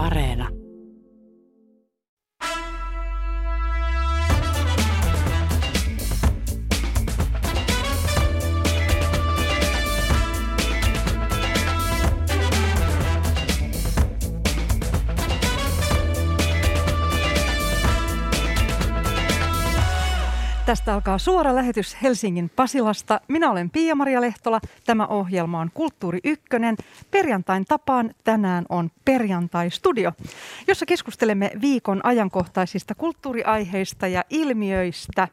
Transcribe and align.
Areena. 0.00 0.59
Tästä 20.90 20.96
alkaa 20.96 21.18
suora 21.18 21.54
lähetys 21.54 21.96
Helsingin 22.02 22.50
Pasilasta. 22.56 23.20
Minä 23.28 23.50
olen 23.50 23.70
Pia-Maria 23.70 24.20
Lehtola. 24.20 24.60
Tämä 24.86 25.06
ohjelma 25.06 25.60
on 25.60 25.70
Kulttuuri 25.74 26.18
Ykkönen. 26.24 26.76
Perjantain 27.10 27.64
tapaan 27.64 28.14
tänään 28.24 28.66
on 28.68 28.90
Perjantai-studio, 29.04 30.12
jossa 30.68 30.86
keskustelemme 30.86 31.50
viikon 31.60 32.00
ajankohtaisista 32.04 32.94
kulttuuriaiheista 32.94 34.06
ja 34.06 34.24
ilmiöistä. 34.30 35.28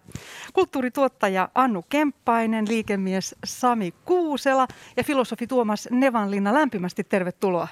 Kulttuurituottaja 0.54 1.50
Annu 1.56 1.86
Kemppainen, 1.90 2.68
liikemies 2.68 3.36
Sami 3.46 3.94
Kuusela 4.06 4.68
ja 4.98 5.04
filosofi 5.04 5.48
Tuomas 5.48 5.88
Nevanlinna. 5.92 6.54
Lämpimästi 6.54 7.04
tervetuloa. 7.04 7.68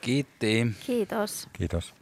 Kiitti. 0.00 0.66
Kiitos. 0.86 1.48
Kiitos. 1.52 1.94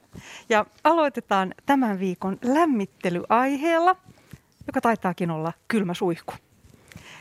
Ja 0.48 0.66
aloitetaan 0.84 1.54
tämän 1.66 2.00
viikon 2.00 2.38
lämmittelyaiheella– 2.42 3.96
joka 4.66 4.80
taitaakin 4.80 5.30
olla 5.30 5.52
kylmä 5.68 5.94
suihku. 5.94 6.34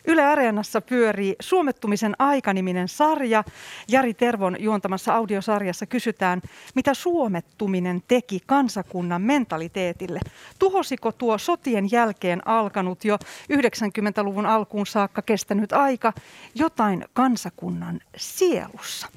Yle 0.07 0.25
Areenassa 0.25 0.81
pyörii 0.81 1.35
Suomettumisen 1.39 2.15
aikaniminen 2.19 2.87
sarja. 2.87 3.43
Jari 3.87 4.13
Tervon 4.13 4.55
juontamassa 4.59 5.13
audiosarjassa 5.13 5.85
kysytään, 5.85 6.41
mitä 6.75 6.93
suomettuminen 6.93 8.03
teki 8.07 8.39
kansakunnan 8.45 9.21
mentaliteetille. 9.21 10.19
Tuhosiko 10.59 11.11
tuo 11.11 11.37
sotien 11.37 11.91
jälkeen 11.91 12.47
alkanut 12.47 13.05
jo 13.05 13.17
90-luvun 13.53 14.45
alkuun 14.45 14.87
saakka 14.87 15.21
kestänyt 15.21 15.73
aika 15.73 16.13
jotain 16.55 17.05
kansakunnan 17.13 17.99
sielussa? 18.17 19.07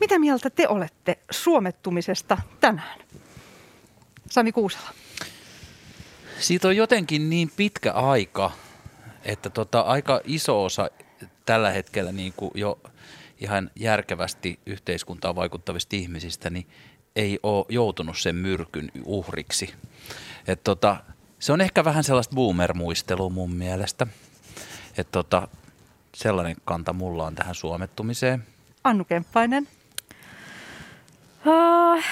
Mitä 0.00 0.18
mieltä 0.18 0.50
te 0.50 0.68
olette 0.68 1.18
suomettumisesta 1.30 2.38
tänään? 2.60 2.98
Sami 4.30 4.52
Kuusela 4.52 4.90
siitä 6.40 6.68
on 6.68 6.76
jotenkin 6.76 7.30
niin 7.30 7.50
pitkä 7.56 7.92
aika, 7.92 8.50
että 9.24 9.50
tota, 9.50 9.80
aika 9.80 10.20
iso 10.24 10.64
osa 10.64 10.90
tällä 11.46 11.70
hetkellä 11.70 12.12
niin 12.12 12.32
kuin 12.36 12.50
jo 12.54 12.78
ihan 13.40 13.70
järkevästi 13.76 14.58
yhteiskuntaan 14.66 15.36
vaikuttavista 15.36 15.96
ihmisistä 15.96 16.50
niin 16.50 16.66
ei 17.16 17.38
ole 17.42 17.66
joutunut 17.68 18.18
sen 18.18 18.36
myrkyn 18.36 18.90
uhriksi. 19.04 19.74
Et 20.46 20.64
tota, 20.64 20.96
se 21.38 21.52
on 21.52 21.60
ehkä 21.60 21.84
vähän 21.84 22.04
sellaista 22.04 22.34
boomer-muistelua 22.34 23.28
mun 23.28 23.54
mielestä. 23.54 24.06
Et 24.98 25.12
tota, 25.12 25.48
sellainen 26.14 26.56
kanta 26.64 26.92
mulla 26.92 27.26
on 27.26 27.34
tähän 27.34 27.54
suomettumiseen. 27.54 28.46
Annu 28.84 29.04
Kemppainen. 29.04 29.68
Uh, 31.46 32.02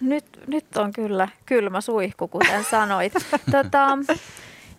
nyt, 0.00 0.24
nyt 0.46 0.76
on 0.76 0.92
kyllä 0.92 1.28
kylmä 1.46 1.80
suihku, 1.80 2.28
kuten 2.28 2.64
sanoit. 2.64 3.12
tota, 3.52 3.98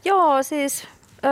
joo, 0.05 0.43
siis 0.43 0.87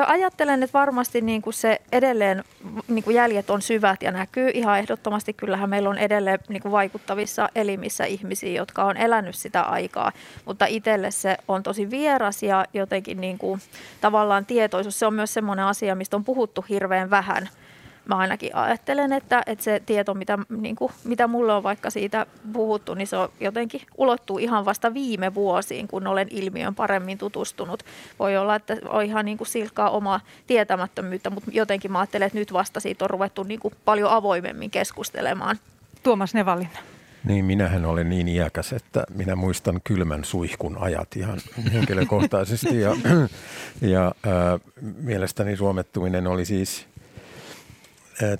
ajattelen, 0.07 0.63
että 0.63 0.79
varmasti 0.79 1.21
niin 1.21 1.41
kuin 1.41 1.53
se 1.53 1.81
edelleen 1.91 2.43
niin 2.87 3.03
kuin 3.03 3.15
jäljet 3.15 3.49
on 3.49 3.61
syvät 3.61 4.03
ja 4.03 4.11
näkyy 4.11 4.51
ihan 4.53 4.79
ehdottomasti. 4.79 5.33
Kyllähän 5.33 5.69
meillä 5.69 5.89
on 5.89 5.97
edelleen 5.97 6.39
niin 6.49 6.61
kuin 6.61 6.71
vaikuttavissa 6.71 7.49
elimissä 7.55 8.05
ihmisiä, 8.05 8.57
jotka 8.57 8.83
on 8.83 8.97
elänyt 8.97 9.35
sitä 9.35 9.61
aikaa, 9.61 10.11
mutta 10.45 10.65
itselle 10.65 11.11
se 11.11 11.37
on 11.47 11.63
tosi 11.63 11.89
vieras 11.89 12.43
ja 12.43 12.65
jotenkin 12.73 13.21
niin 13.21 13.37
kuin, 13.37 13.61
tavallaan 14.01 14.45
tietoisuus. 14.45 14.99
Se 14.99 15.05
on 15.05 15.13
myös 15.13 15.33
semmoinen 15.33 15.65
asia, 15.65 15.95
mistä 15.95 16.15
on 16.15 16.23
puhuttu 16.23 16.65
hirveän 16.69 17.09
vähän– 17.09 17.49
mä 18.05 18.15
ainakin 18.15 18.55
ajattelen, 18.55 19.13
että, 19.13 19.43
että 19.45 19.63
se 19.63 19.81
tieto, 19.85 20.13
mitä, 20.13 20.39
niin 20.49 20.75
kuin, 20.75 20.91
mitä 21.03 21.27
mulle 21.27 21.53
on 21.53 21.63
vaikka 21.63 21.89
siitä 21.89 22.25
puhuttu, 22.53 22.93
niin 22.93 23.07
se 23.07 23.17
on 23.17 23.29
jotenkin 23.39 23.81
ulottuu 23.97 24.37
ihan 24.37 24.65
vasta 24.65 24.93
viime 24.93 25.33
vuosiin, 25.33 25.87
kun 25.87 26.07
olen 26.07 26.27
ilmiön 26.31 26.75
paremmin 26.75 27.17
tutustunut. 27.17 27.83
Voi 28.19 28.37
olla, 28.37 28.55
että 28.55 28.77
on 28.89 29.03
ihan 29.03 29.25
niin 29.25 29.37
kuin 29.37 29.47
silkkaa 29.47 29.89
omaa 29.89 30.19
tietämättömyyttä, 30.47 31.29
mutta 31.29 31.49
jotenkin 31.53 31.91
mä 31.91 31.99
ajattelen, 31.99 32.25
että 32.25 32.39
nyt 32.39 32.53
vasta 32.53 32.79
siitä 32.79 33.05
on 33.05 33.09
ruvettu 33.09 33.43
niin 33.43 33.59
kuin 33.59 33.73
paljon 33.85 34.11
avoimemmin 34.11 34.71
keskustelemaan. 34.71 35.59
Tuomas 36.03 36.33
Nevallinna. 36.33 36.79
Niin, 37.23 37.45
minähän 37.45 37.85
olen 37.85 38.09
niin 38.09 38.27
iäkäs, 38.27 38.73
että 38.73 39.03
minä 39.13 39.35
muistan 39.35 39.81
kylmän 39.83 40.23
suihkun 40.23 40.77
ajat 40.77 41.15
ihan 41.15 41.39
henkilökohtaisesti. 41.73 42.79
Ja, 42.79 42.95
ja 43.93 44.05
äh, 44.07 44.59
mielestäni 45.01 45.57
suomettuminen 45.57 46.27
oli 46.27 46.45
siis 46.45 46.87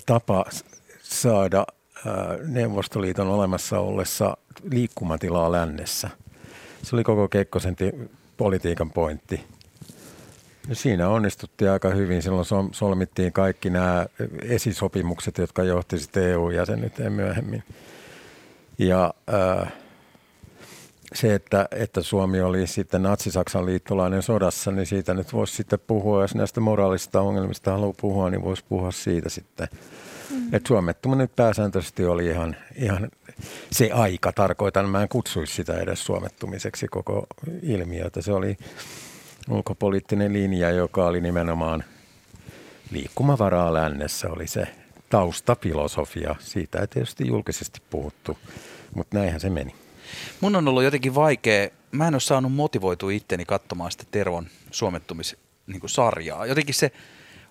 tapa 0.06 0.44
saada 1.02 1.66
Neuvostoliiton 2.46 3.28
olemassa 3.28 3.78
ollessa 3.78 4.36
liikkumatilaa 4.70 5.52
lännessä. 5.52 6.10
Se 6.82 6.96
oli 6.96 7.04
koko 7.04 7.28
Kekkosen 7.28 7.76
politiikan 8.36 8.90
pointti. 8.90 9.40
Ja 10.68 10.74
siinä 10.74 11.08
onnistuttiin 11.08 11.70
aika 11.70 11.90
hyvin. 11.90 12.22
Silloin 12.22 12.46
solmittiin 12.72 13.32
kaikki 13.32 13.70
nämä 13.70 14.06
esisopimukset, 14.42 15.38
jotka 15.38 15.62
johti 15.62 15.98
sitten 15.98 16.22
EU-jäsenyyteen 16.22 17.12
myöhemmin. 17.12 17.62
Ja 18.78 19.14
äh, 19.34 19.72
se, 21.14 21.34
että, 21.34 21.68
että 21.70 22.02
Suomi 22.02 22.40
oli 22.40 22.66
sitten 22.66 23.02
Natsi-Saksan 23.02 23.66
liittolainen 23.66 24.22
sodassa, 24.22 24.70
niin 24.70 24.86
siitä 24.86 25.14
nyt 25.14 25.32
voisi 25.32 25.56
sitten 25.56 25.78
puhua. 25.86 26.22
Jos 26.22 26.34
näistä 26.34 26.60
moraalisista 26.60 27.20
ongelmista 27.20 27.72
haluaa 27.72 27.94
puhua, 28.00 28.30
niin 28.30 28.42
voisi 28.42 28.64
puhua 28.68 28.92
siitä 28.92 29.28
sitten. 29.28 29.68
Mm. 30.30 30.54
Että 30.54 30.68
suomettuminen 30.68 31.24
nyt 31.24 31.36
pääsääntöisesti 31.36 32.04
oli 32.04 32.26
ihan, 32.26 32.56
ihan 32.76 33.10
se 33.70 33.90
aika, 33.90 34.32
tarkoitan. 34.32 34.88
Mä 34.88 35.02
en 35.02 35.08
kutsuisi 35.08 35.54
sitä 35.54 35.78
edes 35.78 36.04
suomettumiseksi 36.04 36.88
koko 36.88 37.26
ilmiötä. 37.62 38.22
Se 38.22 38.32
oli 38.32 38.56
ulkopoliittinen 39.50 40.32
linja, 40.32 40.70
joka 40.70 41.06
oli 41.06 41.20
nimenomaan 41.20 41.84
liikkumavaraa 42.90 43.74
lännessä, 43.74 44.30
oli 44.30 44.46
se 44.46 44.66
taustafilosofia. 45.10 46.36
Siitä 46.38 46.78
ei 46.78 46.86
tietysti 46.86 47.26
julkisesti 47.26 47.82
puhuttu, 47.90 48.38
mutta 48.94 49.18
näinhän 49.18 49.40
se 49.40 49.50
meni. 49.50 49.83
Mun 50.40 50.56
on 50.56 50.68
ollut 50.68 50.82
jotenkin 50.82 51.14
vaikea, 51.14 51.68
mä 51.92 52.08
en 52.08 52.14
ole 52.14 52.20
saanut 52.20 52.52
motivoitua 52.52 53.12
itteni 53.12 53.44
katsomaan 53.44 53.90
sitä 53.90 54.04
Tervon 54.10 54.46
suomettumissarjaa. 54.70 56.42
Niin 56.42 56.48
jotenkin 56.48 56.74
se 56.74 56.92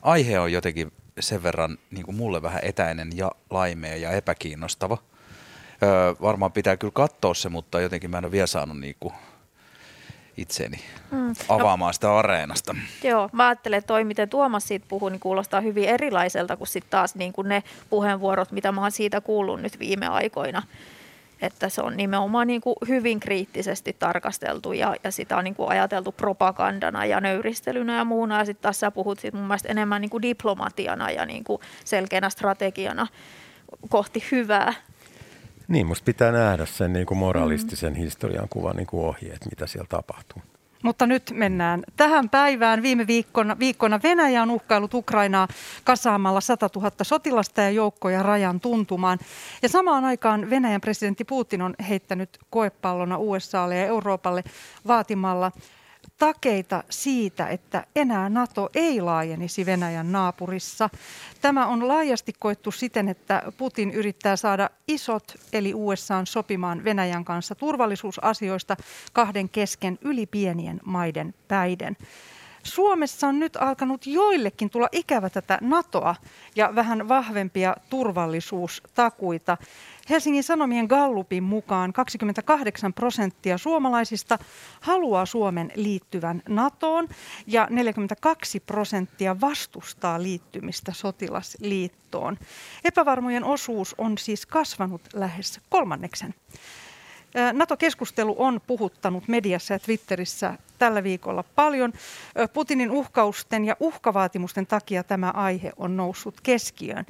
aihe 0.01 0.39
on 0.39 0.51
jotenkin 0.51 0.91
sen 1.19 1.43
verran 1.43 1.77
niin 1.91 2.05
kuin 2.05 2.15
mulle 2.15 2.41
vähän 2.41 2.61
etäinen 2.63 3.09
ja 3.15 3.31
laimea 3.49 3.95
ja 3.95 4.11
epäkiinnostava. 4.11 4.97
Öö, 5.83 6.15
varmaan 6.21 6.51
pitää 6.51 6.77
kyllä 6.77 6.91
katsoa 6.95 7.33
se, 7.33 7.49
mutta 7.49 7.81
jotenkin 7.81 8.09
mä 8.09 8.17
en 8.17 8.25
ole 8.25 8.31
vielä 8.31 8.47
saanut 8.47 8.79
niin 8.79 8.95
kuin 8.99 9.13
itseni 10.37 10.79
mm. 11.11 11.33
avaamaan 11.49 11.89
no, 11.89 11.93
sitä 11.93 12.17
areenasta. 12.17 12.75
Joo, 13.03 13.29
mä 13.31 13.47
ajattelen, 13.47 13.77
että 13.77 13.87
toi 13.87 14.03
miten 14.03 14.29
Tuomas 14.29 14.67
siitä 14.67 14.85
puhuu, 14.89 15.09
niin 15.09 15.19
kuulostaa 15.19 15.61
hyvin 15.61 15.89
erilaiselta 15.89 16.57
kuin 16.57 16.67
sitten 16.67 16.91
taas 16.91 17.15
niin 17.15 17.33
kuin 17.33 17.49
ne 17.49 17.63
puheenvuorot, 17.89 18.51
mitä 18.51 18.71
mä 18.71 18.81
oon 18.81 18.91
siitä 18.91 19.21
kuullut 19.21 19.61
nyt 19.61 19.79
viime 19.79 20.07
aikoina 20.07 20.63
että 21.41 21.69
se 21.69 21.81
on 21.81 21.97
nimenomaan 21.97 22.47
niin 22.47 22.61
kuin 22.61 22.75
hyvin 22.87 23.19
kriittisesti 23.19 23.95
tarkasteltu 23.99 24.73
ja, 24.73 24.95
ja 25.03 25.11
sitä 25.11 25.37
on 25.37 25.43
niin 25.43 25.55
kuin 25.55 25.69
ajateltu 25.69 26.11
propagandana 26.11 27.05
ja 27.05 27.21
nöyristelynä 27.21 27.97
ja 27.97 28.05
muuna. 28.05 28.39
Ja 28.39 28.45
sitten 28.45 28.63
tässä 28.63 28.91
puhut 28.91 29.19
sit 29.19 29.33
mun 29.33 29.43
mielestä 29.43 29.69
enemmän 29.69 30.01
niin 30.01 30.09
kuin 30.09 30.21
diplomatiana 30.21 31.11
ja 31.11 31.25
niin 31.25 31.43
kuin 31.43 31.61
selkeänä 31.85 32.29
strategiana 32.29 33.07
kohti 33.89 34.23
hyvää. 34.31 34.73
Niin, 35.67 35.87
musta 35.87 36.05
pitää 36.05 36.31
nähdä 36.31 36.65
sen 36.65 36.93
niin 36.93 37.05
kuin 37.05 37.17
moralistisen 37.17 37.93
mm. 37.93 37.99
historian 37.99 38.49
kuvan 38.49 38.75
niin 38.75 38.87
kuin 38.87 39.05
ohjeet, 39.05 39.45
mitä 39.49 39.67
siellä 39.67 39.87
tapahtuu. 39.89 40.41
Mutta 40.83 41.07
nyt 41.07 41.31
mennään 41.33 41.83
tähän 41.97 42.29
päivään. 42.29 42.81
Viime 42.81 43.07
viikkona, 43.07 43.59
viikkona 43.59 43.99
Venäjä 44.03 44.41
on 44.41 44.51
uhkailut 44.51 44.93
Ukrainaa 44.93 45.47
kasaamalla 45.83 46.41
100 46.41 46.69
000 46.75 46.91
sotilasta 47.01 47.61
ja 47.61 47.69
joukkoja 47.69 48.23
rajan 48.23 48.59
tuntumaan. 48.59 49.19
Ja 49.61 49.69
samaan 49.69 50.05
aikaan 50.05 50.49
Venäjän 50.49 50.81
presidentti 50.81 51.23
Putin 51.23 51.61
on 51.61 51.75
heittänyt 51.89 52.39
koepallona 52.49 53.17
USAlle 53.17 53.77
ja 53.77 53.85
Euroopalle 53.85 54.43
vaatimalla 54.87 55.51
takeita 56.17 56.83
siitä, 56.89 57.47
että 57.47 57.85
enää 57.95 58.29
NATO 58.29 58.69
ei 58.75 59.01
laajenisi 59.01 59.65
Venäjän 59.65 60.11
naapurissa. 60.11 60.89
Tämä 61.41 61.67
on 61.67 61.87
laajasti 61.87 62.33
koettu 62.39 62.71
siten, 62.71 63.09
että 63.09 63.43
Putin 63.57 63.91
yrittää 63.91 64.35
saada 64.35 64.69
isot 64.87 65.23
eli 65.53 65.73
USA 65.73 66.21
sopimaan 66.25 66.83
Venäjän 66.83 67.25
kanssa 67.25 67.55
turvallisuusasioista 67.55 68.77
kahden 69.13 69.49
kesken 69.49 69.99
yli 70.01 70.25
pienien 70.25 70.79
maiden 70.85 71.33
päiden. 71.47 71.97
Suomessa 72.63 73.27
on 73.27 73.39
nyt 73.39 73.55
alkanut 73.55 74.07
joillekin 74.07 74.69
tulla 74.69 74.87
ikävä 74.91 75.29
tätä 75.29 75.57
NATOa 75.61 76.15
ja 76.55 76.75
vähän 76.75 77.07
vahvempia 77.07 77.75
turvallisuustakuita. 77.89 79.57
Helsingin 80.09 80.43
Sanomien 80.43 80.85
Gallupin 80.85 81.43
mukaan 81.43 81.93
28 81.93 82.93
prosenttia 82.93 83.57
suomalaisista 83.57 84.39
haluaa 84.81 85.25
Suomen 85.25 85.71
liittyvän 85.75 86.41
NATOon 86.49 87.09
ja 87.47 87.67
42 87.69 88.59
prosenttia 88.59 89.41
vastustaa 89.41 90.23
liittymistä 90.23 90.91
sotilasliittoon. 90.95 92.37
Epävarmojen 92.83 93.43
osuus 93.43 93.95
on 93.97 94.17
siis 94.17 94.45
kasvanut 94.45 95.01
lähes 95.13 95.59
kolmanneksen. 95.69 96.33
NATO-keskustelu 97.53 98.35
on 98.37 98.61
puhuttanut 98.67 99.27
mediassa 99.27 99.73
ja 99.73 99.79
Twitterissä 99.79 100.57
tällä 100.79 101.03
viikolla 101.03 101.43
paljon. 101.43 101.93
Putinin 102.53 102.91
uhkausten 102.91 103.65
ja 103.65 103.75
uhkavaatimusten 103.79 104.67
takia 104.67 105.03
tämä 105.03 105.29
aihe 105.29 105.71
on 105.77 105.97
noussut 105.97 106.41
keskiöön. 106.41 107.05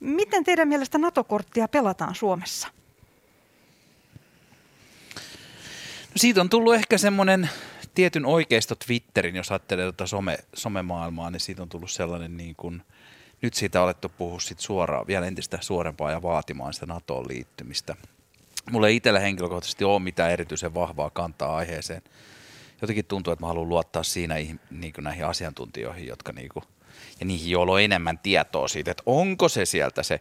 Miten 0.00 0.44
teidän 0.44 0.68
mielestä 0.68 0.98
NATO-korttia 0.98 1.68
pelataan 1.68 2.14
Suomessa? 2.14 2.68
No 6.08 6.12
siitä 6.16 6.40
on 6.40 6.48
tullut 6.48 6.74
ehkä 6.74 6.98
semmoinen 6.98 7.50
tietyn 7.94 8.26
oikeisto 8.26 8.74
Twitterin, 8.86 9.36
jos 9.36 9.50
ajattelee 9.50 9.84
tuota 9.84 10.06
some, 10.06 10.38
somemaailmaa, 10.54 11.30
niin 11.30 11.40
siitä 11.40 11.62
on 11.62 11.68
tullut 11.68 11.90
sellainen 11.90 12.36
niin 12.36 12.54
kuin, 12.56 12.82
nyt 13.42 13.54
siitä 13.54 13.80
on 13.80 13.84
alettu 13.84 14.08
puhua 14.08 14.40
sit 14.40 14.60
suoraan, 14.60 15.06
vielä 15.06 15.26
entistä 15.26 15.58
suorempaa 15.60 16.10
ja 16.10 16.22
vaatimaan 16.22 16.74
sitä 16.74 16.86
NATOon 16.86 17.28
liittymistä. 17.28 17.96
Mulla 18.70 18.88
ei 18.88 18.96
itsellä 18.96 19.20
henkilökohtaisesti 19.20 19.84
ole 19.84 19.98
mitään 19.98 20.30
erityisen 20.30 20.74
vahvaa 20.74 21.10
kantaa 21.10 21.56
aiheeseen. 21.56 22.02
Jotenkin 22.80 23.04
tuntuu, 23.04 23.32
että 23.32 23.42
mä 23.42 23.48
haluan 23.48 23.68
luottaa 23.68 24.02
siinä 24.02 24.34
niin 24.70 24.92
kuin 24.92 25.04
näihin 25.04 25.26
asiantuntijoihin, 25.26 26.06
jotka 26.06 26.32
niin 26.32 26.48
kuin, 26.48 26.64
ja 27.20 27.26
niihin, 27.26 27.50
joilla 27.50 27.72
on 27.72 27.80
enemmän 27.80 28.18
tietoa 28.18 28.68
siitä, 28.68 28.90
että 28.90 29.02
onko 29.06 29.48
se 29.48 29.64
sieltä 29.64 30.02
se 30.02 30.20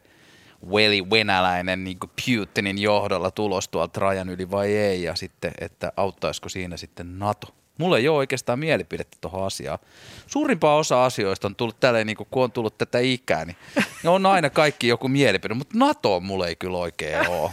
veli 0.73 1.09
venäläinen 1.09 1.83
niin 1.83 1.97
Putinin 1.99 2.77
johdolla 2.77 3.31
tulos 3.31 3.67
tuolta 3.67 3.99
rajan 3.99 4.29
yli 4.29 4.51
vai 4.51 4.75
ei, 4.75 5.03
ja 5.03 5.15
sitten, 5.15 5.51
että 5.61 5.91
auttaisiko 5.97 6.49
siinä 6.49 6.77
sitten 6.77 7.19
NATO. 7.19 7.47
Mulla 7.77 7.97
ei 7.97 8.07
ole 8.07 8.17
oikeastaan 8.17 8.59
mielipidettä 8.59 9.17
tuohon 9.21 9.45
asiaan. 9.45 9.79
Suurimpaa 10.27 10.75
osa 10.75 11.05
asioista 11.05 11.47
on 11.47 11.55
tullut 11.55 11.79
tälleen, 11.79 12.07
niin 12.07 12.17
kun 12.17 12.43
on 12.43 12.51
tullut 12.51 12.77
tätä 12.77 12.99
ikää, 12.99 13.45
niin 13.45 13.57
on 14.05 14.25
aina 14.25 14.49
kaikki 14.49 14.87
joku 14.87 15.07
mielipide, 15.07 15.53
mutta 15.53 15.77
NATO 15.77 16.19
mulla 16.19 16.47
ei 16.47 16.55
kyllä 16.55 16.77
oikein 16.77 17.29
ole. 17.29 17.51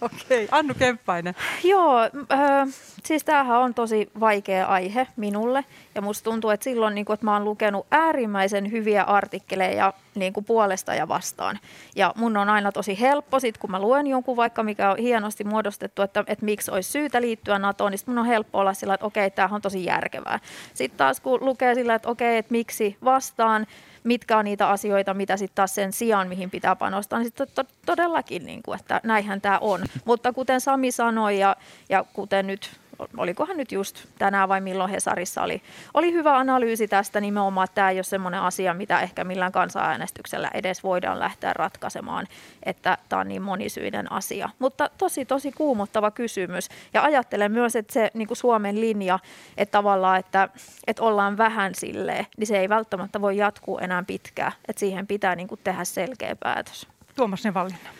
Okei, 0.24 0.48
Annu 0.50 0.74
Kemppainen. 0.74 1.34
Joo, 1.64 2.02
äh, 2.02 2.68
siis 3.04 3.24
tämähän 3.24 3.58
on 3.58 3.74
tosi 3.74 4.10
vaikea 4.20 4.66
aihe 4.66 5.06
minulle 5.16 5.64
ja 5.94 6.02
musta 6.02 6.24
tuntuu, 6.24 6.50
että 6.50 6.64
silloin 6.64 6.94
niin 6.94 7.04
kuin, 7.04 7.14
että 7.14 7.26
mä 7.26 7.32
oon 7.32 7.44
lukenut 7.44 7.86
äärimmäisen 7.90 8.70
hyviä 8.70 9.02
artikkeleja 9.02 9.92
niin 10.14 10.32
kuin 10.32 10.44
puolesta 10.44 10.94
ja 10.94 11.08
vastaan. 11.08 11.58
Ja 11.96 12.12
mun 12.16 12.36
on 12.36 12.48
aina 12.48 12.72
tosi 12.72 13.00
helppo, 13.00 13.40
sit 13.40 13.58
kun 13.58 13.70
mä 13.70 13.80
luen 13.80 14.06
jonkun 14.06 14.36
vaikka, 14.36 14.62
mikä 14.62 14.90
on 14.90 14.98
hienosti 14.98 15.44
muodostettu, 15.44 16.02
että, 16.02 16.24
että 16.26 16.44
miksi 16.44 16.70
olisi 16.70 16.90
syytä 16.90 17.20
liittyä 17.20 17.58
NATOon, 17.58 17.92
niin 17.92 18.00
mun 18.06 18.18
on 18.18 18.26
helppo 18.26 18.58
olla 18.58 18.74
sillä, 18.74 18.94
että 18.94 19.06
okei, 19.06 19.30
tämähän 19.30 19.54
on 19.54 19.62
tosi 19.62 19.84
järkevää. 19.84 20.40
Sitten 20.74 20.98
taas 20.98 21.20
kun 21.20 21.44
lukee 21.44 21.74
sillä, 21.74 21.94
että 21.94 22.08
okei, 22.08 22.36
että 22.38 22.52
miksi 22.52 22.96
vastaan, 23.04 23.66
mitkä 24.04 24.38
on 24.38 24.44
niitä 24.44 24.68
asioita, 24.68 25.14
mitä 25.14 25.36
sitten 25.36 25.54
taas 25.54 25.74
sen 25.74 25.92
sijaan, 25.92 26.28
mihin 26.28 26.50
pitää 26.50 26.76
panostaa, 26.76 27.18
niin 27.18 27.26
sitten 27.26 27.46
to- 27.54 27.64
todellakin, 27.86 28.46
niin 28.46 28.62
kuin, 28.62 28.80
että 28.80 29.00
näinhän 29.04 29.40
tämä 29.40 29.58
on. 29.58 29.80
Mutta 30.04 30.32
kuten 30.32 30.60
Sami 30.60 30.92
sanoi 30.92 31.38
ja, 31.38 31.56
ja 31.88 32.04
kuten 32.12 32.46
nyt 32.46 32.70
olikohan 33.16 33.56
nyt 33.56 33.72
just 33.72 34.04
tänään 34.18 34.48
vai 34.48 34.60
milloin 34.60 34.90
Hesarissa 34.90 35.42
oli, 35.42 35.62
oli 35.94 36.12
hyvä 36.12 36.36
analyysi 36.36 36.88
tästä 36.88 37.20
nimenomaan, 37.20 37.64
että 37.64 37.74
tämä 37.74 37.90
ei 37.90 37.96
ole 37.96 38.02
semmoinen 38.02 38.40
asia, 38.40 38.74
mitä 38.74 39.00
ehkä 39.00 39.24
millään 39.24 39.52
kansanäänestyksellä 39.52 40.50
edes 40.54 40.82
voidaan 40.82 41.18
lähteä 41.18 41.52
ratkaisemaan, 41.52 42.26
että 42.62 42.98
tämä 43.08 43.20
on 43.20 43.28
niin 43.28 43.42
monisyinen 43.42 44.12
asia. 44.12 44.48
Mutta 44.58 44.90
tosi, 44.98 45.24
tosi 45.24 45.52
kuumottava 45.52 46.10
kysymys. 46.10 46.68
Ja 46.94 47.02
ajattelen 47.02 47.52
myös, 47.52 47.76
että 47.76 47.92
se 47.92 48.10
niin 48.14 48.28
kuin 48.28 48.38
Suomen 48.38 48.80
linja, 48.80 49.18
että 49.56 49.72
tavallaan, 49.72 50.18
että, 50.18 50.48
että 50.86 51.02
ollaan 51.02 51.36
vähän 51.36 51.74
silleen, 51.74 52.26
niin 52.36 52.46
se 52.46 52.58
ei 52.58 52.68
välttämättä 52.68 53.20
voi 53.20 53.36
jatkuu 53.36 53.78
enää 53.78 54.02
pitkään. 54.06 54.52
Että 54.68 54.80
siihen 54.80 55.06
pitää 55.06 55.36
niin 55.36 55.48
kuin 55.48 55.60
tehdä 55.64 55.84
selkeä 55.84 56.36
päätös. 56.36 56.88
Tuomas 57.16 57.44
Nevallinna. 57.44 57.90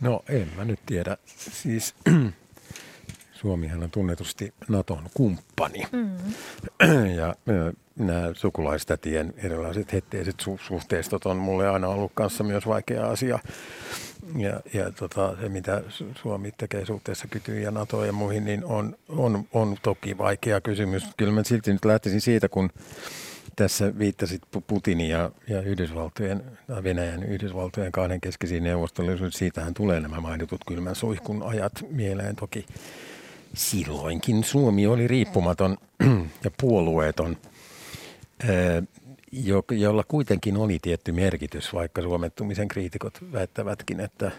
No 0.00 0.22
en 0.28 0.48
mä 0.56 0.64
nyt 0.64 0.80
tiedä. 0.86 1.16
Siis 1.26 1.94
Suomihan 3.40 3.82
on 3.82 3.90
tunnetusti 3.90 4.54
Naton 4.68 5.10
kumppani. 5.14 5.82
Mm. 5.92 6.10
Ja 7.16 7.34
nämä 7.98 8.30
sukulaistätien 8.34 9.34
erilaiset 9.36 9.92
hetteiset 9.92 10.36
su- 10.42 10.60
suhteistot 10.66 11.26
on 11.26 11.36
mulle 11.36 11.68
aina 11.68 11.88
ollut 11.88 12.12
kanssa 12.14 12.44
myös 12.44 12.66
vaikea 12.66 13.10
asia. 13.10 13.38
Ja, 14.36 14.60
ja 14.74 14.90
tota, 14.90 15.36
se, 15.40 15.48
mitä 15.48 15.82
Suomi 16.14 16.52
tekee 16.58 16.86
suhteessa 16.86 17.28
kytyyn 17.28 17.62
ja 17.62 17.70
NATOon 17.70 18.06
ja 18.06 18.12
muihin, 18.12 18.44
niin 18.44 18.64
on, 18.64 18.96
on, 19.08 19.44
on 19.52 19.76
toki 19.82 20.18
vaikea 20.18 20.60
kysymys. 20.60 21.02
Kyllä 21.16 21.32
mä 21.32 21.44
silti 21.44 21.72
nyt 21.72 21.84
lähtisin 21.84 22.20
siitä, 22.20 22.48
kun 22.48 22.70
tässä 23.56 23.98
viittasit 23.98 24.42
Putinin 24.66 25.08
ja, 25.08 25.30
ja 25.48 25.62
Yhdysvaltojen, 25.62 26.58
tai 26.66 26.84
Venäjän 26.84 27.22
Yhdysvaltojen 27.22 27.92
kahden 27.92 28.20
keskisiin 28.20 28.64
neuvotteluihin. 28.64 29.32
Siitähän 29.32 29.74
tulee 29.74 30.00
nämä 30.00 30.20
mainitut 30.20 30.60
kylmän 30.66 30.94
suihkun 30.94 31.42
ajat 31.42 31.72
mieleen 31.90 32.36
toki 32.36 32.66
silloinkin 33.54 34.44
Suomi 34.44 34.86
oli 34.86 35.08
riippumaton 35.08 35.76
ja 36.44 36.50
puolueeton, 36.60 37.36
jolla 39.70 40.04
kuitenkin 40.08 40.56
oli 40.56 40.78
tietty 40.82 41.12
merkitys, 41.12 41.74
vaikka 41.74 42.02
suomettumisen 42.02 42.68
kriitikot 42.68 43.18
väittävätkin, 43.32 44.00
että 44.00 44.30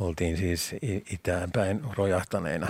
oltiin 0.00 0.36
siis 0.36 0.74
itään 1.10 1.50
päin 1.52 1.80
rojahtaneena. 1.96 2.68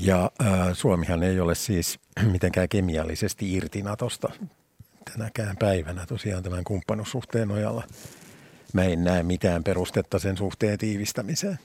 Ja 0.00 0.30
äh, 0.42 0.48
Suomihan 0.72 1.22
ei 1.22 1.40
ole 1.40 1.54
siis 1.54 1.98
mitenkään 2.32 2.68
kemiallisesti 2.68 3.52
irti 3.52 3.82
Natosta 3.82 4.32
tänäkään 5.12 5.56
päivänä 5.56 6.06
tosiaan 6.06 6.42
tämän 6.42 6.64
kumppanussuhteen 6.64 7.48
nojalla. 7.48 7.84
Mä 8.72 8.84
en 8.84 9.04
näe 9.04 9.22
mitään 9.22 9.64
perustetta 9.64 10.18
sen 10.18 10.36
suhteen 10.36 10.78
tiivistämiseen. 10.78 11.58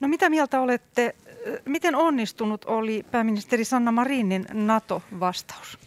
No 0.00 0.08
mitä 0.08 0.30
mieltä 0.30 0.60
olette, 0.60 1.14
miten 1.64 1.94
onnistunut 1.94 2.64
oli 2.64 3.04
pääministeri 3.10 3.64
Sanna 3.64 3.92
Marinin 3.92 4.46
NATO-vastaus? 4.52 5.78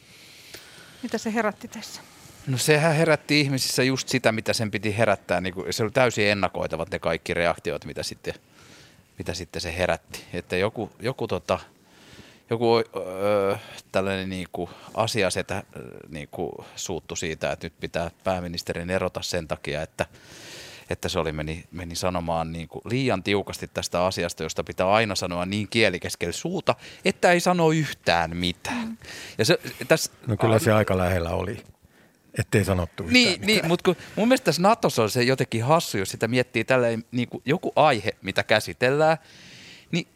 Mitä 1.04 1.18
se 1.18 1.34
herätti 1.34 1.68
tässä? 1.68 2.02
No 2.48 2.58
sehän 2.58 2.96
herätti 2.96 3.42
ihmisissä 3.42 3.84
just 3.84 4.10
sitä, 4.10 4.32
mitä 4.32 4.54
sen 4.54 4.72
piti 4.72 4.98
herättää. 4.98 5.42
Niin 5.42 5.54
kuin, 5.54 5.74
se 5.74 5.84
oli 5.84 5.92
täysin 5.92 6.28
ennakoitavat 6.28 6.92
ne 6.92 7.00
kaikki 7.00 7.34
reaktiot, 7.34 7.86
mitä 7.86 8.04
sitten, 8.04 8.34
mitä 9.18 9.34
sitten 9.34 9.62
se 9.62 9.78
herätti. 9.78 10.24
Että 10.34 10.58
joku, 10.58 10.92
joku, 11.00 11.28
tota, 11.28 11.60
joku 12.50 12.78
öö, 12.78 13.56
tällainen 13.92 14.30
niin 14.30 14.48
kuin 14.52 14.70
asiasetä 14.94 15.64
niin 16.10 16.28
kuin 16.32 16.52
suuttu 16.76 17.16
siitä, 17.16 17.52
että 17.52 17.66
nyt 17.66 17.80
pitää 17.80 18.12
pääministerin 18.24 18.90
erota 18.90 19.22
sen 19.22 19.48
takia, 19.48 19.82
että 19.82 20.06
että 20.90 21.10
se 21.10 21.20
oli 21.20 21.32
meni, 21.32 21.64
meni 21.72 21.96
sanomaan 21.96 22.52
niin 22.52 22.68
kuin 22.68 22.82
liian 22.86 23.24
tiukasti 23.24 23.70
tästä 23.74 24.06
asiasta, 24.06 24.44
josta 24.44 24.64
pitää 24.64 24.92
aina 24.92 25.16
sanoa 25.16 25.46
niin 25.46 25.68
kielikeskellä 25.68 26.32
suuta, 26.32 26.76
että 27.06 27.32
ei 27.32 27.40
sano 27.40 27.72
yhtään 27.72 28.38
mitään. 28.38 28.88
Mm. 28.88 28.98
Ja 29.38 29.46
se, 29.46 29.60
tässä, 29.88 30.12
no 30.28 30.38
kyllä 30.38 30.60
se 30.60 30.72
aika 30.72 30.98
lähellä 30.98 31.30
oli. 31.30 31.64
Ettei 32.40 32.66
sanottu 32.66 33.04
yhtään 33.04 33.14
Niin, 33.14 33.42
niin 33.42 33.68
mutta 33.68 33.84
kun 33.84 33.96
mun 34.16 34.28
mielestä 34.28 34.46
tässä 34.46 34.62
Natossa 34.62 35.04
on 35.04 35.10
se 35.10 35.24
jotenkin 35.24 35.64
hassu, 35.64 35.98
jos 35.98 36.10
sitä 36.10 36.28
miettii 36.28 36.64
tälleen 36.64 37.04
niin 37.12 37.30
kuin 37.30 37.42
joku 37.46 37.74
aihe, 37.76 38.12
mitä 38.22 38.44
käsitellään, 38.44 39.18
niin 39.92 40.08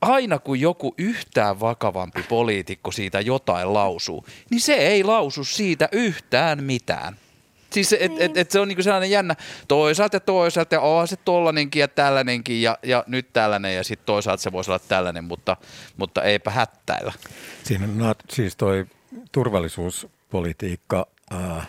aina 0.00 0.38
kun 0.38 0.60
joku 0.60 0.94
yhtään 0.98 1.60
vakavampi 1.60 2.22
poliitikko 2.22 2.92
siitä 2.92 3.20
jotain 3.20 3.74
lausuu, 3.74 4.26
niin 4.50 4.60
se 4.60 4.74
ei 4.74 5.04
lausu 5.04 5.44
siitä 5.44 5.88
yhtään 5.92 6.64
mitään. 6.64 7.16
Siis 7.74 7.92
et, 7.92 8.10
niin. 8.10 8.22
et, 8.22 8.36
et 8.36 8.50
se 8.50 8.60
on 8.60 8.68
niinku 8.68 8.82
sellainen 8.82 9.10
jännä 9.10 9.36
toisaalta 9.68 10.16
ja 10.16 10.20
toisaalta 10.20 10.74
ja 10.74 10.80
onhan 10.80 11.08
se 11.08 11.16
tollanenkin 11.16 11.80
ja 11.80 11.88
tällainenkin 11.88 12.62
ja, 12.62 12.78
ja 12.82 13.04
nyt 13.06 13.32
tällainen 13.32 13.74
ja 13.74 13.84
sitten 13.84 14.06
toisaalta 14.06 14.42
se 14.42 14.52
voisi 14.52 14.70
olla 14.70 14.80
tällainen, 14.88 15.24
mutta, 15.24 15.56
mutta 15.96 16.22
eipä 16.22 16.50
hättäillä. 16.50 17.12
Siinä 17.62 18.08
on 18.08 18.14
siis 18.30 18.56
toi 18.56 18.86
turvallisuuspolitiikka 19.32 21.06
äh, 21.32 21.68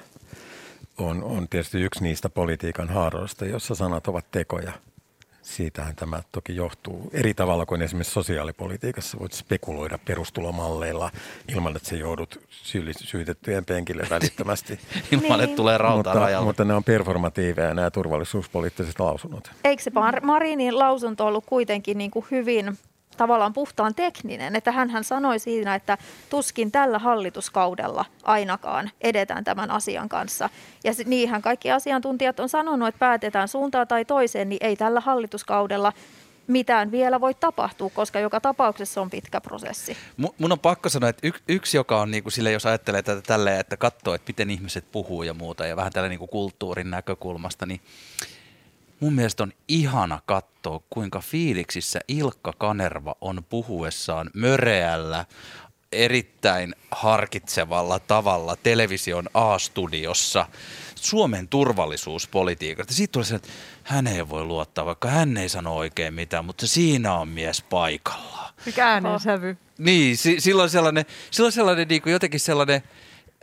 on, 0.98 1.24
on 1.24 1.48
tietysti 1.50 1.82
yksi 1.82 2.04
niistä 2.04 2.30
politiikan 2.30 2.90
haaroista, 2.90 3.46
jossa 3.46 3.76
sanat 3.76 4.08
ovat 4.08 4.26
tekoja– 4.32 4.72
siitähän 5.46 5.96
tämä 5.96 6.24
toki 6.32 6.56
johtuu 6.56 7.10
eri 7.14 7.34
tavalla 7.34 7.66
kuin 7.66 7.82
esimerkiksi 7.82 8.14
sosiaalipolitiikassa. 8.14 9.20
Voit 9.20 9.34
spekuloida 9.34 10.00
perustulomalleilla 10.06 11.12
ilman, 11.50 11.75
että 11.75 11.90
se 11.90 11.96
joudut 11.96 12.40
syytettyjen 12.92 13.66
penkille 13.66 14.08
välittömästi. 14.16 14.80
ilman, 15.12 15.42
että 15.42 15.56
tulee 15.56 15.78
rauta 15.78 16.14
mutta, 16.14 16.42
mutta 16.42 16.66
nämä 16.66 16.78
on 16.78 16.84
performatiiveja 16.84 17.74
nämä 17.74 17.92
turvallisuuspoliittiset 17.92 19.00
lausunnot. 19.00 19.52
Eikö 19.64 19.84
se 19.84 19.92
Marinin 20.22 20.80
lausunto 20.80 21.25
ollut 21.25 21.46
kuitenkin 21.46 21.98
niin 21.98 22.12
kuin 22.12 22.25
hyvin 22.32 22.78
tavallaan 23.18 23.54
puhtaan 23.54 23.96
tekninen, 23.96 24.56
että 24.56 24.72
hän 24.72 25.04
sanoi 25.04 25.40
siinä, 25.40 25.76
että 25.76 25.98
tuskin 26.30 26.72
tällä 26.72 27.00
hallituskaudella 27.00 28.06
ainakaan 28.24 28.92
edetään 29.02 29.44
tämän 29.44 29.72
asian 29.72 30.10
kanssa. 30.10 30.50
Ja 30.84 30.92
niinhän 31.06 31.42
kaikki 31.42 31.72
asiantuntijat 31.72 32.40
on 32.40 32.50
sanonut, 32.50 32.88
että 32.88 33.00
päätetään 33.00 33.48
suuntaan 33.48 33.88
tai 33.88 34.06
toiseen, 34.06 34.50
niin 34.50 34.66
ei 34.66 34.76
tällä 34.76 35.00
hallituskaudella 35.00 35.94
mitään 36.48 36.92
vielä 36.92 37.22
voi 37.22 37.34
tapahtua, 37.34 37.90
koska 37.90 38.20
joka 38.20 38.42
tapauksessa 38.42 39.02
on 39.02 39.10
pitkä 39.10 39.42
prosessi. 39.42 39.98
Mun 40.18 40.52
on 40.52 40.60
pakko 40.60 40.90
sanoa, 40.90 41.10
että 41.10 41.28
yksi, 41.48 41.78
joka 41.78 42.02
on 42.02 42.12
niin 42.12 42.24
kuin 42.24 42.34
sille, 42.34 42.52
jos 42.52 42.66
ajattelee 42.66 43.02
tätä 43.02 43.22
tälleen, 43.22 43.60
että 43.60 43.78
katsoo, 43.78 44.14
että 44.14 44.30
miten 44.30 44.50
ihmiset 44.50 44.92
puhuu 44.92 45.24
ja 45.24 45.34
muuta 45.34 45.66
ja 45.66 45.76
vähän 45.76 45.92
tällä 45.92 46.10
niin 46.10 46.20
kuin 46.20 46.30
kulttuurin 46.30 46.90
näkökulmasta, 46.92 47.66
niin 47.66 47.82
mun 49.00 49.14
mielestä 49.14 49.44
on 49.44 49.54
ihana 49.68 50.22
katsoa, 50.25 50.82
kuinka 50.90 51.20
fiiliksissä 51.20 52.00
Ilkka 52.08 52.54
Kanerva 52.58 53.16
on 53.22 53.44
puhuessaan 53.50 54.30
möreällä, 54.34 55.25
erittäin 55.92 56.75
harkitsevalla 56.92 58.00
tavalla 58.00 58.56
television 58.56 59.30
A-studiossa 59.34 60.48
Suomen 60.96 61.48
turvallisuuspolitiikasta. 61.48 62.94
Siitä 62.94 63.12
tulee 63.12 63.25
se, 63.25 63.36
että 63.36 63.50
hän 63.84 64.08
ei 64.08 64.30
voi 64.30 64.44
luottaa, 64.44 64.86
vaikka 64.86 65.08
hän 65.08 65.38
ei 65.38 65.50
sano 65.50 65.75
oikein 65.75 66.14
mitään, 66.14 66.46
mutta 66.46 66.68
siinä 66.68 67.14
on 67.14 67.28
mies 67.28 67.62
paikalla. 67.62 68.54
Mikä 68.66 68.88
äänensävy. 68.88 69.58
Niin, 69.78 70.18
si- 70.18 70.40
silloin 70.40 70.70
sellainen, 70.70 71.06
silloin 71.32 71.52
sellainen 71.52 71.88
niin 71.88 72.02
kuin 72.02 72.14
jotenkin 72.14 72.40
sellainen, 72.40 72.82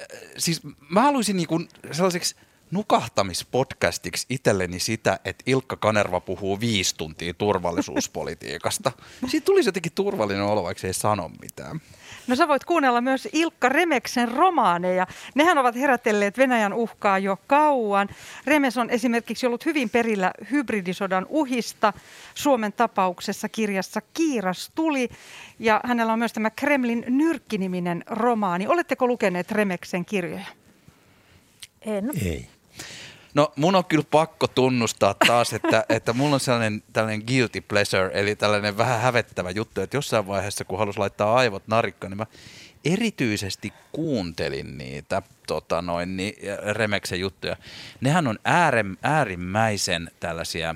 äh, 0.00 0.06
siis 0.38 0.60
mä 0.88 1.02
haluaisin 1.02 1.36
niin 1.36 1.48
kuin 1.48 1.68
sellaiseksi 1.92 2.36
nukahtamispodcastiksi 2.72 4.26
itselleni 4.30 4.80
sitä, 4.80 5.18
että 5.24 5.44
Ilkka 5.46 5.76
Kanerva 5.76 6.20
puhuu 6.20 6.60
viisi 6.60 6.96
tuntia 6.96 7.34
turvallisuuspolitiikasta. 7.34 8.92
Siitä 9.26 9.44
tulisi 9.44 9.68
jotenkin 9.68 9.92
turvallinen 9.94 10.44
olo, 10.44 10.62
vaikka 10.62 10.80
se 10.80 10.86
ei 10.86 10.94
sano 10.94 11.30
mitään. 11.40 11.80
No 12.26 12.36
sä 12.36 12.48
voit 12.48 12.64
kuunnella 12.64 13.00
myös 13.00 13.28
Ilkka 13.32 13.68
Remeksen 13.68 14.32
romaaneja. 14.32 15.06
Nehän 15.34 15.58
ovat 15.58 15.74
herätelleet 15.74 16.38
Venäjän 16.38 16.72
uhkaa 16.72 17.18
jo 17.18 17.38
kauan. 17.46 18.08
Remes 18.46 18.78
on 18.78 18.90
esimerkiksi 18.90 19.46
ollut 19.46 19.66
hyvin 19.66 19.90
perillä 19.90 20.32
hybridisodan 20.50 21.26
uhista. 21.28 21.92
Suomen 22.34 22.72
tapauksessa 22.72 23.48
kirjassa 23.48 24.00
Kiiras 24.14 24.70
tuli. 24.74 25.08
Ja 25.58 25.80
hänellä 25.84 26.12
on 26.12 26.18
myös 26.18 26.32
tämä 26.32 26.50
Kremlin 26.50 27.04
nyrkkiniminen 27.08 28.04
romaani. 28.06 28.66
Oletteko 28.66 29.06
lukeneet 29.06 29.50
Remeksen 29.50 30.04
kirjoja? 30.04 30.46
En. 31.80 32.10
Ei. 32.24 32.51
No 33.34 33.52
mun 33.56 33.74
on 33.74 33.84
kyllä 33.84 34.04
pakko 34.10 34.48
tunnustaa 34.48 35.14
taas, 35.26 35.52
että, 35.52 35.84
että 35.88 36.12
mulla 36.12 36.34
on 36.34 36.40
sellainen 36.40 36.82
tällainen 36.92 37.26
guilty 37.26 37.60
pleasure, 37.60 38.10
eli 38.14 38.36
tällainen 38.36 38.78
vähän 38.78 39.00
hävettävä 39.00 39.50
juttu, 39.50 39.80
että 39.80 39.96
jossain 39.96 40.26
vaiheessa 40.26 40.64
kun 40.64 40.78
halus 40.78 40.98
laittaa 40.98 41.34
aivot 41.34 41.68
narikkaan, 41.68 42.10
niin 42.10 42.18
mä 42.18 42.26
erityisesti 42.84 43.72
kuuntelin 43.92 44.78
niitä 44.78 45.22
tota 45.46 45.82
noin, 45.82 46.16
niin, 46.16 46.34
Remeksen 46.72 47.20
juttuja. 47.20 47.56
Nehän 48.00 48.26
on 48.26 48.38
äärem, 48.44 48.96
äärimmäisen 49.02 50.10
tällaisia 50.20 50.74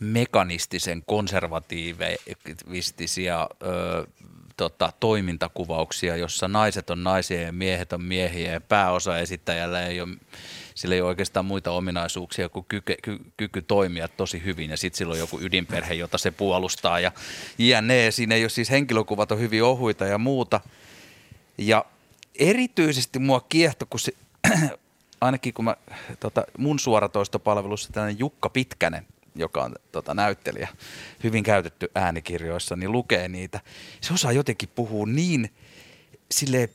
mekanistisen 0.00 1.02
konservatiivistisia 1.06 3.48
ö, 3.62 4.06
tota, 4.56 4.92
toimintakuvauksia, 5.00 6.16
jossa 6.16 6.48
naiset 6.48 6.90
on 6.90 7.04
naisia 7.04 7.42
ja 7.42 7.52
miehet 7.52 7.92
on 7.92 8.02
miehiä 8.02 8.52
ja 8.52 8.60
pääosa 8.60 9.18
esittäjällä 9.18 9.86
ei 9.86 10.00
ole, 10.00 10.16
sillä 10.74 10.94
ei 10.94 11.00
ole 11.00 11.08
oikeastaan 11.08 11.46
muita 11.46 11.70
ominaisuuksia 11.70 12.48
kuin 12.48 12.66
kyky, 12.68 12.94
ky, 13.02 13.18
kyky 13.36 13.62
toimia 13.62 14.08
tosi 14.08 14.44
hyvin 14.44 14.70
ja 14.70 14.76
sitten 14.76 14.98
sillä 14.98 15.12
on 15.12 15.18
joku 15.18 15.38
ydinperhe, 15.40 15.94
jota 15.94 16.18
se 16.18 16.30
puolustaa 16.30 17.00
ja 17.00 17.12
jne. 17.58 18.10
Siinä 18.10 18.34
ei 18.34 18.42
ole 18.42 18.48
siis 18.48 18.70
henkilökuvat 18.70 19.32
on 19.32 19.38
hyvin 19.38 19.64
ohuita 19.64 20.04
ja 20.04 20.18
muuta. 20.18 20.60
Ja 21.58 21.84
erityisesti 22.38 23.18
mua 23.18 23.46
kiehto, 23.48 23.86
kun 23.90 24.00
se, 24.00 24.12
ainakin 25.20 25.54
kun 25.54 25.64
mä 25.64 25.76
tota, 26.20 26.44
mun 26.58 26.78
suoratoistopalvelussa 26.78 27.92
tällainen 27.92 28.18
Jukka 28.18 28.48
Pitkänen, 28.48 29.06
joka 29.38 29.64
on 29.64 29.74
tota, 29.92 30.14
näyttelijä, 30.14 30.68
hyvin 31.24 31.44
käytetty 31.44 31.90
äänikirjoissa, 31.94 32.76
niin 32.76 32.92
lukee 32.92 33.28
niitä. 33.28 33.60
Se 34.00 34.14
osaa 34.14 34.32
jotenkin 34.32 34.68
puhua 34.74 35.06
niin 35.06 35.50
sille 36.30 36.70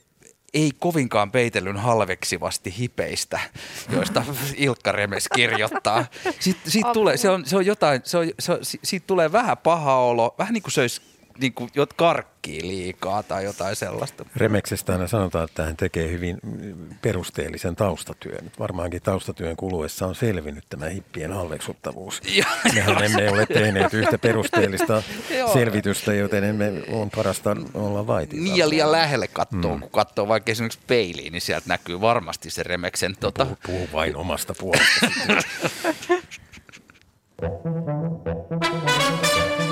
ei 0.54 0.72
kovinkaan 0.80 1.32
peitellyn 1.32 1.78
halveksivasti 1.78 2.78
hipeistä, 2.78 3.40
joista 3.90 4.26
Ilkka 4.56 4.92
Remes 4.92 5.28
kirjoittaa. 5.36 6.06
Sitten, 6.40 6.72
siitä 6.72 6.94
tulee, 6.94 7.18
se 7.18 7.30
on, 7.30 7.46
se 7.46 7.58
on 7.58 7.66
jotain, 7.66 8.02
se 8.04 8.18
on, 8.18 8.28
se 8.40 8.52
on, 8.52 8.60
siitä 8.62 9.08
tulee 9.08 9.32
vähän 9.32 9.58
paha 9.58 9.96
olo, 9.96 10.36
vähän 10.38 10.54
niin 10.54 10.64
kuin 10.64 10.72
se 10.72 10.82
olisi 10.82 11.02
niin 11.42 11.54
kuin, 11.54 11.70
jot 11.76 11.94
karkkii 11.94 12.62
liikaa 12.62 13.24
tai 13.24 13.44
jotain 13.44 13.76
sellaista. 13.76 14.26
Remeksestä 14.36 14.94
aina 14.94 15.08
sanotaan, 15.08 15.46
että 15.46 15.66
hän 15.66 15.78
tekee 15.78 16.12
hyvin 16.12 16.38
perusteellisen 17.02 17.76
taustatyön. 17.76 18.52
Varmaankin 18.60 19.02
taustatyön 19.02 19.56
kuluessa 19.56 20.08
on 20.08 20.16
selvinnyt 20.16 20.64
tämä 20.70 20.86
hippien 20.86 21.34
halveksuttavuus. 21.34 22.22
Mehän 22.76 23.04
emme 23.04 23.32
ole 23.32 23.46
tehneet 23.46 23.94
yhtä 23.94 24.18
perusteellista 24.18 25.04
selvitystä, 25.54 26.14
joten 26.14 26.44
emme 26.44 26.74
on 26.92 27.10
parasta 27.10 27.56
olla 27.74 28.08
vaitita. 28.08 28.44
Niin 28.44 28.58
ja 28.58 28.70
liian 28.70 28.92
lähelle 28.92 29.28
katsoo, 29.28 29.76
mm. 29.76 29.80
kun 29.80 29.92
katsoo 29.92 30.28
vaikka 30.28 30.52
esimerkiksi 30.52 30.80
peiliin, 30.88 31.34
niin 31.34 31.42
sieltä 31.42 31.68
näkyy 31.68 32.02
varmasti 32.02 32.50
se 32.50 32.64
Remeksen... 32.64 33.16
Tota... 33.20 33.46
Puhu, 33.46 33.58
puhu 33.66 33.90
vain 33.94 34.16
omasta 34.16 34.54
puolesta. 34.60 35.08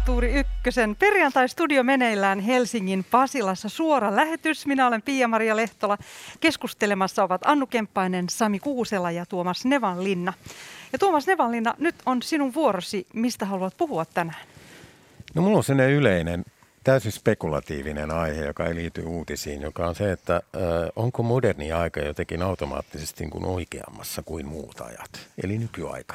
Kulttuuri 0.00 0.34
Ykkösen 0.40 0.96
perjantai-studio 0.96 1.82
meneillään 1.82 2.40
Helsingin 2.40 3.04
Pasilassa 3.10 3.68
suora 3.68 4.16
lähetys. 4.16 4.66
Minä 4.66 4.86
olen 4.86 5.02
Pia-Maria 5.02 5.56
Lehtola. 5.56 5.98
Keskustelemassa 6.40 7.22
ovat 7.24 7.40
Annu 7.44 7.66
Kemppainen, 7.66 8.28
Sami 8.28 8.58
Kuusela 8.58 9.10
ja 9.10 9.26
Tuomas 9.26 9.64
Nevanlinna. 9.64 10.32
Ja 10.92 10.98
Tuomas 10.98 11.26
Nevanlinna, 11.26 11.74
nyt 11.78 11.94
on 12.06 12.22
sinun 12.22 12.54
vuorosi. 12.54 13.06
Mistä 13.14 13.46
haluat 13.46 13.76
puhua 13.76 14.04
tänään? 14.04 14.46
No 15.34 15.42
mulla 15.42 15.56
on 15.56 15.64
sellainen 15.64 15.96
yleinen, 15.96 16.44
täysin 16.84 17.12
spekulatiivinen 17.12 18.10
aihe, 18.10 18.44
joka 18.44 18.66
ei 18.66 18.74
liity 18.74 19.02
uutisiin, 19.02 19.62
joka 19.62 19.86
on 19.86 19.94
se, 19.94 20.12
että 20.12 20.34
äh, 20.34 20.42
onko 20.96 21.22
moderni 21.22 21.72
aika 21.72 22.00
jotenkin 22.00 22.42
automaattisesti 22.42 23.24
niin 23.24 23.30
kuin 23.30 23.44
oikeammassa 23.44 24.22
kuin 24.22 24.46
muut 24.46 24.80
ajat, 24.80 25.28
eli 25.42 25.58
nykyaika. 25.58 26.14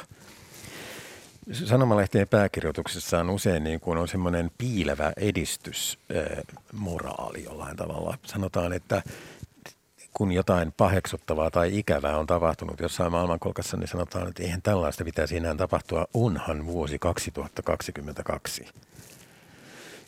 Sanomalehtien 1.51 2.27
pääkirjoituksessa 2.27 3.19
on 3.19 3.29
usein 3.29 3.63
niin 3.63 3.79
kuin 3.79 3.97
on 3.97 4.07
semmoinen 4.07 4.51
piilevä 4.57 5.13
edistysmoraali 5.17 7.43
jollain 7.43 7.77
tavalla. 7.77 8.17
Sanotaan, 8.25 8.73
että 8.73 9.03
kun 10.13 10.31
jotain 10.31 10.71
paheksuttavaa 10.71 11.51
tai 11.51 11.77
ikävää 11.77 12.17
on 12.17 12.27
tapahtunut 12.27 12.79
jossain 12.79 13.11
maailmankolkassa, 13.11 13.77
niin 13.77 13.87
sanotaan, 13.87 14.27
että 14.27 14.43
eihän 14.43 14.61
tällaista 14.61 15.03
pitäisi 15.03 15.37
enää 15.37 15.55
tapahtua. 15.55 16.05
Onhan 16.13 16.65
vuosi 16.65 16.99
2022 16.99 18.67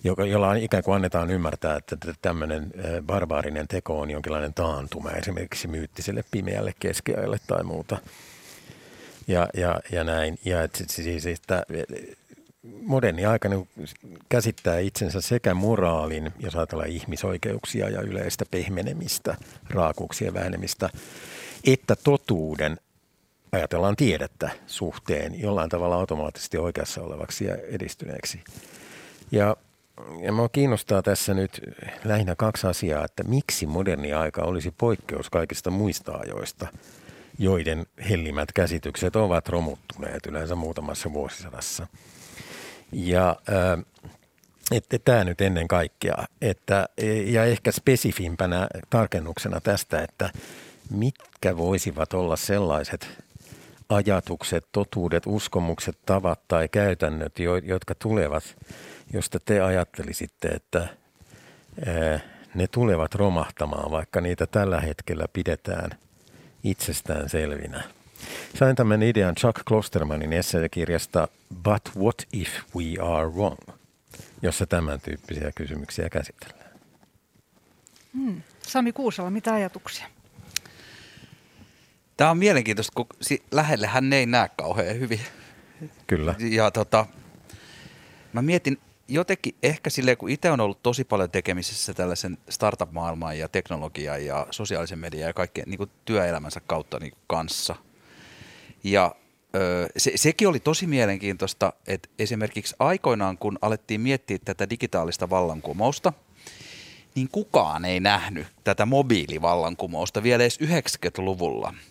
joka, 0.03 0.25
jolla 0.25 0.53
ikään 0.53 0.84
kuin 0.84 0.96
annetaan 0.96 1.29
ymmärtää, 1.29 1.75
että 1.75 1.98
tämmöinen 2.22 2.72
barbaarinen 3.06 3.67
teko 3.67 4.00
on 4.00 4.10
jonkinlainen 4.10 4.53
taantuma 4.53 5.12
esimerkiksi 5.12 5.67
myyttiselle 5.67 6.24
pimeälle 6.32 6.74
keskiajalle 6.79 7.38
tai 7.48 7.63
muuta– 7.63 7.98
ja, 9.27 9.48
ja, 9.53 9.79
ja 9.91 10.03
näin. 10.03 10.39
Ja 10.46 10.63
et 10.63 10.84
siis, 10.88 11.25
että 11.25 11.63
moderni 12.81 13.25
aika 13.25 13.50
niin 13.50 13.69
käsittää 14.29 14.79
itsensä 14.79 15.22
sekä 15.22 15.53
moraalin, 15.53 16.34
jos 16.39 16.55
ajatellaan 16.55 16.89
ihmisoikeuksia 16.89 17.89
ja 17.89 18.01
yleistä 18.01 18.46
pehmenemistä, 18.51 19.38
raakuuksien 19.69 20.34
vähenemistä, 20.34 20.89
että 21.63 21.96
totuuden, 21.96 22.77
ajatellaan 23.51 23.96
tiedettä 23.96 24.50
suhteen, 24.67 25.41
jollain 25.41 25.69
tavalla 25.69 25.96
automaattisesti 25.96 26.57
oikeassa 26.57 27.01
olevaksi 27.01 27.46
ja 27.46 27.55
edistyneeksi. 27.55 28.43
Ja, 29.31 29.55
ja 30.22 30.31
minua 30.31 30.50
kiinnostaa 30.50 31.01
tässä 31.01 31.34
nyt 31.34 31.62
lähinnä 32.03 32.36
kaksi 32.36 32.67
asiaa, 32.67 33.05
että 33.05 33.24
miksi 33.24 33.65
moderni 33.65 34.13
aika 34.13 34.41
olisi 34.41 34.74
poikkeus 34.77 35.29
kaikista 35.29 35.72
muista 35.72 36.12
ajoista– 36.12 36.67
joiden 37.39 37.86
hellimät 38.10 38.51
käsitykset 38.51 39.15
ovat 39.15 39.50
romuttuneet 39.50 40.25
yleensä 40.25 40.56
muutamassa 40.56 41.13
vuosisadassa. 41.13 41.88
Ja 42.91 43.36
äh, 43.50 43.86
että 44.72 45.00
tämä 45.00 45.24
nyt 45.24 45.41
ennen 45.41 45.67
kaikkea, 45.67 46.15
että, 46.41 46.89
ja 47.25 47.46
ehkä 47.46 47.72
spesifimpänä 47.72 48.67
tarkennuksena 48.89 49.62
tästä, 49.62 50.03
että 50.03 50.29
mitkä 50.89 51.58
voisivat 51.58 52.13
olla 52.13 52.36
sellaiset 52.36 53.24
ajatukset, 53.89 54.65
totuudet, 54.72 55.24
uskomukset, 55.25 55.98
tavat 56.06 56.48
tai 56.48 56.67
käytännöt, 56.67 57.34
jotka 57.63 57.96
tulevat, 57.96 58.44
josta 59.13 59.39
te 59.39 59.62
ajattelisitte, 59.62 60.48
että 60.48 60.88
äh, 61.88 62.24
ne 62.56 62.67
tulevat 62.67 63.15
romahtamaan, 63.15 63.91
vaikka 63.91 64.22
niitä 64.22 64.48
tällä 64.48 64.82
hetkellä 64.82 65.25
pidetään– 65.34 65.89
itsestään 66.63 67.29
selvinä. 67.29 67.83
Sain 68.55 68.75
tämän 68.75 69.03
idean 69.03 69.35
Chuck 69.35 69.65
Klostermanin 69.67 70.33
esseekirjasta 70.33 71.27
But 71.63 71.91
What 71.97 72.27
If 72.33 72.49
We 72.75 73.03
Are 73.03 73.29
Wrong, 73.29 73.57
jossa 74.41 74.65
tämän 74.65 75.01
tyyppisiä 75.01 75.51
kysymyksiä 75.55 76.09
käsitellään. 76.09 76.71
Hmm. 78.13 78.41
Sami 78.67 78.91
Kuusala, 78.91 79.29
mitä 79.29 79.53
ajatuksia? 79.53 80.07
Tämä 82.17 82.31
on 82.31 82.37
mielenkiintoista, 82.37 82.93
kun 82.95 83.07
lähellehän 83.51 84.09
ne 84.09 84.17
ei 84.17 84.25
näe 84.25 84.49
kauhean 84.57 84.99
hyvin. 84.99 85.19
Kyllä. 86.07 86.35
Ja 86.39 86.71
tota, 86.71 87.05
mä 88.33 88.41
mietin 88.41 88.77
jotenkin 89.07 89.55
ehkä 89.63 89.89
silleen, 89.89 90.17
kun 90.17 90.29
itse 90.29 90.51
on 90.51 90.59
ollut 90.59 90.83
tosi 90.83 91.03
paljon 91.03 91.31
tekemisissä 91.31 91.93
tällaisen 91.93 92.37
startup-maailman 92.49 93.39
ja 93.39 93.47
teknologian 93.47 94.25
ja 94.25 94.47
sosiaalisen 94.51 94.99
median 94.99 95.27
ja 95.27 95.33
kaikkien 95.33 95.69
niin 95.69 95.91
työelämänsä 96.05 96.61
kautta 96.67 96.99
niin 96.99 97.13
kanssa. 97.27 97.75
Ja 98.83 99.15
se, 99.97 100.11
sekin 100.15 100.47
oli 100.47 100.59
tosi 100.59 100.87
mielenkiintoista, 100.87 101.73
että 101.87 102.09
esimerkiksi 102.19 102.75
aikoinaan, 102.79 103.37
kun 103.37 103.59
alettiin 103.61 104.01
miettiä 104.01 104.37
tätä 104.45 104.69
digitaalista 104.69 105.29
vallankumousta, 105.29 106.13
niin 107.15 107.29
kukaan 107.31 107.85
ei 107.85 107.99
nähnyt 107.99 108.47
tätä 108.63 108.85
mobiilivallankumousta 108.85 110.23
vielä 110.23 110.43
edes 110.43 110.59
90-luvulla– 110.61 111.73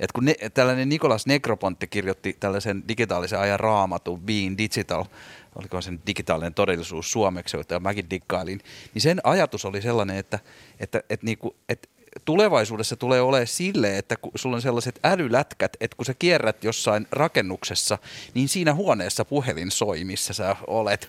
et 0.00 0.12
kun 0.12 0.24
ne, 0.24 0.34
tällainen 0.54 0.88
Nikolas 0.88 1.26
Negropontti 1.26 1.86
kirjoitti 1.86 2.36
tällaisen 2.40 2.82
digitaalisen 2.88 3.38
ajan 3.38 3.60
raamatun 3.60 4.20
Being 4.20 4.58
Digital, 4.58 5.04
oliko 5.54 5.80
sen 5.80 6.00
digitaalinen 6.06 6.54
todellisuus 6.54 7.12
suomeksi, 7.12 7.56
jota 7.56 7.80
mäkin 7.80 8.10
diggailin, 8.10 8.60
niin 8.94 9.02
sen 9.02 9.20
ajatus 9.24 9.64
oli 9.64 9.82
sellainen, 9.82 10.16
että, 10.16 10.38
että, 10.80 11.02
että, 11.10 11.26
niinku, 11.26 11.56
että 11.68 11.88
tulevaisuudessa 12.24 12.96
tulee 12.96 13.20
olemaan 13.20 13.46
sille, 13.46 13.98
että 13.98 14.16
kun 14.16 14.32
sulla 14.34 14.56
on 14.56 14.62
sellaiset 14.62 15.00
älylätkät, 15.04 15.76
että 15.80 15.96
kun 15.96 16.06
sä 16.06 16.14
kierrät 16.14 16.64
jossain 16.64 17.06
rakennuksessa, 17.10 17.98
niin 18.34 18.48
siinä 18.48 18.74
huoneessa 18.74 19.24
puhelin 19.24 19.70
soi, 19.70 20.04
missä 20.04 20.32
sä 20.32 20.56
olet. 20.66 21.08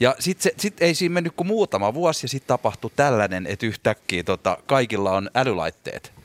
Ja 0.00 0.16
sitten 0.18 0.52
sit 0.56 0.82
ei 0.82 0.94
siinä 0.94 1.12
mennyt 1.12 1.32
kuin 1.36 1.46
muutama 1.46 1.94
vuosi 1.94 2.24
ja 2.24 2.28
sitten 2.28 2.48
tapahtui 2.48 2.90
tällainen, 2.96 3.46
että 3.46 3.66
yhtäkkiä 3.66 4.24
tota, 4.24 4.58
kaikilla 4.66 5.12
on 5.12 5.30
älylaitteet. 5.34 6.17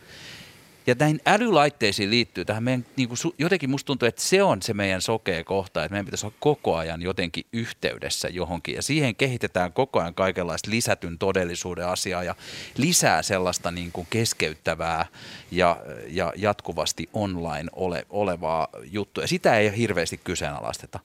Ja 0.87 0.95
näihin 0.99 1.21
älylaitteisiin 1.25 2.09
liittyy 2.09 2.45
tähän 2.45 2.63
meidän, 2.63 2.85
niin 2.95 3.09
kuin, 3.09 3.17
jotenkin 3.37 3.69
musta 3.69 3.87
tuntuu, 3.87 4.07
että 4.07 4.21
se 4.21 4.43
on 4.43 4.61
se 4.61 4.73
meidän 4.73 5.01
sokea 5.01 5.43
kohta, 5.43 5.83
että 5.83 5.93
meidän 5.93 6.05
pitäisi 6.05 6.25
olla 6.25 6.35
koko 6.39 6.75
ajan 6.75 7.01
jotenkin 7.01 7.45
yhteydessä 7.53 8.27
johonkin. 8.27 8.75
Ja 8.75 8.81
siihen 8.81 9.15
kehitetään 9.15 9.73
koko 9.73 9.99
ajan 9.99 10.13
kaikenlaista 10.13 10.71
lisätyn 10.71 11.17
todellisuuden 11.17 11.87
asiaa 11.87 12.23
ja 12.23 12.35
lisää 12.77 13.21
sellaista 13.21 13.71
niin 13.71 13.91
kuin 13.91 14.07
keskeyttävää 14.09 15.05
ja, 15.51 15.77
ja 16.07 16.33
jatkuvasti 16.35 17.09
online 17.13 17.69
ole, 17.73 18.05
olevaa 18.09 18.67
juttua. 18.83 19.23
Ja 19.23 19.27
sitä 19.27 19.57
ei 19.57 19.77
hirveästi 19.77 20.17
kyseenalaisteta. 20.23 20.99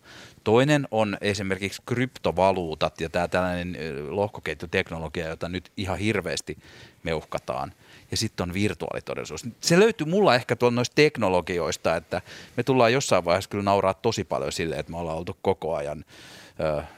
Toinen 0.45 0.89
on 0.91 1.19
esimerkiksi 1.21 1.83
kryptovaluutat 1.87 3.01
ja 3.01 3.09
tämä 3.11 3.29
tällainen 3.29 3.77
lohkoketjuteknologia, 4.09 5.29
jota 5.29 5.49
nyt 5.49 5.73
ihan 5.77 5.99
hirveästi 5.99 6.59
meuhkataan– 7.03 7.73
ja 8.11 8.17
sitten 8.17 8.49
on 8.49 8.55
virtuaalitodellisuus. 8.55 9.47
Se 9.61 9.81
löytyy 9.81 10.07
mulla 10.07 10.35
ehkä 10.35 10.57
tuolla 10.57 10.75
noista 10.75 10.95
teknologioista, 10.95 11.97
että 11.97 12.23
me 12.57 12.63
tullaan 12.63 12.93
jossain 12.93 13.25
vaiheessa 13.25 13.51
kyllä 13.51 13.65
nauraa 13.65 13.95
tosi 13.95 14.25
paljon 14.25 14.53
sille, 14.53 14.77
että 14.77 14.93
me 14.93 14.99
ollaan 14.99 15.19
oltu 15.19 15.37
koko 15.43 15.75
ajan 15.75 16.05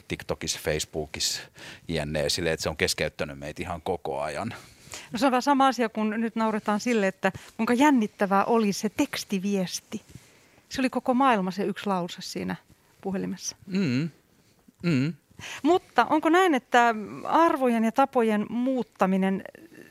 TikTokissa, 0.09 0.61
Facebookissa, 0.62 1.42
jne. 1.88 2.28
sille, 2.28 2.52
että 2.52 2.62
se 2.62 2.68
on 2.68 2.76
keskeyttänyt 2.76 3.38
meitä 3.38 3.62
ihan 3.62 3.82
koko 3.82 4.20
ajan. 4.20 4.54
No 5.12 5.18
se 5.18 5.26
on 5.26 5.32
vähän 5.32 5.42
sama 5.42 5.66
asia, 5.66 5.88
kun 5.88 6.11
nyt 6.11 6.37
nauretaan 6.37 6.80
sille, 6.80 7.06
että 7.06 7.32
kuinka 7.56 7.75
jännittävää 7.75 8.44
oli 8.44 8.73
se 8.73 8.88
tekstiviesti. 8.88 10.02
Se 10.68 10.80
oli 10.80 10.90
koko 10.90 11.14
maailma 11.14 11.50
se 11.50 11.64
yksi 11.64 11.87
lause 11.87 12.16
siinä 12.20 12.56
puhelimessa. 13.00 13.57
Mm. 13.66 14.11
Mm. 14.83 15.12
Mutta 15.62 16.07
onko 16.11 16.28
näin, 16.28 16.54
että 16.54 16.95
arvojen 17.25 17.85
ja 17.85 17.92
tapojen 17.92 18.47
muuttaminen 18.49 19.42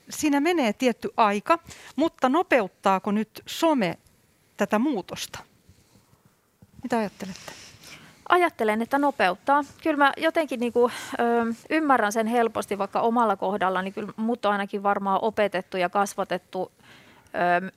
siinä 0.09 0.39
menee 0.39 0.73
tietty 0.73 1.09
aika, 1.17 1.59
mutta 1.95 2.29
nopeuttaako 2.29 3.11
nyt 3.11 3.41
some 3.45 3.97
tätä 4.57 4.79
muutosta? 4.79 5.39
Mitä 6.83 6.97
ajattelette? 6.97 7.51
Ajattelen, 8.29 8.81
että 8.81 8.97
nopeuttaa. 8.97 9.63
Kyllä 9.83 9.97
mä 9.97 10.13
jotenkin 10.17 10.59
niin 10.59 10.73
kuin, 10.73 10.91
ö, 11.19 11.53
ymmärrän 11.69 12.11
sen 12.11 12.27
helposti, 12.27 12.77
vaikka 12.77 13.01
omalla 13.01 13.35
kohdalla, 13.35 13.81
niin 13.81 13.93
kyllä 13.93 14.13
mut 14.17 14.45
on 14.45 14.51
ainakin 14.51 14.83
varmaan 14.83 15.19
opetettu 15.21 15.77
ja 15.77 15.89
kasvatettu 15.89 16.71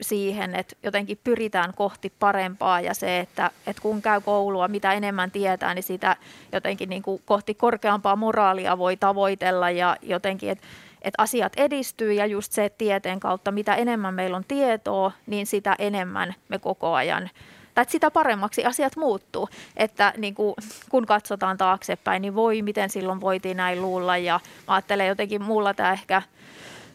siihen, 0.01 0.55
että 0.55 0.75
jotenkin 0.83 1.19
pyritään 1.23 1.73
kohti 1.73 2.13
parempaa 2.19 2.81
ja 2.81 2.93
se, 2.93 3.19
että, 3.19 3.51
että 3.67 3.81
kun 3.81 4.01
käy 4.01 4.21
koulua, 4.21 4.67
mitä 4.67 4.93
enemmän 4.93 5.31
tietää, 5.31 5.73
niin 5.73 5.83
sitä 5.83 6.15
jotenkin 6.51 6.89
niin 6.89 7.03
kuin 7.03 7.21
kohti 7.25 7.53
korkeampaa 7.53 8.15
moraalia 8.15 8.77
voi 8.77 8.97
tavoitella 8.97 9.69
ja 9.69 9.97
jotenkin, 10.01 10.49
että 10.49 10.67
että 11.03 11.21
asiat 11.21 11.53
edistyy 11.57 12.13
ja 12.13 12.25
just 12.25 12.51
se, 12.51 12.69
tieteen 12.77 13.19
kautta 13.19 13.51
mitä 13.51 13.75
enemmän 13.75 14.13
meillä 14.13 14.37
on 14.37 14.45
tietoa, 14.47 15.11
niin 15.25 15.45
sitä 15.47 15.75
enemmän 15.79 16.35
me 16.49 16.59
koko 16.59 16.93
ajan 16.93 17.29
tai 17.75 17.85
sitä 17.87 18.11
paremmaksi 18.11 18.65
asiat 18.65 18.95
muuttuu. 18.95 19.49
Että 19.77 20.13
niin 20.17 20.35
kuin, 20.35 20.55
kun 20.89 21.05
katsotaan 21.05 21.57
taaksepäin, 21.57 22.21
niin 22.21 22.35
voi, 22.35 22.61
miten 22.61 22.89
silloin 22.89 23.21
voitiin 23.21 23.57
näin 23.57 23.81
luulla. 23.81 24.17
Ja 24.17 24.39
mä 24.67 24.73
ajattelen 24.73 25.07
jotenkin 25.07 25.43
mulla 25.43 25.73
tämä 25.73 25.93
ehkä, 25.93 26.21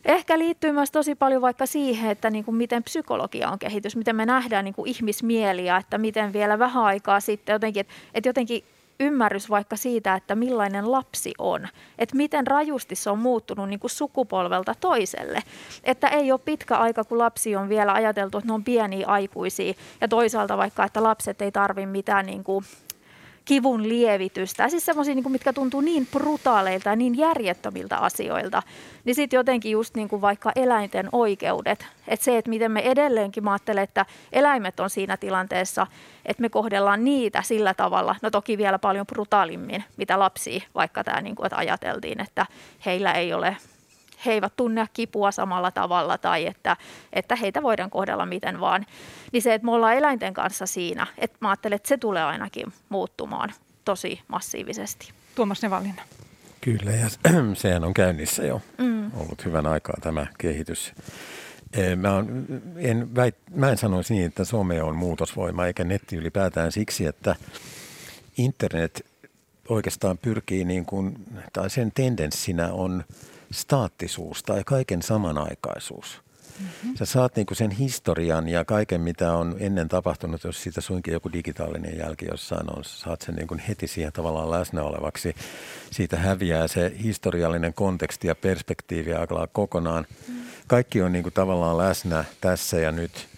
ehkä 0.09 0.39
liittyy 0.39 0.73
myös 0.73 0.91
tosi 0.91 1.15
paljon 1.15 1.43
vaikka 1.43 1.67
siihen, 1.67 2.11
että 2.11 2.31
niin 2.31 2.45
kuin 2.45 2.55
miten 2.55 2.85
psykologia 2.85 3.51
on 3.51 3.59
kehitys, 3.59 3.97
miten 3.97 4.17
me 4.17 4.27
nähdään 4.27 4.65
niin 4.65 4.75
kuin 4.75 4.91
ihmismieliä, 4.91 5.77
että 5.77 5.99
miten 5.99 6.33
vielä 6.33 6.59
vähän 6.59 6.85
aikaa 6.85 7.21
sitten 7.21 7.53
jotenkin, 7.53 7.81
että, 7.81 7.95
että 8.15 8.29
jotenkin 8.29 8.65
ymmärrys 9.01 9.51
vaikka 9.51 9.77
siitä, 9.77 10.15
että 10.15 10.35
millainen 10.35 10.93
lapsi 10.93 11.35
on. 11.39 11.69
Että 11.99 12.17
miten 12.17 12.47
rajusti 12.47 12.95
se 12.95 13.11
on 13.11 13.19
muuttunut 13.19 13.69
niin 13.69 13.81
kuin 13.81 13.91
sukupolvelta 13.91 14.75
toiselle. 14.81 15.43
Että 15.85 16.09
ei 16.09 16.33
ole 16.33 16.41
pitkä 16.45 16.77
aika, 16.77 17.05
kun 17.05 17.19
lapsi 17.19 17.57
on 17.57 17.69
vielä 17.69 17.93
ajateltu, 17.93 18.39
että 18.39 18.49
ne 18.49 18.53
on 18.53 18.65
pieniä 18.65 19.07
aikuisia. 19.07 19.75
Ja 20.01 20.09
toisaalta 20.09 20.57
vaikka, 20.57 20.85
että 20.85 21.03
lapset 21.03 21.43
ei 21.43 21.53
tarvitse 21.53 21.87
mitään 21.87 22.27
niin 22.27 22.45
kuin 22.45 22.65
kivun 23.49 23.89
lievitystä. 23.89 24.69
Siis 24.69 24.87
semmoisia, 24.87 25.15
niin 25.15 25.33
mitkä 25.33 25.53
tuntuu 25.53 25.81
niin 25.81 26.07
brutaaleilta 26.13 26.89
ja 26.89 26.97
niin 26.97 27.19
järjettömiltä 27.19 27.97
asioilta. 27.97 28.63
Niin 29.05 29.15
sitten 29.15 29.37
jotenkin 29.37 29.73
just 29.73 29.95
niin 29.95 30.09
kuin 30.09 30.23
vaikka 30.23 30.53
eläinten 30.57 31.09
oikeudet. 31.13 31.87
Että 32.09 32.25
se, 32.25 32.39
että 32.39 32.49
miten 32.49 32.73
me 32.73 32.81
edelleenkin, 32.81 33.45
mä 33.45 33.53
ajattelen, 33.53 33.85
että 33.85 34.07
eläimet 34.33 34.81
on 34.81 34.91
siinä 34.91 35.17
tilanteessa, 35.17 35.87
että 36.27 36.41
me 36.41 36.49
kohdellaan 36.49 37.05
niitä 37.05 37.43
sillä 37.43 37.75
tavalla, 37.75 38.17
no 38.23 38.31
toki 38.31 38.59
vielä 38.59 38.79
paljon 38.79 39.07
brutaalimmin, 39.07 39.85
mitä 39.97 40.19
lapsia, 40.19 40.61
vaikka 40.75 41.05
tämä 41.05 41.21
niin 41.21 41.37
kuin, 41.37 41.47
että 41.47 41.57
ajateltiin, 41.57 42.21
että 42.21 42.47
heillä 42.87 43.13
ei 43.13 43.33
ole 43.33 43.57
he 44.27 44.33
eivät 44.33 44.53
tunne 44.57 44.87
kipua 44.93 45.33
samalla 45.33 45.71
tavalla 45.71 46.19
tai 46.19 46.47
että, 46.47 46.77
että 47.13 47.37
heitä 47.37 47.63
voidaan 47.63 47.91
kohdella 47.91 48.27
miten 48.27 48.61
vaan. 48.61 48.87
Niin 49.33 49.43
se, 49.43 49.55
että 49.55 49.65
me 49.65 49.73
ollaan 49.73 49.95
eläinten 49.95 50.35
kanssa 50.35 50.67
siinä, 50.67 51.07
että 51.19 51.37
mä 51.41 51.49
ajattelen, 51.49 51.77
että 51.77 51.89
se 51.89 51.97
tulee 51.97 52.25
ainakin 52.25 52.73
muuttumaan 52.89 53.53
tosi 53.85 54.21
massiivisesti. 54.29 55.13
Tuomas 55.35 55.63
Nevallinen. 55.63 56.05
Kyllä, 56.61 56.91
ja 56.91 57.09
sehän 57.55 57.85
on 57.85 57.95
käynnissä 57.95 58.47
jo 58.47 58.63
mm. 58.79 59.11
ollut 59.15 59.45
hyvän 59.45 59.67
aikaa 59.67 59.97
tämä 60.01 60.27
kehitys. 60.39 60.93
Mä, 61.97 62.15
on, 62.15 62.47
en, 62.77 63.15
väit, 63.15 63.37
mä 63.55 63.71
en 63.71 63.79
sanoisi 63.79 64.15
niin, 64.15 64.27
että 64.27 64.45
some 64.45 64.83
on 64.83 64.97
muutosvoima 64.97 65.67
eikä 65.67 65.85
netti 65.85 66.17
ylipäätään 66.17 66.73
siksi, 66.73 67.07
että 67.07 67.37
internet 68.39 69.07
oikeastaan 69.69 70.19
pyrkii 70.19 70.65
niin 70.65 70.85
kuin, 70.85 71.17
tai 71.53 71.71
sen 71.71 71.93
tendenssinä 71.95 72.73
on– 72.73 73.05
staattisuus 73.53 74.43
tai 74.43 74.63
kaiken 74.65 75.03
samanaikaisuus. 75.03 76.21
Mm-hmm. 76.61 76.97
Sä 76.97 77.07
saat 77.07 77.37
niinku 77.37 77.55
sen 77.55 77.71
historian 77.71 78.49
ja 78.49 78.65
kaiken, 78.65 79.01
mitä 79.01 79.33
on 79.33 79.57
ennen 79.59 79.89
tapahtunut, 79.89 80.45
jos 80.45 80.63
siitä 80.63 80.81
suinkin 80.81 81.13
joku 81.13 81.33
digitaalinen 81.33 81.99
jälki 81.99 82.27
jossain 82.27 82.77
on, 82.77 82.85
saat 82.85 83.21
sen 83.21 83.35
niinku 83.35 83.57
heti 83.69 83.87
siihen 83.87 84.13
tavallaan 84.13 84.51
läsnä 84.51 84.83
olevaksi. 84.83 85.35
Siitä 85.91 86.17
häviää 86.17 86.69
se 86.69 86.93
historiallinen 87.03 87.75
konteksti 87.75 88.29
ja 88.29 88.35
perspektiivi 88.35 89.15
aika 89.15 89.47
kokonaan. 89.53 90.07
Mm-hmm. 90.11 90.43
Kaikki 90.67 91.03
on 91.03 91.13
niinku 91.13 91.31
tavallaan 91.31 91.79
läsnä 91.79 92.25
tässä 92.41 92.77
ja 92.77 92.93
nyt. 92.93 93.29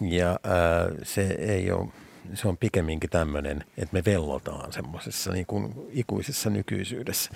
Ja 0.00 0.28
ää, 0.28 0.88
se 1.02 1.22
ei 1.22 1.72
ole 1.72 1.88
se 2.34 2.48
on 2.48 2.56
pikemminkin 2.56 3.10
tämmöinen, 3.10 3.64
että 3.76 3.92
me 3.92 4.04
vellotaan 4.04 4.72
semmoisessa 4.72 5.32
niin 5.32 5.46
kuin 5.46 5.74
ikuisessa 5.90 6.50
nykyisyydessä. 6.50 7.30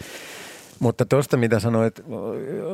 Mutta 0.81 1.05
tuosta, 1.05 1.37
mitä 1.37 1.61
sanoit 1.61 2.03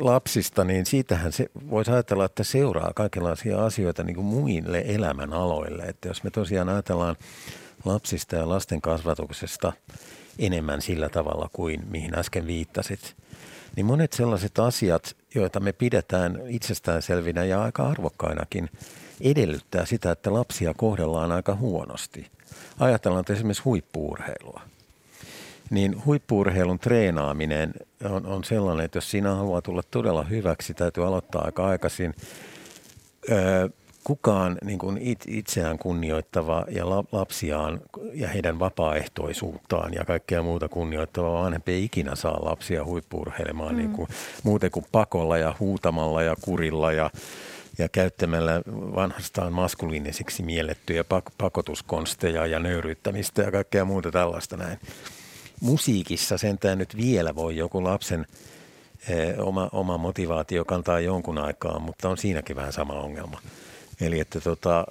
lapsista, 0.00 0.64
niin 0.64 0.86
siitähän 0.86 1.32
se 1.32 1.46
voisi 1.70 1.90
ajatella, 1.90 2.24
että 2.24 2.44
seuraa 2.44 2.92
kaikenlaisia 2.94 3.64
asioita 3.64 4.02
niin 4.02 4.16
kuin 4.16 4.26
muille 4.26 4.84
elämänaloille. 4.86 5.82
Että 5.82 6.08
jos 6.08 6.24
me 6.24 6.30
tosiaan 6.30 6.68
ajatellaan 6.68 7.16
lapsista 7.84 8.36
ja 8.36 8.48
lasten 8.48 8.80
kasvatuksesta 8.80 9.72
enemmän 10.38 10.82
sillä 10.82 11.08
tavalla 11.08 11.50
kuin 11.52 11.82
mihin 11.90 12.18
äsken 12.18 12.46
viittasit, 12.46 13.16
niin 13.76 13.86
monet 13.86 14.12
sellaiset 14.12 14.58
asiat, 14.58 15.16
joita 15.34 15.60
me 15.60 15.72
pidetään 15.72 16.40
itsestäänselvinä 16.48 17.44
ja 17.44 17.62
aika 17.62 17.88
arvokkainakin, 17.88 18.70
edellyttää 19.20 19.86
sitä, 19.86 20.10
että 20.10 20.32
lapsia 20.32 20.74
kohdellaan 20.74 21.32
aika 21.32 21.54
huonosti. 21.54 22.30
Ajatellaan 22.78 23.20
että 23.20 23.32
esimerkiksi 23.32 23.62
huippuurheilua. 23.62 24.60
Niin 25.70 26.05
huippuurheilun 26.05 26.79
treenaaminen 26.79 27.74
on, 28.05 28.26
on 28.26 28.44
sellainen, 28.44 28.85
että 28.85 28.96
jos 28.96 29.11
sinä 29.11 29.35
haluaa 29.35 29.62
tulla 29.62 29.83
todella 29.90 30.22
hyväksi, 30.22 30.74
täytyy 30.74 31.07
aloittaa 31.07 31.44
aika 31.44 31.66
aikaisin. 31.66 32.14
Öö, 33.31 33.68
kukaan 34.07 34.59
niin 34.64 34.79
kuin 34.79 34.98
itseään 35.26 35.79
kunnioittava 35.79 36.64
ja 36.70 36.90
lapsiaan 37.12 37.81
ja 38.14 38.29
heidän 38.29 38.59
vapaaehtoisuuttaan 38.59 39.94
ja 39.94 40.05
kaikkea 40.05 40.42
muuta 40.42 40.68
kunnioittava 40.68 41.42
vanhempi 41.42 41.72
ei 41.72 41.85
ikinä 41.85 42.14
saa 42.14 42.44
lapsia 42.44 42.85
huippuurheilemaan 42.85 43.72
mm. 43.72 43.79
niin 43.79 43.90
kuin, 43.90 44.09
muuten 44.42 44.70
kuin 44.70 44.87
pakolla 44.92 45.38
ja 45.38 45.55
huutamalla 45.61 46.22
ja 46.22 46.37
kurilla 46.40 46.92
ja, 46.92 47.11
ja 47.79 47.88
käyttämällä 47.88 48.62
vanhastaan 48.94 49.52
maskuliinisiksi 49.52 50.42
miellettyjä 50.42 51.05
pakotuskonsteja 51.38 52.46
ja 52.46 52.59
nöyryyttämistä 52.59 53.42
ja 53.42 53.50
kaikkea 53.50 53.85
muuta 53.85 54.11
tällaista 54.11 54.57
näin. 54.57 54.79
Musiikissa 55.60 56.38
sentään 56.38 56.78
nyt 56.78 56.96
vielä 56.96 57.34
voi 57.34 57.56
joku 57.56 57.84
lapsen 57.84 58.26
eh, 59.08 59.34
oma, 59.38 59.68
oma 59.72 59.98
motivaatio 59.98 60.64
kantaa 60.64 61.00
jonkun 61.00 61.38
aikaa, 61.38 61.78
mutta 61.78 62.08
on 62.08 62.18
siinäkin 62.18 62.56
vähän 62.56 62.72
sama 62.72 62.92
ongelma. 62.92 63.40
Eli 64.00 64.20
että 64.20 64.40
tota, 64.40 64.86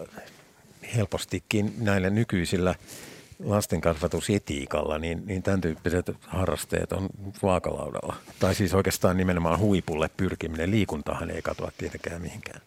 helpostikin 0.95 1.73
näillä 1.77 2.09
nykyisillä 2.09 2.75
lastenkasvatusetiikalla, 3.43 4.99
niin, 4.99 5.23
niin 5.25 5.43
tämän 5.43 5.61
tyyppiset 5.61 6.11
harrasteet 6.21 6.91
on 6.91 7.09
vaakalaudalla. 7.43 8.15
Tai 8.39 8.55
siis 8.55 8.73
oikeastaan 8.73 9.17
nimenomaan 9.17 9.59
huipulle 9.59 10.09
pyrkiminen. 10.17 10.71
Liikuntahan 10.71 11.31
ei 11.31 11.41
katoa 11.41 11.71
tietenkään 11.77 12.21
mihinkään. 12.21 12.61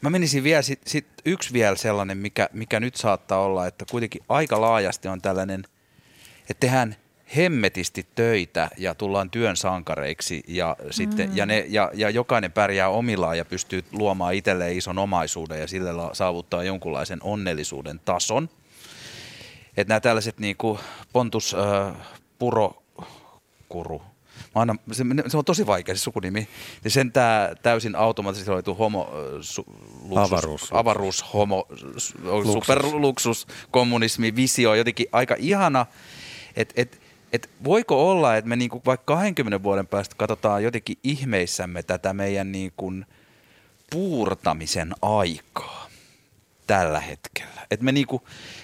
Mä 0.00 0.10
menisin 0.10 0.44
vielä, 0.44 0.62
sit, 0.62 0.80
sit 0.86 1.06
yksi 1.24 1.52
vielä 1.52 1.76
sellainen, 1.76 2.18
mikä, 2.18 2.48
mikä 2.52 2.80
nyt 2.80 2.96
saattaa 2.96 3.40
olla, 3.40 3.66
että 3.66 3.84
kuitenkin 3.90 4.22
aika 4.28 4.60
laajasti 4.60 5.08
on 5.08 5.22
tällainen, 5.22 5.64
että 6.50 6.60
tehdään– 6.60 6.96
hemmetisti 7.36 8.06
töitä 8.14 8.70
ja 8.76 8.94
tullaan 8.94 9.30
työn 9.30 9.56
sankareiksi 9.56 10.42
ja, 10.48 10.76
sitten, 10.90 11.30
mm. 11.30 11.36
ja, 11.36 11.46
ne, 11.46 11.64
ja, 11.68 11.90
ja 11.94 12.10
jokainen 12.10 12.52
pärjää 12.52 12.88
omillaan 12.88 13.38
ja 13.38 13.44
pystyy 13.44 13.84
luomaan 13.92 14.34
itselleen 14.34 14.76
ison 14.76 14.98
omaisuuden 14.98 15.60
ja 15.60 15.66
sillä 15.66 15.92
saavuttaa 16.12 16.62
jonkunlaisen 16.62 17.18
onnellisuuden 17.22 18.00
tason. 18.04 18.48
Että 19.76 19.90
nämä 19.90 20.00
tällaiset 20.00 20.38
niin 20.38 20.56
kuin 20.56 20.78
Pontus 21.12 21.54
äh, 21.54 21.94
Purokuru, 22.38 24.02
Mä 24.54 24.60
aina, 24.60 24.76
se, 24.92 25.04
se, 25.28 25.36
on 25.36 25.44
tosi 25.44 25.66
vaikea 25.66 25.94
se 25.94 26.00
sukunimi. 26.00 26.48
Ja 26.84 26.90
sen 26.90 27.12
tämä 27.12 27.50
täysin 27.62 27.96
automatisoitu 27.96 28.74
homo, 28.74 29.10
su, 29.40 29.64
luksus, 30.02 30.32
avaruus, 30.32 30.68
avaruus 30.72 31.24
homo, 31.34 31.66
luksus. 32.22 32.52
superluksus, 32.52 33.46
kommunismi, 33.70 34.36
visio, 34.36 34.74
jotenkin 34.74 35.06
aika 35.12 35.36
ihana. 35.38 35.86
Että 36.58 36.74
et, 36.76 37.00
et 37.32 37.50
voiko 37.64 38.10
olla, 38.10 38.36
että 38.36 38.48
me 38.48 38.56
niinku 38.56 38.82
vaikka 38.86 39.14
20 39.14 39.62
vuoden 39.62 39.86
päästä 39.86 40.14
katsotaan 40.18 40.64
jotenkin 40.64 40.98
ihmeissämme 41.04 41.82
tätä 41.82 42.12
meidän 42.12 42.52
niinku 42.52 42.92
puurtamisen 43.90 44.94
aikaa 45.02 45.88
tällä 46.66 47.00
hetkellä. 47.00 47.66
Että 47.70 47.84
me, 47.84 47.92
niinku, 47.92 48.22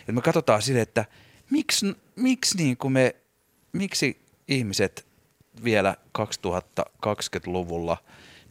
et 0.08 0.14
me 0.14 0.20
katsotaan 0.20 0.62
sille, 0.62 0.80
että 0.80 1.04
miksi, 1.50 1.96
miksi, 2.16 2.56
niinku 2.56 2.90
me, 2.90 3.14
miksi 3.72 4.20
ihmiset 4.48 5.06
vielä 5.64 5.96
2020-luvulla 6.18 7.96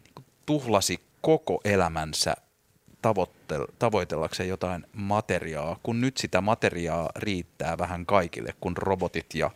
niinku 0.03 0.23
tuhlasi 0.45 0.99
koko 1.21 1.61
elämänsä 1.65 2.33
tavoitellakseen 3.79 4.49
jotain 4.49 4.85
materiaa, 4.93 5.79
kun 5.83 6.01
nyt 6.01 6.17
sitä 6.17 6.41
materiaa 6.41 7.09
riittää 7.15 7.77
vähän 7.77 8.05
kaikille, 8.05 8.53
kun 8.61 8.77
robotit 8.77 9.35
ja 9.35 9.51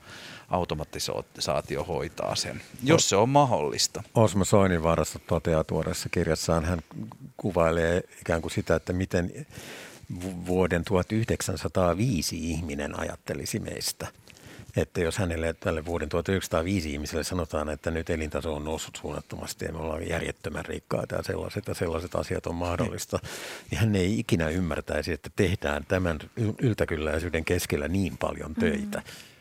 automatisaatio 0.49 1.83
hoitaa 1.83 2.35
sen, 2.35 2.61
jos 2.83 3.09
se 3.09 3.15
on 3.15 3.29
mahdollista. 3.29 4.03
Osmo 4.15 4.45
Soininvaarassa 4.45 5.19
toteaa 5.19 5.63
tuoreessa 5.63 6.09
kirjassaan, 6.09 6.65
hän 6.65 6.79
kuvailee 7.37 8.03
ikään 8.21 8.41
kuin 8.41 8.51
sitä, 8.51 8.75
että 8.75 8.93
miten 8.93 9.45
vuoden 10.45 10.83
1905 10.83 12.51
ihminen 12.51 12.99
ajattelisi 12.99 13.59
meistä. 13.59 14.07
Että 14.75 15.01
jos 15.01 15.17
hänelle 15.17 15.53
tälle 15.53 15.85
vuoden 15.85 16.09
1905 16.09 16.93
ihmiselle 16.93 17.23
sanotaan, 17.23 17.69
että 17.69 17.91
nyt 17.91 18.09
elintaso 18.09 18.55
on 18.55 18.63
noussut 18.63 18.95
suunnattomasti 18.95 19.65
ja 19.65 19.71
me 19.71 19.79
ollaan 19.79 20.07
järjettömän 20.07 20.65
rikkaita 20.65 21.15
ja 21.15 21.23
sellaiset 21.23 21.67
ja 21.67 21.73
sellaiset 21.73 22.15
asiat 22.15 22.47
on 22.47 22.55
mahdollista, 22.55 23.19
niin 23.71 23.79
hän 23.79 23.95
ei 23.95 24.19
ikinä 24.19 24.49
ymmärtäisi, 24.49 25.13
että 25.13 25.29
tehdään 25.35 25.85
tämän 25.87 26.19
yltäkylläisyyden 26.61 27.45
keskellä 27.45 27.87
niin 27.87 28.17
paljon 28.17 28.55
töitä. 28.55 28.97
Mm 28.97 29.37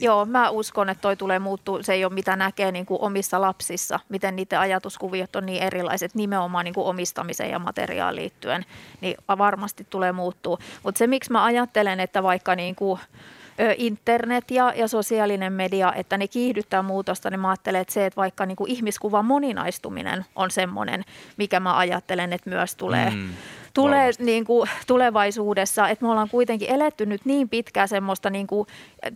Joo, 0.00 0.24
mä 0.24 0.50
uskon, 0.50 0.88
että 0.88 1.02
toi 1.02 1.16
tulee 1.16 1.38
muuttua. 1.38 1.82
Se 1.82 1.92
ei 1.92 2.04
ole 2.04 2.12
mitä 2.12 2.36
näkee 2.36 2.72
niin 2.72 2.86
kuin 2.86 3.00
omissa 3.00 3.40
lapsissa, 3.40 4.00
miten 4.08 4.36
niiden 4.36 4.58
ajatuskuviot 4.58 5.36
on 5.36 5.46
niin 5.46 5.62
erilaiset 5.62 6.14
nimenomaan 6.14 6.64
niin 6.64 6.74
kuin 6.74 6.86
omistamiseen 6.86 7.50
ja 7.50 7.58
materiaaliin 7.58 8.22
liittyen, 8.22 8.64
niin 9.00 9.16
varmasti 9.38 9.86
tulee 9.90 10.12
muuttua. 10.12 10.58
Mutta 10.82 10.98
se, 10.98 11.06
miksi 11.06 11.32
mä 11.32 11.44
ajattelen, 11.44 12.00
että 12.00 12.22
vaikka 12.22 12.54
niin 12.54 12.74
kuin 12.74 13.00
internet 13.76 14.50
ja, 14.50 14.72
ja 14.76 14.88
sosiaalinen 14.88 15.52
media, 15.52 15.92
että 15.92 16.18
ne 16.18 16.28
kiihdyttää 16.28 16.82
muutosta, 16.82 17.30
niin 17.30 17.40
mä 17.40 17.48
ajattelen, 17.48 17.80
että 17.80 17.94
se, 17.94 18.06
että 18.06 18.16
vaikka 18.16 18.46
niin 18.46 18.56
kuin 18.56 18.70
ihmiskuvan 18.70 19.24
moninaistuminen 19.24 20.24
on 20.36 20.50
semmoinen, 20.50 21.04
mikä 21.36 21.60
mä 21.60 21.76
ajattelen, 21.76 22.32
että 22.32 22.50
myös 22.50 22.76
tulee, 22.76 23.10
mm 23.10 23.28
tulee 23.74 24.10
niin 24.18 24.44
kuin 24.44 24.70
tulevaisuudessa, 24.86 25.88
että 25.88 26.04
me 26.04 26.10
ollaan 26.10 26.28
kuitenkin 26.28 26.70
eletty 26.70 27.06
nyt 27.06 27.24
niin 27.24 27.48
pitkään 27.48 27.88
semmoista 27.88 28.30
niin 28.30 28.46
kuin 28.46 28.66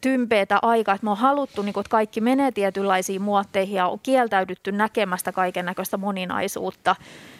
tympeätä 0.00 0.59
aikaa, 0.62 0.94
että 0.94 1.05
me 1.05 1.11
on 1.11 1.16
haluttu, 1.16 1.62
niin 1.62 1.72
kuin, 1.72 1.83
että 1.83 1.90
kaikki 1.90 2.20
menee 2.20 2.52
tietynlaisiin 2.52 3.22
muotteihin 3.22 3.74
ja 3.74 3.88
on 3.88 3.98
kieltäydytty 4.02 4.72
näkemästä 4.72 5.33
kaiken 5.33 5.64
näköistä 5.64 5.96
moninaisuutta, 5.96 6.96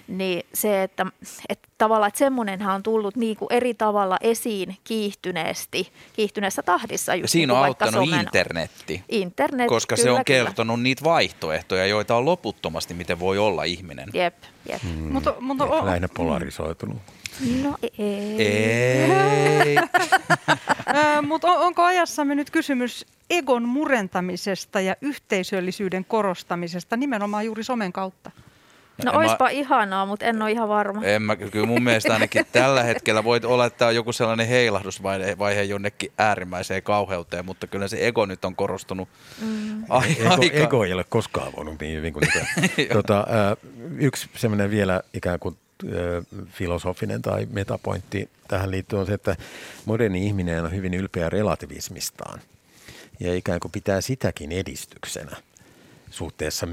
niin 0.09 0.47
se, 0.55 0.83
että, 0.83 1.07
että 1.49 1.69
tavallaan 1.79 2.09
että 2.09 2.19
semmoinenhan 2.19 2.75
on 2.75 2.83
tullut 2.83 3.17
niin 3.17 3.37
kuin 3.37 3.53
eri 3.53 3.75
tavalla 3.75 4.17
esiin 4.21 4.77
kiihtyneesti, 4.85 5.93
kiihtyneessä 6.13 6.63
tahdissa. 6.63 7.15
Just 7.15 7.33
Siinä 7.33 7.53
niin 7.53 7.59
on 7.61 7.67
auttanut 7.67 7.95
somen, 7.95 8.21
internetti, 8.21 9.05
internet, 9.09 9.69
koska 9.69 9.97
kyllä, 9.97 10.05
se 10.05 10.11
on 10.11 10.25
kertonut 10.25 10.75
kyllä. 10.75 10.83
niitä 10.83 11.05
vaihtoehtoja, 11.05 11.87
joita 11.87 12.17
on 12.17 12.25
loputtomasti, 12.25 12.95
miten 12.95 13.21
voi 13.21 13.39
olla 13.39 13.65
ihminen. 13.65 14.09
Jep, 14.15 14.35
jep. 14.69 14.83
Mm, 14.83 15.13
mutta, 15.13 15.35
mutta 15.41 15.65
on, 15.65 15.87
lähinnä 15.87 16.09
polarisoitunut. 16.17 16.99
No 17.63 17.77
ei. 17.99 18.43
Ei. 18.43 19.77
Mutta 21.29 21.49
on, 21.49 21.67
onko 21.67 21.83
ajassamme 21.83 22.35
nyt 22.35 22.51
kysymys 22.51 23.07
egon 23.31 23.69
murentamisesta 23.69 24.81
ja 24.81 24.97
yhteisöllisyyden 25.01 26.05
korostamisesta 26.05 26.97
nimenomaan 26.97 27.45
juuri 27.47 27.65
somen 27.65 27.93
kautta? 27.93 28.31
No 29.05 29.13
en 29.13 29.19
oispa 29.19 29.45
mä, 29.45 29.51
ihanaa, 29.51 30.07
mutta 30.07 30.25
en 30.25 30.43
ole 30.43 30.51
ihan 30.51 30.69
varma. 30.69 31.05
En 31.05 31.23
mä, 31.23 31.37
kyllä 31.37 31.67
mun 31.67 31.83
mielestä 31.83 32.13
ainakin 32.13 32.47
tällä 32.53 32.83
hetkellä 32.83 33.25
voit 33.25 33.45
olla, 33.45 33.67
että 33.67 33.87
on 33.87 33.95
joku 33.95 34.13
sellainen 34.13 34.49
heilahdusvaihe 34.49 35.63
jonnekin 35.63 36.13
äärimmäiseen 36.19 36.83
kauheuteen, 36.83 37.45
mutta 37.45 37.67
kyllä 37.67 37.89
se 37.89 38.07
ego 38.07 38.27
nyt 38.27 38.45
on 38.45 38.57
korostunut 38.57 39.09
mm. 39.41 39.85
a- 39.89 40.03
ego, 40.05 40.31
aika. 40.31 40.57
Ego 40.57 40.85
ei 40.85 40.93
ole 40.93 41.05
koskaan 41.09 41.53
voinut 41.57 41.81
niin 41.81 41.97
hyvin 41.97 42.13
kuin 42.13 42.25
tota, 42.93 43.27
Yksi 43.99 44.31
semmoinen 44.37 44.71
vielä 44.71 45.03
ikään 45.15 45.39
kuin 45.39 45.57
filosofinen 46.47 47.23
tai 47.23 47.47
metapointti 47.51 48.29
tähän 48.49 48.71
liittyy 48.71 48.99
on 48.99 49.07
se, 49.07 49.15
että 49.15 49.37
moderni 49.85 50.27
ihminen 50.27 50.65
on 50.65 50.75
hyvin 50.75 50.95
ylpeä 50.95 51.31
relativismistaan 51.31 52.41
ja 53.21 53.35
ikään 53.35 53.61
kuin 53.61 53.73
pitää 53.73 54.01
sitäkin 54.01 54.53
edistyksenä– 54.53 55.37
suhteessa 56.13 56.67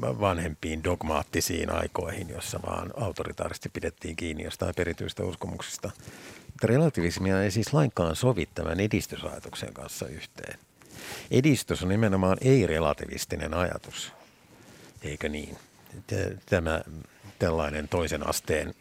vanhempiin 0.00 0.84
dogmaattisiin 0.84 1.72
aikoihin, 1.72 2.28
jossa 2.28 2.60
vaan 2.66 2.90
autoritaarisesti 2.96 3.68
pidettiin 3.68 4.16
kiinni 4.16 4.44
jostain 4.44 4.74
perityistä 4.74 5.24
uskomuksista. 5.24 5.90
Mutta 6.46 6.66
relativismia 6.66 7.42
ei 7.42 7.50
siis 7.50 7.74
lainkaan 7.74 8.16
sovi 8.16 8.48
tämän 8.54 8.80
edistysajatuksen 8.80 9.74
kanssa 9.74 10.06
yhteen. 10.06 10.58
Edistys 11.30 11.82
on 11.82 11.88
nimenomaan 11.88 12.38
ei-relativistinen 12.40 13.54
ajatus, 13.54 14.12
eikö 15.02 15.28
niin? 15.28 15.58
Tämä 16.46 16.80
tällainen 17.38 17.88
toisen 17.88 18.28
asteen 18.28 18.74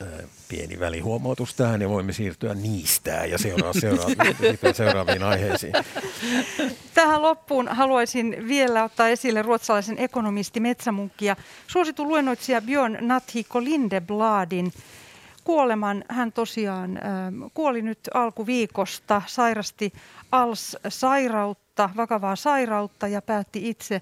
pieni 0.49 0.79
välihuomautus 0.79 1.55
tähän 1.55 1.81
ja 1.81 1.89
voimme 1.89 2.13
siirtyä 2.13 2.53
niistä 2.53 3.11
ja 3.11 3.37
seuraa, 3.37 3.73
seuraaviin, 3.81 4.75
seuraaviin 4.75 5.23
aiheisiin. 5.23 5.73
Tähän 6.93 7.21
loppuun 7.21 7.67
haluaisin 7.67 8.47
vielä 8.47 8.83
ottaa 8.83 9.07
esille 9.07 9.41
ruotsalaisen 9.41 9.99
ekonomisti 9.99 10.59
metsämunkki 10.59 11.25
ja 11.25 11.35
suositun 11.67 12.07
luennoitsija 12.07 12.61
Björn 12.61 12.97
Nathiko 13.01 13.63
Lindebladin 13.63 14.71
kuoleman. 15.43 16.03
Hän 16.09 16.31
tosiaan 16.31 16.99
kuoli 17.53 17.81
nyt 17.81 17.99
alkuviikosta, 18.13 19.21
sairasti 19.25 19.93
ALS-sairautta, 20.31 21.89
vakavaa 21.97 22.35
sairautta 22.35 23.07
ja 23.07 23.21
päätti 23.21 23.69
itse 23.69 24.01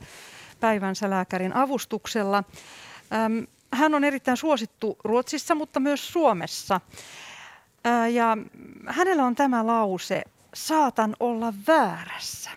päivänsä 0.59 1.09
lääkärin 1.09 1.55
avustuksella. 1.55 2.43
Hän 3.75 3.95
on 3.95 4.03
erittäin 4.03 4.37
suosittu 4.37 4.97
Ruotsissa, 5.03 5.55
mutta 5.55 5.79
myös 5.79 6.13
Suomessa. 6.13 6.81
Ja 8.13 8.37
hänellä 8.87 9.25
on 9.25 9.35
tämä 9.35 9.67
lause, 9.67 10.23
saatan 10.53 11.15
olla 11.19 11.53
väärässä. 11.67 12.51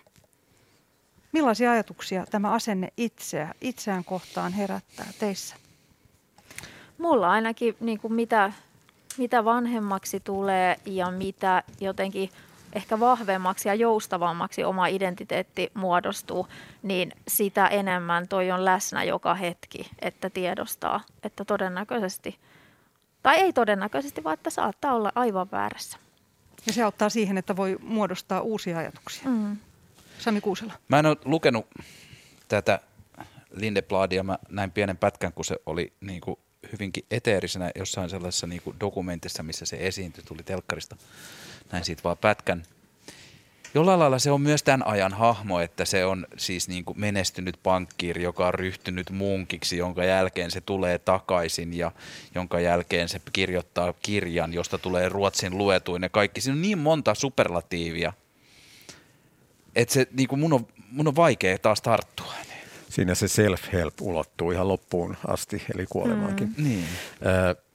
Millaisia 1.33 1.73
ajatuksia 1.73 2.27
tämä 2.27 2.51
asenne 2.53 2.93
itseä, 2.97 3.55
itseään 3.61 4.05
kohtaan 4.05 4.53
herättää 4.53 5.07
teissä? 5.19 5.57
Mulla 6.99 7.31
ainakin 7.31 7.77
niin 7.81 8.01
kuin 8.01 8.13
mitä, 8.13 8.53
mitä 9.19 9.45
vanhemmaksi 9.45 10.21
tulee 10.21 10.77
ja 10.87 11.11
mitä 11.11 11.63
jotenkin 11.81 12.31
ehkä 12.79 13.01
vahvemmaksi 13.01 13.69
ja 13.69 13.75
joustavammaksi 13.75 14.65
oma 14.65 14.87
identiteetti 14.87 15.71
muodostuu, 15.75 16.49
niin 16.83 17.13
sitä 17.29 17.67
enemmän 17.67 18.29
toi 18.29 18.51
on 18.51 18.65
läsnä 18.65 19.05
joka 19.05 19.35
hetki, 19.35 19.91
että 19.99 20.31
tiedostaa, 20.31 21.01
että 21.23 21.45
todennäköisesti, 21.45 22.39
tai 23.23 23.37
ei 23.37 23.53
todennäköisesti, 23.53 24.25
vaan 24.25 24.35
että 24.35 24.51
saattaa 24.51 24.95
olla 24.95 25.13
aivan 25.15 25.51
väärässä. 25.53 25.99
Ja 26.67 26.73
se 26.73 26.83
auttaa 26.83 27.09
siihen, 27.09 27.39
että 27.39 27.57
voi 27.57 27.77
muodostaa 27.83 28.41
uusia 28.41 28.79
ajatuksia. 28.79 29.29
Mm. 29.29 29.57
Sami 30.19 30.41
Kuusela. 30.41 30.73
Mä 30.89 30.99
en 30.99 31.07
ole 31.07 31.17
lukenut 31.25 31.67
tätä 32.49 32.81
Lindebladia, 33.51 34.23
mä 34.23 34.39
näin 34.49 34.71
pienen 34.71 34.97
pätkän, 34.97 35.33
kun 35.33 35.45
se 35.45 35.57
oli 35.67 35.93
niin 36.01 36.21
kuin 36.21 36.39
hyvinkin 36.73 37.05
eteerisenä 37.11 37.71
jossain 37.75 38.11
sellaisessa 38.11 38.47
niin 38.47 38.63
kuin 38.63 38.81
dokumentissa, 38.81 39.43
missä 39.43 39.67
se 39.67 39.77
esiintyi, 39.81 40.25
tuli 40.25 40.43
telkkarista. 40.43 40.97
Näin 41.73 41.85
siitä 41.85 42.03
vaan 42.03 42.19
pätkän. 42.19 42.63
Jollain 43.75 43.99
lailla 43.99 44.19
se 44.19 44.31
on 44.31 44.41
myös 44.41 44.63
tämän 44.63 44.87
ajan 44.87 45.13
hahmo, 45.15 45.61
että 45.61 45.85
se 45.85 46.05
on 46.05 46.27
siis 46.37 46.69
niin 46.69 46.85
kuin 46.85 47.01
menestynyt 47.01 47.59
pankkiiri, 47.63 48.23
joka 48.23 48.47
on 48.47 48.55
ryhtynyt 48.55 49.11
munkiksi, 49.11 49.77
jonka 49.77 50.05
jälkeen 50.05 50.51
se 50.51 50.61
tulee 50.61 50.99
takaisin 50.99 51.75
ja 51.75 51.93
jonka 52.35 52.61
jälkeen 52.61 53.09
se 53.09 53.21
kirjoittaa 53.33 53.93
kirjan, 54.03 54.53
josta 54.53 54.79
tulee 54.79 55.09
Ruotsin 55.09 55.59
luetuin 55.59 56.03
ja 56.03 56.09
kaikki. 56.09 56.41
Siinä 56.41 56.55
on 56.55 56.63
niin 56.63 56.79
monta 56.79 57.15
superlatiivia, 57.15 58.13
että 59.75 59.95
se, 59.95 60.07
niin 60.13 60.29
kuin 60.29 60.41
mun, 60.41 60.53
on, 60.53 60.67
mun 60.91 61.09
on 61.09 61.17
vaikea 61.17 61.59
taas 61.59 61.83
tarttua. 61.83 62.35
Siinä 62.89 63.15
se 63.15 63.27
self-help 63.27 63.95
ulottuu 64.01 64.51
ihan 64.51 64.69
loppuun 64.69 65.17
asti, 65.27 65.63
eli 65.75 65.87
kuolemaankin. 65.89 66.55
Mm. 66.57 66.65
Niin. 66.65 66.85
Äh, 67.27 67.68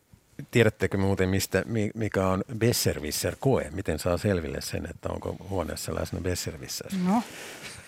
tiedättekö 0.52 0.98
muuten, 0.98 1.30
mistä, 1.30 1.64
mikä 1.96 2.28
on 2.28 2.44
Besserwisser-koe? 2.58 3.70
Miten 3.72 4.00
saa 4.00 4.18
selville 4.18 4.62
sen, 4.62 4.88
että 4.90 5.10
onko 5.10 5.36
huoneessa 5.50 5.96
läsnä 5.96 6.22
Besserwisser? 6.22 6.92
No. 7.06 7.24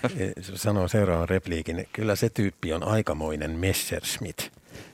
E, 0.06 0.32
sanoo 0.42 0.88
seuraavan 0.88 1.30
repliikin, 1.30 1.88
kyllä 1.94 2.16
se 2.16 2.30
tyyppi 2.30 2.74
on 2.74 2.84
aikamoinen 2.84 3.52
Messerschmitt. 3.52 4.42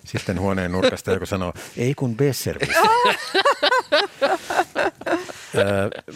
Sitten 0.06 0.40
huoneen 0.40 0.72
nurkasta 0.72 1.12
joku 1.12 1.26
sanoo, 1.26 1.54
ei 1.78 1.96
kun 1.96 2.18
Besserwisser. 2.18 2.84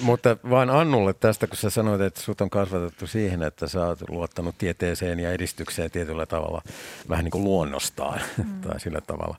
mutta 0.01 0.37
vain 0.49 0.69
Annulle 0.69 1.13
tästä, 1.13 1.47
kun 1.47 1.57
sä 1.57 1.69
sanoit, 1.69 2.01
että 2.01 2.21
sut 2.21 2.41
on 2.41 2.49
kasvatettu 2.49 3.07
siihen, 3.07 3.43
että 3.43 3.67
sä 3.67 3.85
oot 3.85 4.09
luottanut 4.09 4.57
tieteeseen 4.57 5.19
ja 5.19 5.31
edistykseen 5.31 5.91
tietyllä 5.91 6.25
tavalla, 6.25 6.61
vähän 7.09 7.23
niin 7.23 7.31
kuin 7.31 7.43
luonnostaan 7.43 8.21
mm. 8.37 8.61
tai 8.61 8.79
sillä 8.79 9.01
tavalla. 9.01 9.37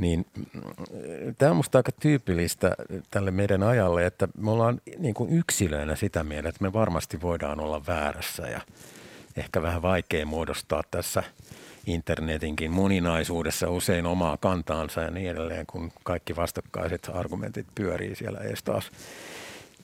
Niin 0.00 0.26
mm, 0.36 0.44
tämä 1.38 1.50
on 1.50 1.56
minusta 1.56 1.78
aika 1.78 1.92
tyypillistä 1.92 2.74
tälle 3.10 3.30
meidän 3.30 3.62
ajalle, 3.62 4.06
että 4.06 4.28
me 4.38 4.50
ollaan 4.50 4.80
niin 4.98 5.14
kuin 5.14 5.32
yksilöinä 5.32 5.96
sitä 5.96 6.24
mieltä, 6.24 6.48
että 6.48 6.64
me 6.64 6.72
varmasti 6.72 7.20
voidaan 7.20 7.60
olla 7.60 7.86
väärässä 7.86 8.42
ja 8.42 8.60
ehkä 9.36 9.62
vähän 9.62 9.82
vaikea 9.82 10.26
muodostaa 10.26 10.82
tässä 10.90 11.22
internetinkin 11.86 12.70
moninaisuudessa 12.70 13.70
usein 13.70 14.06
omaa 14.06 14.36
kantaansa 14.36 15.00
ja 15.00 15.10
niin 15.10 15.30
edelleen, 15.30 15.66
kun 15.66 15.92
kaikki 16.04 16.36
vastakkaiset 16.36 17.10
argumentit 17.14 17.66
pyörii 17.74 18.16
siellä 18.16 18.40
ees 18.40 18.62
taas. 18.62 18.90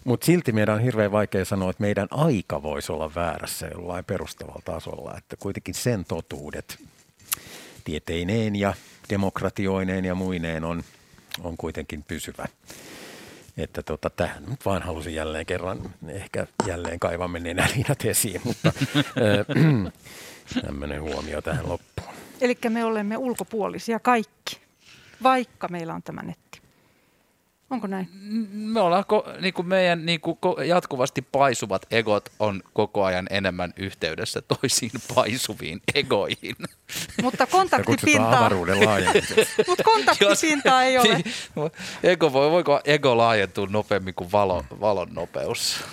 Mutta 0.04 0.26
silti 0.26 0.52
meidän 0.52 0.74
on 0.74 0.80
hirveän 0.80 1.12
vaikea 1.12 1.44
sanoa, 1.44 1.70
että 1.70 1.80
meidän 1.80 2.08
aika 2.10 2.62
voisi 2.62 2.92
olla 2.92 3.14
väärässä 3.14 3.66
jollain 3.66 4.04
perustavalla 4.04 4.62
tasolla, 4.64 5.14
että 5.18 5.36
kuitenkin 5.36 5.74
sen 5.74 6.04
totuudet 6.04 6.78
tieteineen 7.84 8.56
ja 8.56 8.74
demokratioineen 9.10 10.04
ja 10.04 10.14
muineen 10.14 10.64
on, 10.64 10.82
on 11.42 11.56
kuitenkin 11.56 12.02
pysyvä. 12.02 12.44
Että 13.56 13.82
tota, 13.82 14.10
tähän 14.10 14.44
nyt 14.48 14.64
vaan 14.64 14.82
halusin 14.82 15.14
jälleen 15.14 15.46
kerran, 15.46 15.94
ehkä 16.08 16.46
jälleen 16.66 17.00
kaivamme 17.00 17.40
nenäliinat 17.40 18.04
esiin, 18.04 18.40
mutta 18.44 18.72
tämmöinen 20.66 21.02
huomio 21.02 21.42
tähän 21.42 21.68
loppuun. 21.68 22.08
Eli 22.40 22.58
me 22.68 22.84
olemme 22.84 23.16
ulkopuolisia 23.16 23.98
kaikki, 23.98 24.60
vaikka 25.22 25.68
meillä 25.68 25.94
on 25.94 26.02
tämä 26.02 26.22
netti. 26.22 26.65
Onko 27.70 27.86
näin? 27.86 28.08
Me 28.52 28.80
ollaan, 28.80 29.04
niin 29.40 29.54
kuin 29.54 29.68
meidän 29.68 30.06
niin 30.06 30.20
kuin 30.20 30.38
jatkuvasti 30.66 31.22
paisuvat 31.22 31.86
egot 31.90 32.28
on 32.38 32.62
koko 32.72 33.04
ajan 33.04 33.26
enemmän 33.30 33.74
yhteydessä 33.76 34.42
toisiin 34.42 34.90
paisuviin 35.14 35.80
egoihin. 35.94 36.56
Mutta 37.22 37.46
kontaktipintaa... 37.46 38.50
Mutta 39.68 39.82
kontaktipintaa 39.84 40.82
ei 40.82 40.98
ole. 40.98 41.20
ego 42.12 42.32
voi, 42.32 42.50
voiko 42.50 42.80
ego 42.84 43.16
laajentua 43.16 43.66
nopeammin 43.70 44.14
kuin 44.14 44.32
valo, 44.32 44.64
valon 44.80 45.08
nopeus? 45.14 45.84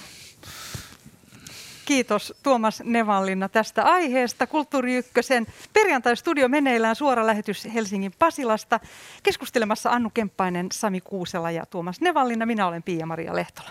Kiitos 1.86 2.34
Tuomas 2.44 2.84
Nevallinna 2.86 3.50
tästä 3.50 3.84
aiheesta. 3.84 4.48
Kulttuuri 4.48 4.96
Ykkösen 4.96 5.48
perjantai-studio 5.74 6.50
meneillään 6.50 6.96
suora 6.96 7.28
lähetys 7.28 7.68
Helsingin 7.74 8.12
Pasilasta. 8.20 8.80
Keskustelemassa 9.24 9.90
Annu 9.90 10.10
Kemppainen, 10.14 10.68
Sami 10.72 11.02
Kuusela 11.02 11.52
ja 11.52 11.66
Tuomas 11.66 12.02
Nevallinna. 12.02 12.46
Minä 12.46 12.68
olen 12.68 12.84
Pia-Maria 12.84 13.36
Lehtola. 13.36 13.70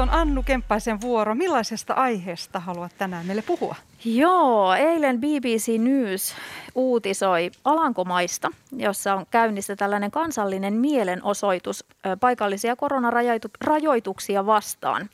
On 0.00 0.10
Annu 0.10 0.42
Kemppaisen 0.42 1.00
vuoro. 1.00 1.34
Millaisesta 1.34 1.94
aiheesta 1.94 2.60
haluat 2.60 2.92
tänään 2.98 3.26
meille 3.26 3.42
puhua? 3.42 3.76
Joo, 4.04 4.74
eilen 4.74 5.20
BBC 5.20 5.78
News 5.78 6.34
uutisoi 6.74 7.50
Alankomaista, 7.64 8.50
jossa 8.76 9.14
on 9.14 9.26
käynnissä 9.30 9.76
tällainen 9.76 10.10
kansallinen 10.10 10.74
mielenosoitus 10.74 11.84
paikallisia 12.20 12.76
koronarajoituksia 12.76 14.46
vastaan. 14.46 15.10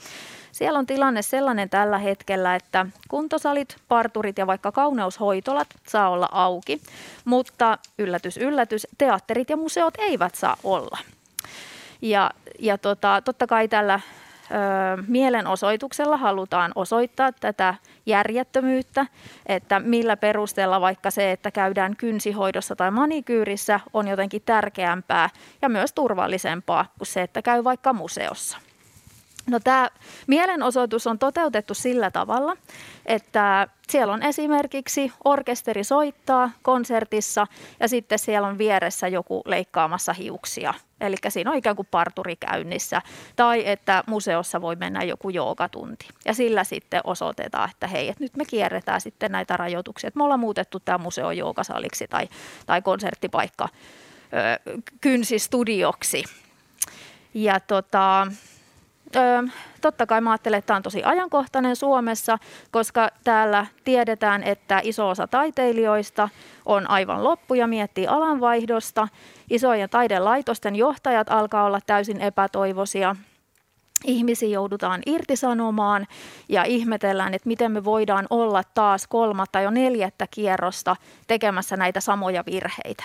Siellä 0.52 0.78
on 0.78 0.86
tilanne 0.86 1.22
sellainen 1.22 1.70
tällä 1.70 1.98
hetkellä, 1.98 2.54
että 2.54 2.86
kuntosalit, 3.08 3.76
parturit 3.88 4.38
ja 4.38 4.46
vaikka 4.46 4.72
kauneushoitolat 4.72 5.68
saa 5.88 6.10
olla 6.10 6.28
auki, 6.32 6.80
mutta 7.24 7.78
yllätys, 7.98 8.36
yllätys, 8.36 8.86
teatterit 8.98 9.50
ja 9.50 9.56
museot 9.56 9.94
eivät 9.98 10.34
saa 10.34 10.56
olla. 10.64 10.98
Ja, 12.02 12.30
ja 12.58 12.78
tota, 12.78 13.22
totta 13.24 13.46
kai 13.46 13.68
tällä 13.68 14.00
mielenosoituksella 15.06 16.16
halutaan 16.16 16.72
osoittaa 16.74 17.32
tätä 17.32 17.74
järjettömyyttä, 18.06 19.06
että 19.46 19.80
millä 19.80 20.16
perusteella 20.16 20.80
vaikka 20.80 21.10
se, 21.10 21.32
että 21.32 21.50
käydään 21.50 21.96
kynsihoidossa 21.96 22.76
tai 22.76 22.90
manikyyrissä 22.90 23.80
on 23.92 24.08
jotenkin 24.08 24.42
tärkeämpää 24.46 25.30
ja 25.62 25.68
myös 25.68 25.92
turvallisempaa 25.92 26.86
kuin 26.98 27.06
se, 27.06 27.22
että 27.22 27.42
käy 27.42 27.64
vaikka 27.64 27.92
museossa. 27.92 28.58
No 29.50 29.60
tämä 29.60 29.90
mielenosoitus 30.26 31.06
on 31.06 31.18
toteutettu 31.18 31.74
sillä 31.74 32.10
tavalla, 32.10 32.56
että 33.06 33.68
siellä 33.88 34.12
on 34.12 34.22
esimerkiksi 34.22 35.12
orkesteri 35.24 35.84
soittaa 35.84 36.50
konsertissa 36.62 37.46
ja 37.80 37.88
sitten 37.88 38.18
siellä 38.18 38.48
on 38.48 38.58
vieressä 38.58 39.08
joku 39.08 39.42
leikkaamassa 39.44 40.12
hiuksia. 40.12 40.74
Eli 41.00 41.16
siinä 41.28 41.50
on 41.50 41.56
ikään 41.56 41.76
kuin 41.76 41.88
parturi 41.90 42.36
käynnissä 42.36 43.02
tai 43.36 43.68
että 43.68 44.04
museossa 44.06 44.60
voi 44.60 44.76
mennä 44.76 45.02
joku 45.02 45.30
joogatunti. 45.30 46.08
Ja 46.24 46.34
sillä 46.34 46.64
sitten 46.64 47.00
osoitetaan, 47.04 47.70
että 47.70 47.86
hei, 47.86 48.08
että 48.08 48.24
nyt 48.24 48.36
me 48.36 48.44
kierretään 48.44 49.00
sitten 49.00 49.32
näitä 49.32 49.56
rajoituksia. 49.56 50.08
Että 50.08 50.18
me 50.18 50.24
ollaan 50.24 50.40
muutettu 50.40 50.80
tämä 50.80 50.98
museo 50.98 51.30
joogasaliksi 51.30 52.08
tai, 52.08 52.28
tai 52.66 52.82
konserttipaikka 52.82 53.68
ö, 53.68 54.78
kynsistudioksi. 55.00 56.24
Ja 57.34 57.60
tota, 57.60 58.26
Öö, 59.16 59.42
totta 59.80 60.06
kai 60.06 60.20
mä 60.20 60.30
ajattelen, 60.30 60.58
että 60.58 60.66
tämä 60.66 60.76
on 60.76 60.82
tosi 60.82 61.04
ajankohtainen 61.04 61.76
Suomessa, 61.76 62.38
koska 62.70 63.08
täällä 63.24 63.66
tiedetään, 63.84 64.42
että 64.42 64.80
iso 64.84 65.08
osa 65.08 65.26
taiteilijoista 65.26 66.28
on 66.66 66.90
aivan 66.90 67.24
loppu 67.24 67.54
ja 67.54 67.66
miettii 67.66 68.06
alanvaihdosta. 68.06 69.08
Isojen 69.50 69.90
taidelaitosten 69.90 70.76
johtajat 70.76 71.30
alkaa 71.30 71.64
olla 71.64 71.80
täysin 71.86 72.20
epätoivoisia. 72.20 73.16
Ihmisiä 74.06 74.48
joudutaan 74.48 75.00
irtisanomaan 75.06 76.06
ja 76.48 76.64
ihmetellään, 76.64 77.34
että 77.34 77.48
miten 77.48 77.72
me 77.72 77.84
voidaan 77.84 78.26
olla 78.30 78.62
taas 78.74 79.06
kolmatta 79.06 79.60
jo 79.60 79.70
neljättä 79.70 80.26
kierrosta 80.30 80.96
tekemässä 81.26 81.76
näitä 81.76 82.00
samoja 82.00 82.44
virheitä. 82.46 83.04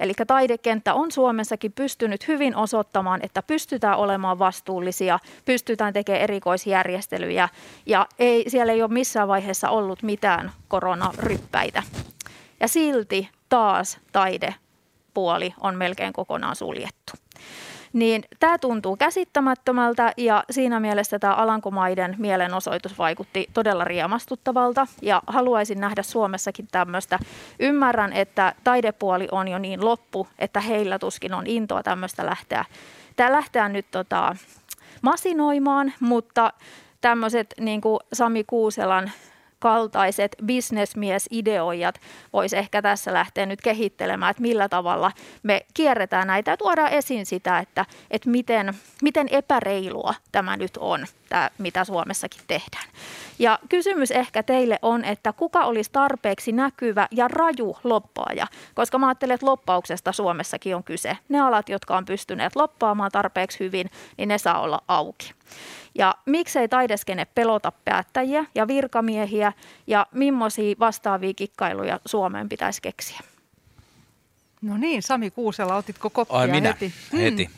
Eli 0.00 0.12
taidekenttä 0.26 0.94
on 0.94 1.12
Suomessakin 1.12 1.72
pystynyt 1.72 2.28
hyvin 2.28 2.56
osoittamaan, 2.56 3.20
että 3.22 3.42
pystytään 3.42 3.98
olemaan 3.98 4.38
vastuullisia, 4.38 5.18
pystytään 5.44 5.92
tekemään 5.92 6.22
erikoisjärjestelyjä 6.22 7.48
ja 7.86 8.06
ei, 8.18 8.44
siellä 8.50 8.72
ei 8.72 8.82
ole 8.82 8.92
missään 8.92 9.28
vaiheessa 9.28 9.70
ollut 9.70 10.02
mitään 10.02 10.52
koronaryppäitä. 10.68 11.82
Ja 12.60 12.68
silti 12.68 13.28
taas 13.48 13.98
taidepuoli 14.12 15.54
on 15.60 15.76
melkein 15.76 16.12
kokonaan 16.12 16.56
suljettu. 16.56 17.12
Niin 17.92 18.24
tämä 18.40 18.58
tuntuu 18.58 18.96
käsittämättömältä 18.96 20.12
ja 20.16 20.44
siinä 20.50 20.80
mielessä 20.80 21.18
tämä 21.18 21.34
Alankomaiden 21.34 22.14
mielenosoitus 22.18 22.98
vaikutti 22.98 23.46
todella 23.54 23.84
riemastuttavalta 23.84 24.86
ja 25.02 25.22
haluaisin 25.26 25.80
nähdä 25.80 26.02
Suomessakin 26.02 26.68
tämmöistä. 26.72 27.18
Ymmärrän, 27.60 28.12
että 28.12 28.54
taidepuoli 28.64 29.28
on 29.32 29.48
jo 29.48 29.58
niin 29.58 29.84
loppu, 29.84 30.28
että 30.38 30.60
heillä 30.60 30.98
tuskin 30.98 31.34
on 31.34 31.46
intoa 31.46 31.82
tämmöistä 31.82 32.26
lähteä. 32.26 32.64
Tämä 33.16 33.32
lähtee 33.32 33.68
nyt 33.68 33.86
tota, 33.90 34.36
masinoimaan, 35.02 35.92
mutta 36.00 36.52
tämmöiset 37.00 37.54
niin 37.60 37.80
kuin 37.80 38.00
Sami 38.12 38.44
Kuuselan 38.44 39.10
kaltaiset 39.58 40.36
bisnesmiesideoijat 40.44 42.00
voisi 42.32 42.56
ehkä 42.56 42.82
tässä 42.82 43.12
lähteä 43.12 43.46
nyt 43.46 43.60
kehittelemään, 43.60 44.30
että 44.30 44.42
millä 44.42 44.68
tavalla 44.68 45.12
me 45.42 45.66
kierretään 45.74 46.26
näitä 46.26 46.50
ja 46.50 46.56
tuodaan 46.56 46.92
esiin 46.92 47.26
sitä, 47.26 47.58
että, 47.58 47.86
että 48.10 48.30
miten, 48.30 48.74
miten 49.02 49.28
epäreilua 49.30 50.14
tämä 50.32 50.56
nyt 50.56 50.76
on, 50.76 51.06
tämä, 51.28 51.50
mitä 51.58 51.84
Suomessakin 51.84 52.42
tehdään. 52.46 52.88
Ja 53.38 53.58
kysymys 53.68 54.10
ehkä 54.10 54.42
teille 54.42 54.78
on, 54.82 55.04
että 55.04 55.32
kuka 55.32 55.64
olisi 55.64 55.90
tarpeeksi 55.92 56.52
näkyvä 56.52 57.08
ja 57.10 57.28
raju 57.28 57.76
loppaaja, 57.84 58.46
koska 58.74 58.98
mä 58.98 59.08
ajattelen, 59.08 59.34
että 59.34 59.46
loppauksesta 59.46 60.12
Suomessakin 60.12 60.76
on 60.76 60.84
kyse. 60.84 61.18
Ne 61.28 61.40
alat, 61.40 61.68
jotka 61.68 61.96
on 61.96 62.04
pystyneet 62.04 62.56
loppaamaan 62.56 63.10
tarpeeksi 63.10 63.60
hyvin, 63.60 63.90
niin 64.18 64.28
ne 64.28 64.38
saa 64.38 64.60
olla 64.60 64.80
auki. 64.88 65.37
Ja 65.94 66.14
miksei 66.26 66.68
taideskene 66.68 67.24
pelota 67.24 67.72
päättäjiä 67.84 68.44
ja 68.54 68.68
virkamiehiä 68.68 69.52
ja 69.86 70.06
millaisia 70.12 70.76
vastaavia 70.78 71.34
kikkailuja 71.34 72.00
Suomeen 72.06 72.48
pitäisi 72.48 72.82
keksiä? 72.82 73.20
No 74.62 74.76
niin, 74.76 75.02
Sami 75.02 75.30
Kuusela, 75.30 75.76
otitko 75.76 76.10
koppia 76.10 76.38
Ai 76.38 76.48
minä, 76.48 76.68
heti? 76.68 76.92
heti. 77.12 77.44
Hmm. 77.44 77.54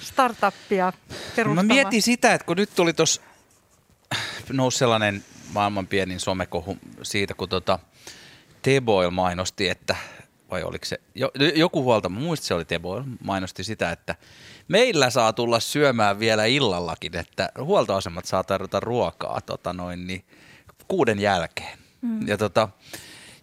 Startuppia 0.00 0.92
perustamaan. 1.36 1.66
Mä 1.66 1.74
mietin 1.74 2.02
sitä, 2.02 2.34
että 2.34 2.46
kun 2.46 2.56
nyt 2.56 2.70
tuli 2.76 2.92
tuossa 2.92 3.20
nousi 4.52 4.78
sellainen 4.78 5.24
maailman 5.52 5.86
pienin 5.86 6.20
somekohu 6.20 6.78
siitä, 7.02 7.34
kun 7.34 7.48
tota 7.48 7.78
T-Boyle 8.62 9.10
mainosti, 9.10 9.68
että 9.68 9.96
vai 10.50 10.62
oliko 10.62 10.84
se, 10.84 11.00
joku 11.54 11.82
huolta, 11.82 12.08
mä 12.08 12.20
muistin 12.20 12.48
se 12.48 12.54
oli 12.54 12.64
T-Boyle, 12.64 13.04
mainosti 13.24 13.64
sitä, 13.64 13.90
että 13.90 14.14
meillä 14.68 15.10
saa 15.10 15.32
tulla 15.32 15.60
syömään 15.60 16.18
vielä 16.18 16.44
illallakin, 16.44 17.16
että 17.16 17.48
huoltoasemat 17.58 18.24
saa 18.24 18.44
tarjota 18.44 18.80
ruokaa 18.80 19.40
tota 19.40 19.72
noin, 19.72 20.06
niin 20.06 20.24
kuuden 20.88 21.18
jälkeen. 21.18 21.78
Mm. 22.02 22.28
Ja 22.28 22.38
tota, 22.38 22.68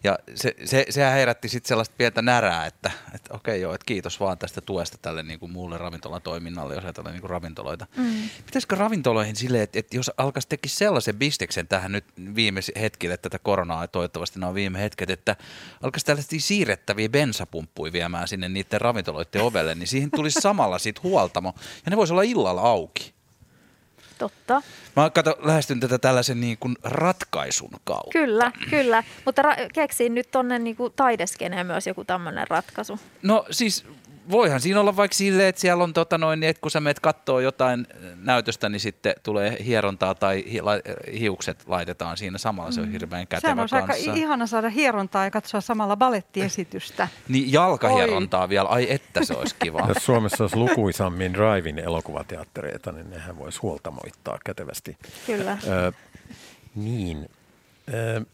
ja 0.04 0.18
se, 0.34 0.54
se, 0.64 0.86
sehän 0.90 1.12
herätti 1.12 1.48
sitten 1.48 1.68
sellaista 1.68 1.94
pientä 1.98 2.22
närää, 2.22 2.66
että, 2.66 2.90
että 3.14 3.34
okei 3.34 3.60
joo, 3.60 3.74
että 3.74 3.84
kiitos 3.84 4.20
vaan 4.20 4.38
tästä 4.38 4.60
tuesta 4.60 4.98
tälle 5.02 5.22
niin 5.22 5.40
kuin 5.40 5.52
muulle 5.52 5.78
ravintolatoiminnalle, 5.78 6.74
jos 6.74 6.84
ajatellaan 6.84 7.14
niin 7.14 7.20
kuin 7.20 7.30
ravintoloita. 7.30 7.86
Mm. 7.96 8.28
Pitäisikö 8.46 8.76
ravintoloihin 8.76 9.36
silleen, 9.36 9.64
että, 9.64 9.78
että 9.78 9.96
jos 9.96 10.10
alkaisi 10.16 10.48
teki 10.48 10.68
sellaisen 10.68 11.16
bisteksen 11.16 11.68
tähän 11.68 11.92
nyt 11.92 12.04
viime 12.34 12.60
hetkille 12.80 13.16
tätä 13.16 13.38
koronaa, 13.38 13.88
toivottavasti 13.88 14.38
nämä 14.38 14.48
on 14.48 14.54
viime 14.54 14.80
hetket, 14.80 15.10
että 15.10 15.36
alkaisi 15.82 16.06
tällaisia 16.06 16.40
siirrettäviä 16.40 17.08
bensapumppuja 17.08 17.92
viemään 17.92 18.28
sinne 18.28 18.48
niiden 18.48 18.80
ravintoloiden 18.80 19.42
ovelle, 19.42 19.74
niin 19.74 19.88
siihen 19.88 20.10
tulisi 20.10 20.40
samalla 20.40 20.78
sitten 20.78 21.02
huoltamo 21.02 21.54
ja 21.84 21.90
ne 21.90 21.96
voisi 21.96 22.12
olla 22.12 22.22
illalla 22.22 22.60
auki. 22.60 23.21
Totta. 24.22 24.62
Mä 24.96 25.10
kato, 25.10 25.38
lähestyn 25.42 25.80
tätä 25.80 25.98
tällaisen 25.98 26.40
niin 26.40 26.58
kuin 26.60 26.76
ratkaisun 26.82 27.70
kautta. 27.84 28.10
Kyllä, 28.12 28.52
kyllä. 28.70 29.04
Mutta 29.24 29.42
ra- 29.42 29.68
keksiin 29.72 30.14
nyt 30.14 30.30
tonne 30.30 30.58
niin 30.58 30.76
kuin 30.76 30.92
taideskeneen 30.96 31.66
myös 31.66 31.86
joku 31.86 32.04
tämmöinen 32.04 32.48
ratkaisu. 32.48 33.00
No 33.22 33.46
siis 33.50 33.84
voihan 34.30 34.60
siinä 34.60 34.80
olla 34.80 34.96
vaikka 34.96 35.14
silleen, 35.14 35.48
että 35.48 35.60
siellä 35.60 35.84
on 35.84 35.92
tota 35.92 36.18
noin, 36.18 36.40
niin 36.40 36.50
että 36.50 36.60
kun 36.60 36.70
sä 36.70 36.80
meet 36.80 37.00
kattoo 37.00 37.40
jotain 37.40 37.86
näytöstä, 38.16 38.68
niin 38.68 38.80
sitten 38.80 39.14
tulee 39.22 39.56
hierontaa 39.64 40.14
tai 40.14 40.44
hi- 40.50 40.60
la- 40.60 40.80
hiukset 41.18 41.62
laitetaan 41.66 42.16
siinä 42.16 42.38
samalla. 42.38 42.72
Se 42.72 42.80
on 42.80 42.86
mm. 42.86 42.92
hirveän 42.92 43.26
kätevä 43.26 43.40
Sehän 43.40 43.60
olisi 43.60 43.74
aika 43.76 43.94
ihana 43.94 44.46
saada 44.46 44.68
hierontaa 44.68 45.24
ja 45.24 45.30
katsoa 45.30 45.60
samalla 45.60 45.96
balettiesitystä. 45.96 47.08
Niin 47.28 47.52
jalkahierontaa 47.52 48.42
Oi. 48.42 48.48
vielä. 48.48 48.68
Ai 48.68 48.86
että 48.92 49.24
se 49.24 49.34
olisi 49.34 49.56
kiva. 49.62 49.86
Jos 49.88 50.04
Suomessa 50.04 50.44
olisi 50.44 50.56
lukuisammin 50.56 51.34
drive-in 51.34 51.78
elokuvateattereita, 51.78 52.92
niin 52.92 53.10
nehän 53.10 53.38
voisi 53.38 53.58
huoltamoittaa 53.62 54.38
kätevästi. 54.44 54.96
Kyllä. 55.26 55.58
Ö, 55.66 55.92
niin. 56.74 57.28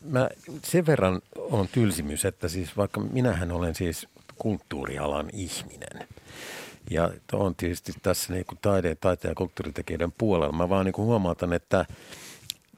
Mä 0.01 0.29
sen 0.63 0.87
verran 0.87 1.21
on 1.37 1.69
tylsimys, 1.69 2.25
että 2.25 2.49
siis 2.49 2.77
vaikka 2.77 3.01
minähän 3.01 3.53
olen 3.53 3.75
siis 3.75 4.09
kulttuurialan 4.39 5.31
ihminen. 5.33 6.09
Ja 6.91 7.11
on 7.33 7.55
tietysti 7.57 7.93
tässä 8.03 8.33
niin 8.33 8.47
kuin 8.47 8.59
taide, 8.63 8.95
taiteen 8.95 9.31
ja 9.31 9.35
kulttuuritekijöiden 9.35 10.13
puolella. 10.13 10.57
Mä 10.57 10.69
vaan 10.69 10.85
niin 10.85 10.93
kuin 10.93 11.07
huomautan, 11.07 11.53
että 11.53 11.87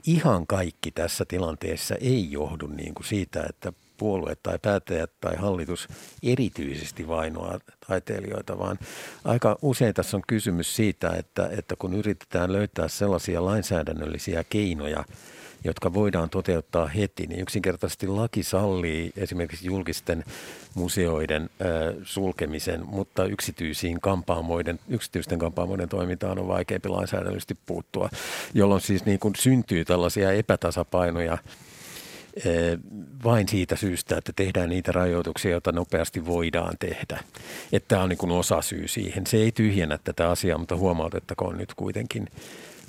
ihan 0.07 0.47
kaikki 0.47 0.91
tässä 0.91 1.25
tilanteessa 1.25 1.95
ei 1.95 2.33
johdu 2.33 2.67
niin 2.67 2.95
kuin 2.95 3.07
siitä, 3.07 3.45
että 3.49 3.73
puolue 3.97 4.37
tai 4.43 4.59
päättäjät 4.63 5.11
tai 5.21 5.37
hallitus 5.37 5.89
erityisesti 6.23 7.09
vainoa 7.09 7.59
taiteilijoita, 7.89 8.59
vaan 8.59 8.79
aika 9.25 9.59
usein 9.63 9.95
tässä 9.95 10.17
on 10.17 10.23
kysymys 10.27 10.77
siitä, 10.77 11.11
että, 11.11 11.51
että 11.59 11.77
kun 11.77 11.95
yritetään 11.95 12.53
löytää 12.53 12.89
sellaisia 12.89 13.45
lainsäädännöllisiä 13.45 14.45
keinoja– 14.45 15.05
jotka 15.65 15.95
voidaan 15.95 16.31
toteuttaa 16.31 16.87
heti, 16.87 17.27
niin 17.27 17.41
yksinkertaisesti 17.41 18.07
laki 18.07 18.43
sallii 18.43 19.13
esimerkiksi 19.17 19.67
julkisten 19.67 20.25
museoiden 20.75 21.51
sulkemisen, 22.03 22.87
mutta 22.87 23.25
yksityisiin 23.25 24.01
kampaamoiden, 24.01 24.81
yksityisten 24.89 25.39
kampaamoiden 25.39 25.89
toimintaan 25.89 26.39
on 26.39 26.49
vaikeampi 26.49 26.89
lainsäädännöllisesti 26.89 27.57
puuttua, 27.67 28.11
jolloin 28.55 28.81
siis 28.81 29.05
niin 29.05 29.19
kuin 29.19 29.35
syntyy 29.37 29.85
tällaisia 29.85 30.33
epätasapainoja 30.33 31.39
vain 33.25 33.49
siitä 33.49 33.77
syystä, 33.77 34.17
että 34.17 34.33
tehdään 34.37 34.69
niitä 34.69 34.93
rajoituksia, 34.93 35.51
joita 35.51 35.73
nopeasti 35.73 36.27
voidaan 36.27 36.75
tehdä. 36.79 37.21
Että 37.73 37.89
tämä 37.89 38.03
on 38.03 38.09
niin 38.09 38.19
kuin 38.19 38.33
osa 38.33 38.63
syy 38.63 38.89
siihen. 38.89 39.27
Se 39.27 39.37
ei 39.37 39.53
tyhjennä 39.53 39.99
tätä 40.05 40.31
asiaa, 40.31 40.59
mutta 40.59 40.77
huomautettakoon 40.77 41.59
nyt 41.59 41.75
kuitenkin, 41.75 42.29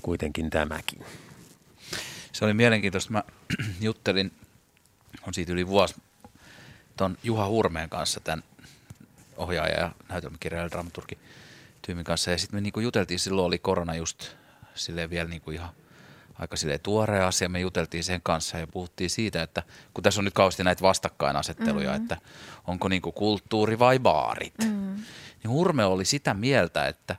kuitenkin 0.01 0.49
tämäkin. 0.49 0.99
Se 2.41 2.45
oli 2.45 2.53
mielenkiintoista. 2.53 3.11
Mä 3.11 3.23
juttelin, 3.81 4.31
on 5.27 5.33
siitä 5.33 5.51
yli 5.51 5.67
vuosi, 5.67 5.95
tuon 6.97 7.17
Juha 7.23 7.47
Hurmeen 7.47 7.89
kanssa, 7.89 8.19
tämän 8.19 8.43
ohjaaja 9.37 9.79
ja 9.79 9.91
näytelmäkirjailija 10.09 10.71
dramaturgi 10.71 11.17
tyymin 11.81 12.03
kanssa. 12.03 12.31
Ja 12.31 12.37
sitten 12.37 12.57
me 12.57 12.61
niinku 12.61 12.79
juteltiin, 12.79 13.19
silloin 13.19 13.45
oli 13.45 13.59
korona 13.59 13.95
just 13.95 14.27
silleen 14.75 15.09
vielä 15.09 15.29
niinku 15.29 15.51
ihan 15.51 15.69
aika 16.39 16.57
sille 16.57 16.77
tuore 16.77 17.23
asia. 17.23 17.49
Me 17.49 17.59
juteltiin 17.59 18.03
sen 18.03 18.21
kanssa 18.23 18.57
ja 18.57 18.67
puhuttiin 18.67 19.09
siitä, 19.09 19.41
että 19.41 19.63
kun 19.93 20.03
tässä 20.03 20.21
on 20.21 20.25
nyt 20.25 20.33
kauheasti 20.33 20.63
näitä 20.63 20.81
vastakkainasetteluja, 20.81 21.89
mm-hmm. 21.89 22.03
että 22.03 22.17
onko 22.67 22.87
niinku 22.87 23.11
kulttuuri 23.11 23.79
vai 23.79 23.99
baarit. 23.99 24.53
Mm-hmm. 24.63 25.03
Niin 25.43 25.51
Hurme 25.51 25.85
oli 25.85 26.05
sitä 26.05 26.33
mieltä, 26.33 26.87
että, 26.87 27.15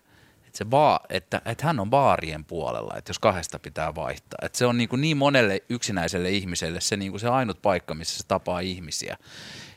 se 0.58 0.64
baa, 0.64 1.00
että, 1.08 1.42
että 1.44 1.66
hän 1.66 1.80
on 1.80 1.90
baarien 1.90 2.44
puolella, 2.44 2.94
että 2.96 3.10
jos 3.10 3.18
kahdesta 3.18 3.58
pitää 3.58 3.94
vaihtaa. 3.94 4.38
Että 4.42 4.58
se 4.58 4.66
on 4.66 4.78
niin, 4.78 4.88
kuin 4.88 5.00
niin 5.00 5.16
monelle 5.16 5.62
yksinäiselle 5.68 6.30
ihmiselle 6.30 6.80
se, 6.80 6.96
niin 6.96 7.12
kuin 7.12 7.20
se 7.20 7.28
ainut 7.28 7.62
paikka, 7.62 7.94
missä 7.94 8.18
se 8.18 8.26
tapaa 8.28 8.60
ihmisiä 8.60 9.16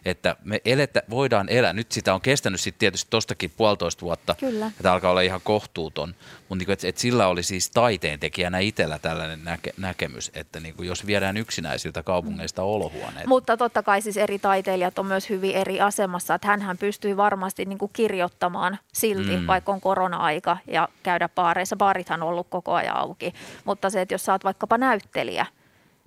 että 0.06 0.36
me 0.44 0.62
eletä, 0.66 1.04
voidaan 1.10 1.50
elää. 1.50 1.74
Nyt 1.74 1.92
sitä 1.92 2.14
on 2.14 2.22
kestänyt 2.22 2.62
sitten 2.62 2.80
tietysti 2.80 3.08
tostakin 3.10 3.52
puolitoista 3.58 4.02
vuotta, 4.02 4.36
Kyllä. 4.40 4.68
että 4.68 4.94
alkaa 4.94 5.12
olla 5.12 5.22
ihan 5.22 5.42
kohtuuton, 5.44 6.16
mutta 6.50 6.56
niin 6.66 6.72
että 6.72 6.88
et 6.88 6.98
sillä 6.98 7.28
oli 7.28 7.44
siis 7.44 7.72
taiteen 7.72 8.20
tekijänä 8.20 8.60
itsellä 8.60 9.00
tällainen 9.00 9.44
näke, 9.44 9.74
näkemys, 9.78 10.32
että 10.34 10.60
niin 10.60 10.76
kuin 10.76 10.88
jos 10.88 11.06
viedään 11.06 11.38
yksinäisiltä 11.38 12.04
kaupungeista 12.04 12.62
mm. 12.62 12.68
olohuoneet. 12.68 13.28
Mutta 13.28 13.58
totta 13.58 13.84
kai 13.84 14.02
siis 14.02 14.18
eri 14.18 14.40
taiteilijat 14.40 15.00
on 15.00 15.06
myös 15.06 15.30
hyvin 15.30 15.56
eri 15.56 15.82
asemassa, 15.82 16.36
että 16.36 16.48
hänhän 16.48 16.78
pystyy 16.78 17.18
varmasti 17.18 17.66
niin 17.66 17.78
kuin 17.78 17.92
kirjoittamaan 17.94 18.80
silti, 18.94 19.38
mm. 19.38 19.48
vaikka 19.48 19.72
on 19.72 19.82
korona-aika 19.82 20.58
ja 20.68 20.90
käydä 21.04 21.30
baareissa. 21.30 21.76
Baarithan 21.76 22.24
on 22.24 22.30
ollut 22.30 22.48
koko 22.50 22.74
ajan 22.74 22.98
auki, 22.98 23.34
mutta 23.66 23.90
se, 23.90 24.02
että 24.02 24.14
jos 24.14 24.26
sä 24.26 24.32
oot 24.32 24.44
vaikkapa 24.44 24.78
näyttelijä, 24.78 25.46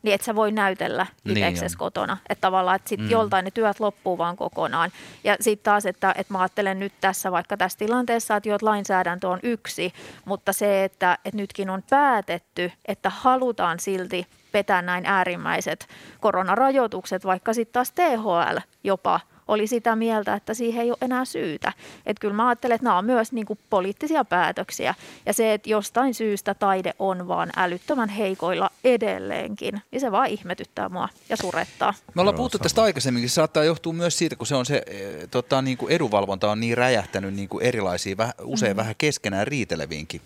niin 0.09 0.15
et 0.15 0.23
sä 0.23 0.35
voi 0.35 0.53
näytellä 0.53 1.07
Niin 1.25 1.37
itseksesi 1.37 1.75
on. 1.75 1.79
kotona. 1.79 2.17
Että 2.29 2.41
tavallaan, 2.41 2.77
että 2.77 2.89
sitten 2.89 3.07
Mm. 3.07 3.11
joltain 3.11 3.45
ne 3.45 3.51
työt 3.51 3.81
loppuu 3.81 4.19
vaan 4.19 4.37
kokonaan. 4.37 4.91
Ja 5.25 5.37
sitten 5.41 5.65
taas, 5.65 5.87
että, 5.87 6.15
että 6.19 6.33
mä 6.33 6.39
ajattelen 6.41 6.79
nyt 6.79 6.93
tässä 7.01 7.33
vaikka 7.33 7.57
tässä 7.57 7.79
tilanteessa, 7.79 8.37
että 8.37 8.49
jo 8.49 8.55
että 8.55 8.67
lainsäädäntö 8.67 9.29
on 9.29 9.39
yksi, 9.43 9.93
mutta 10.25 10.53
se, 10.53 10.85
että, 10.85 11.19
että 11.25 11.37
nytkin 11.37 11.71
on 11.71 11.83
päätetty, 11.91 12.73
että 12.85 13.11
halutaan 13.11 13.81
silti 13.81 14.27
vetää 14.55 14.83
näin 14.83 15.07
äärimmäiset 15.07 15.89
koronarajoitukset, 16.21 17.25
vaikka 17.25 17.53
sitten 17.53 17.73
taas 17.73 17.93
THL 17.93 18.59
jopa 18.85 19.21
oli 19.49 19.67
sitä 19.67 19.97
mieltä, 19.97 20.35
että 20.35 20.55
siihen 20.55 20.83
ei 20.83 20.91
ole 20.91 20.99
enää 21.01 21.25
syytä. 21.25 21.73
Että 22.07 22.21
kyllä 22.21 22.35
mä 22.35 22.49
ajattelen, 22.49 22.75
että 22.75 22.85
nämä 22.85 22.99
on 22.99 23.05
myös 23.05 23.33
niin 23.33 23.47
kuin 23.47 23.59
poliittisia 23.71 24.25
päätöksiä. 24.25 24.95
Ja 25.27 25.33
se, 25.33 25.55
että 25.55 25.71
jostain 25.71 26.15
syystä 26.15 26.55
taide 26.55 26.95
on 26.99 27.29
vaan 27.29 27.51
älyttömän 27.57 28.09
heikoilla 28.09 28.71
edelleenkin, 28.85 29.83
niin 29.91 30.01
se 30.01 30.13
vaan 30.13 30.29
ihmetyttää 30.29 30.89
mua 30.89 31.09
ja 31.29 31.37
surettaa. 31.37 31.95
Me 32.15 32.21
ollaan 32.21 32.37
puhuttu 32.37 32.59
tästä 32.59 32.83
aikaisemminkin. 32.83 33.31
Se 33.31 33.35
saattaa 33.35 33.65
johtua 33.65 33.93
myös 33.93 34.19
siitä, 34.19 34.37
kun 34.37 34.47
se 34.47 34.55
on 34.55 34.67
se, 34.67 34.83
eh, 34.87 35.29
tota, 35.31 35.63
niin 35.63 35.79
kuin 35.79 35.93
edunvalvonta 35.93 36.51
on 36.51 36.61
niin 36.61 36.77
räjähtänyt 36.77 37.35
niin 37.35 37.49
kuin 37.49 37.65
erilaisiin, 37.65 38.17
usein 38.43 38.77
vähän 38.77 38.95
keskenään 38.99 39.47
riiteleviinkin. 39.47 40.21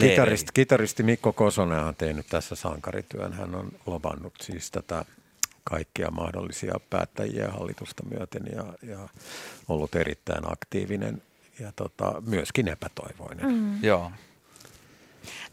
Kitaristi, 0.00 0.50
kitaristi 0.54 1.02
Mikko 1.02 1.32
Kosonen 1.32 1.84
on 1.84 1.96
tehnyt 1.96 2.26
tässä 2.26 2.54
sankarityön. 2.54 3.32
Hän 3.32 3.54
on 3.54 3.72
lobannut 3.86 4.34
siis 4.40 4.70
tätä 4.70 5.04
kaikkia 5.64 6.10
mahdollisia 6.10 6.74
päättäjiä 6.90 7.48
hallitusta 7.48 8.02
myöten 8.04 8.42
ja, 8.54 8.64
ja 8.82 9.08
ollut 9.68 9.94
erittäin 9.94 10.52
aktiivinen 10.52 11.22
ja 11.60 11.72
tota, 11.76 12.22
myöskin 12.26 12.68
epätoivoinen. 12.68 13.46
Mm. 13.46 13.84
Joo. 13.84 14.12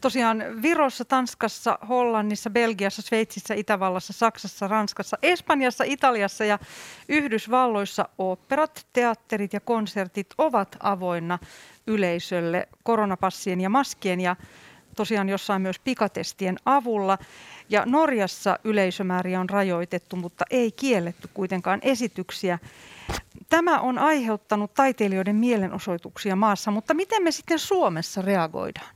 Tosiaan 0.02 0.44
Virossa, 0.62 1.06
Tanskassa, 1.06 1.80
Hollannissa, 1.90 2.50
Belgiassa, 2.50 3.02
Sveitsissä, 3.02 3.54
Itävallassa, 3.54 4.14
Saksassa, 4.14 4.68
Ranskassa, 4.68 5.18
Espanjassa, 5.22 5.84
Italiassa 5.88 6.46
ja 6.46 6.60
Yhdysvalloissa 7.10 8.10
oopperat, 8.18 8.88
teatterit 8.94 9.54
ja 9.54 9.60
konsertit 9.60 10.28
ovat 10.38 10.78
avoinna 10.80 11.40
yleisölle 11.88 12.68
koronapassien 12.84 13.62
ja 13.62 13.70
maskien 13.70 14.22
ja 14.22 14.36
tosiaan 15.00 15.30
jossain 15.30 15.62
myös 15.62 15.80
pikatestien 15.80 16.58
avulla. 16.66 17.18
Ja 17.70 17.84
Norjassa 17.86 18.60
yleisömääriä 18.64 19.40
on 19.40 19.50
rajoitettu, 19.50 20.16
mutta 20.16 20.46
ei 20.50 20.72
kielletty 20.72 21.30
kuitenkaan 21.34 21.80
esityksiä. 21.82 22.60
Tämä 23.50 23.80
on 23.80 23.98
aiheuttanut 23.98 24.74
taiteilijoiden 24.74 25.36
mielenosoituksia 25.36 26.36
maassa, 26.36 26.72
mutta 26.72 26.94
miten 26.94 27.24
me 27.24 27.32
sitten 27.32 27.60
Suomessa 27.60 28.22
reagoidaan? 28.22 28.96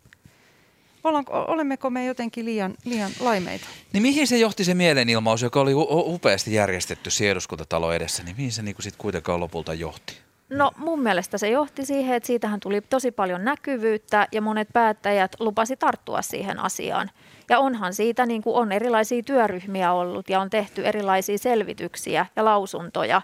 Ollaanko, 1.03 1.45
olemmeko 1.47 1.89
me 1.89 2.05
jotenkin 2.05 2.45
liian, 2.45 2.73
liian 2.85 3.11
laimeita? 3.19 3.67
Niin 3.93 4.01
mihin 4.01 4.27
se 4.27 4.37
johti 4.37 4.63
se 4.63 4.73
mielenilmaus, 4.73 5.41
joka 5.41 5.61
oli 5.61 5.73
upeasti 5.89 6.53
järjestetty 6.53 7.09
siellä 7.09 7.31
eduskuntatalo 7.31 7.93
edessä, 7.93 8.23
niin 8.23 8.35
mihin 8.37 8.51
se 8.51 8.61
niin 8.61 8.75
sitten 8.79 9.01
kuitenkaan 9.01 9.39
lopulta 9.39 9.73
johti? 9.73 10.17
No 10.53 10.71
mun 10.77 11.01
mielestä 11.01 11.37
se 11.37 11.49
johti 11.49 11.85
siihen, 11.85 12.15
että 12.15 12.27
siitähän 12.27 12.59
tuli 12.59 12.81
tosi 12.81 13.11
paljon 13.11 13.45
näkyvyyttä 13.45 14.27
ja 14.31 14.41
monet 14.41 14.67
päättäjät 14.73 15.35
lupasi 15.39 15.75
tarttua 15.77 16.21
siihen 16.21 16.59
asiaan. 16.59 17.11
Ja 17.49 17.59
onhan 17.59 17.93
siitä 17.93 18.25
niin 18.25 18.41
kuin 18.41 18.55
on 18.55 18.71
erilaisia 18.71 19.23
työryhmiä 19.23 19.93
ollut 19.93 20.29
ja 20.29 20.39
on 20.39 20.49
tehty 20.49 20.85
erilaisia 20.85 21.37
selvityksiä 21.37 22.25
ja 22.35 22.45
lausuntoja, 22.45 23.21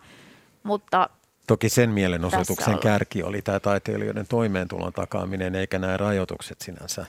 mutta 0.63 1.09
Toki 1.47 1.69
sen 1.69 1.89
mielenosoituksen 1.89 2.79
kärki 2.79 3.23
oli 3.23 3.41
tämä 3.41 3.59
taiteilijoiden 3.59 4.27
toimeentulon 4.27 4.93
takaaminen, 4.93 5.55
eikä 5.55 5.79
nämä 5.79 5.97
rajoitukset 5.97 6.61
sinänsä, 6.61 7.05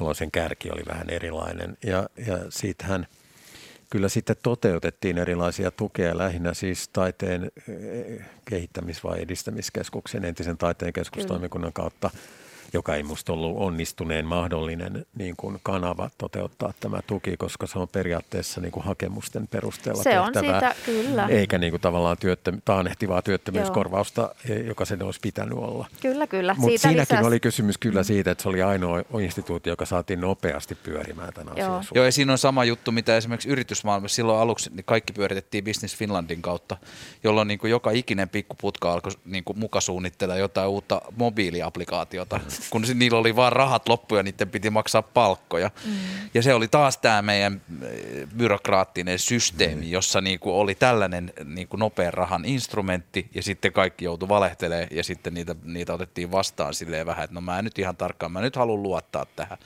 jolloin 0.00 0.16
sen 0.16 0.30
kärki 0.30 0.70
oli 0.70 0.82
vähän 0.88 1.10
erilainen. 1.10 1.76
Ja, 1.84 2.08
ja 2.26 2.38
siitähän 2.48 3.06
kyllä 3.90 4.08
sitten 4.08 4.36
toteutettiin 4.42 5.18
erilaisia 5.18 5.70
tukea, 5.70 6.18
lähinnä 6.18 6.54
siis 6.54 6.88
taiteen 6.88 7.50
eh, 7.68 8.26
kehittämis- 8.44 9.04
vai 9.04 9.22
edistämiskeskuksen, 9.22 10.24
entisen 10.24 10.58
taiteen 10.58 10.92
keskustoimikunnan 10.92 11.72
kautta, 11.72 12.10
joka 12.72 12.94
ei 12.94 13.02
musta 13.02 13.32
ollut 13.32 13.56
onnistuneen 13.56 14.26
mahdollinen 14.26 15.06
niin 15.16 15.34
kuin 15.36 15.60
kanava 15.62 16.10
toteuttaa 16.18 16.72
tämä 16.80 17.00
tuki, 17.06 17.36
koska 17.36 17.66
se 17.66 17.78
on 17.78 17.88
periaatteessa 17.88 18.60
niin 18.60 18.72
kuin 18.72 18.84
hakemusten 18.84 19.48
perusteella 19.48 20.02
se 20.02 20.20
on 20.20 20.32
tehtävää 20.32 20.60
siitä 20.60 20.74
kyllä. 20.84 21.26
eikä 21.26 21.58
niin 21.58 21.70
kuin 21.70 21.80
tavallaan 21.80 22.16
työttöm- 22.16 22.60
taannehtivaa 22.64 23.22
työttömyyskorvausta, 23.22 24.34
e, 24.48 24.54
joka 24.54 24.84
sen 24.84 25.02
olisi 25.02 25.20
pitänyt 25.22 25.58
olla. 25.58 25.86
Kyllä, 26.00 26.26
kyllä. 26.26 26.54
Mutta 26.54 26.68
Siitä 26.68 26.88
siinäkin 26.88 27.16
lisäsi- 27.16 27.26
oli 27.26 27.40
kysymys 27.40 27.78
kyllä 27.78 28.02
siitä, 28.02 28.30
että 28.30 28.42
se 28.42 28.48
oli 28.48 28.62
ainoa 28.62 29.02
instituutio, 29.20 29.72
joka 29.72 29.86
saatiin 29.86 30.20
nopeasti 30.20 30.74
pyörimään 30.74 31.32
tämän 31.34 31.52
asian 31.52 31.68
Joo. 31.68 31.82
suhteen. 31.82 31.98
Joo, 31.98 32.04
ja 32.04 32.12
siinä 32.12 32.32
on 32.32 32.38
sama 32.38 32.64
juttu, 32.64 32.92
mitä 32.92 33.16
esimerkiksi 33.16 33.48
yritysmaailmassa 33.48 34.16
silloin 34.16 34.40
aluksi 34.40 34.70
niin 34.74 34.84
kaikki 34.84 35.12
pyöritettiin 35.12 35.64
Business 35.64 35.96
Finlandin 35.96 36.42
kautta, 36.42 36.76
jolloin 37.24 37.48
niin 37.48 37.58
kuin 37.58 37.70
joka 37.70 37.90
ikinen 37.90 38.28
pikkuputka 38.28 38.92
alkoi 38.92 39.12
niin 39.24 39.44
kuin 39.44 39.58
muka 39.58 39.80
suunnittella 39.80 40.36
jotain 40.36 40.68
uutta 40.68 41.02
mobiiliaplikaatiota, 41.16 42.40
kun 42.70 42.84
niillä 42.94 43.18
oli 43.18 43.36
vaan 43.36 43.52
rahat 43.52 43.88
loppu 43.88 44.16
ja 44.16 44.22
niiden 44.22 44.50
piti 44.50 44.70
maksaa 44.70 45.02
palkkoja. 45.02 45.70
Mm. 45.84 45.92
Ja 46.34 46.42
se 46.42 46.54
oli 46.54 46.68
taas 46.68 46.98
tämä 46.98 47.22
meidän 47.22 47.60
eh, 47.82 48.26
byrokraattinen 48.36 49.18
systeemi, 49.18 49.90
jossa 49.90 50.20
niin 50.20 50.38
kuin 50.38 50.54
oli 50.54 50.74
tällainen 50.74 51.32
niin 51.44 51.68
kuin 51.68 51.78
nopean 51.78 52.14
rahan 52.14 52.44
instrumentti 52.44 53.30
ja 53.34 53.42
sitten 53.42 53.72
kaikki 53.72 54.04
joutui 54.04 54.28
valehtelemaan 54.28 54.88
ja 54.90 55.04
sitten 55.04 55.34
niitä, 55.34 55.54
niitä 55.64 55.94
otettiin 55.94 56.32
vastaan 56.32 56.74
silleen 56.74 57.06
vähän, 57.06 57.24
että 57.24 57.34
no 57.34 57.40
mä 57.40 57.58
en 57.58 57.64
nyt 57.64 57.78
ihan 57.78 57.96
tarkkaan, 57.96 58.32
mä 58.32 58.40
nyt 58.40 58.56
haluan 58.56 58.82
luottaa 58.82 59.26
tähän. 59.36 59.58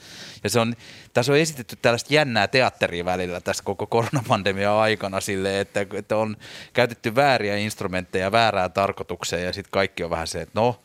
Ja 0.43 0.49
se 0.49 0.59
on, 0.59 0.75
tässä 1.13 1.31
on 1.31 1.37
esitetty 1.37 1.75
tällaista 1.75 2.13
jännää 2.13 2.47
teatteria 2.47 3.05
välillä 3.05 3.41
tässä 3.41 3.63
koko 3.63 3.87
koronapandemian 3.87 4.73
aikana 4.73 5.21
silleen, 5.21 5.61
että, 5.61 5.85
että 5.93 6.17
on 6.17 6.37
käytetty 6.73 7.15
vääriä 7.15 7.57
instrumentteja 7.57 8.31
väärään 8.31 8.71
tarkoitukseen 8.71 9.45
ja 9.45 9.53
sitten 9.53 9.71
kaikki 9.71 10.03
on 10.03 10.09
vähän 10.09 10.27
se, 10.27 10.41
että 10.41 10.59
no, 10.59 10.81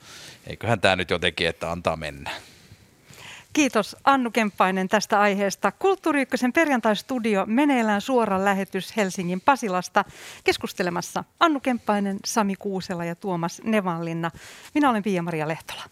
eiköhän 0.49 0.81
tämä 0.81 0.97
nyt 0.97 1.11
jotenkin, 1.11 1.49
että 1.49 1.73
antaa 1.73 1.97
mennä. 1.97 2.31
Kiitos 3.53 3.97
Annu 4.05 4.31
Kemppainen 4.31 4.89
tästä 4.89 5.21
aiheesta. 5.21 5.73
Kulttuuri 5.73 6.23
Ykkösen 6.23 6.53
perjantaistudio 6.53 7.47
meneillään 7.47 8.01
suora 8.01 8.45
lähetys 8.45 8.97
Helsingin 8.97 9.41
Pasilasta. 9.41 10.05
Keskustelemassa 10.45 11.25
Annu 11.41 11.61
Kemppainen, 11.61 12.17
Sami 12.25 12.57
Kuusela 12.57 13.05
ja 13.05 13.15
Tuomas 13.15 13.61
Nevanlinna. 13.65 14.31
Minä 14.75 14.91
olen 14.91 15.03
Pia-Maria 15.03 15.49
Lehtola. 15.49 15.83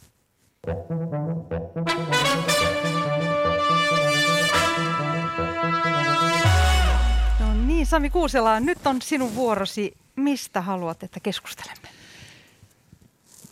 No 7.41 7.67
niin, 7.67 7.87
Sami 7.87 8.11
Kuusela, 8.11 8.61
nyt 8.61 8.87
on 8.87 9.03
sinun 9.03 9.35
vuorosi. 9.35 9.97
Mistä 10.17 10.61
haluat, 10.61 11.03
että 11.03 11.21
keskustelemme? 11.21 11.96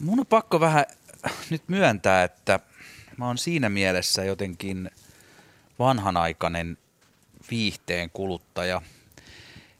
Mun 0.01 0.21
on 0.21 0.27
pakko 0.27 0.61
vähän 0.61 0.85
nyt 1.51 1.63
myöntää, 1.69 2.25
että 2.25 2.61
mä 3.17 3.27
oon 3.27 3.39
siinä 3.39 3.69
mielessä 3.69 4.25
jotenkin 4.25 4.91
vanhanaikainen 5.79 6.79
viihteen 7.51 8.11
kuluttaja. 8.11 8.83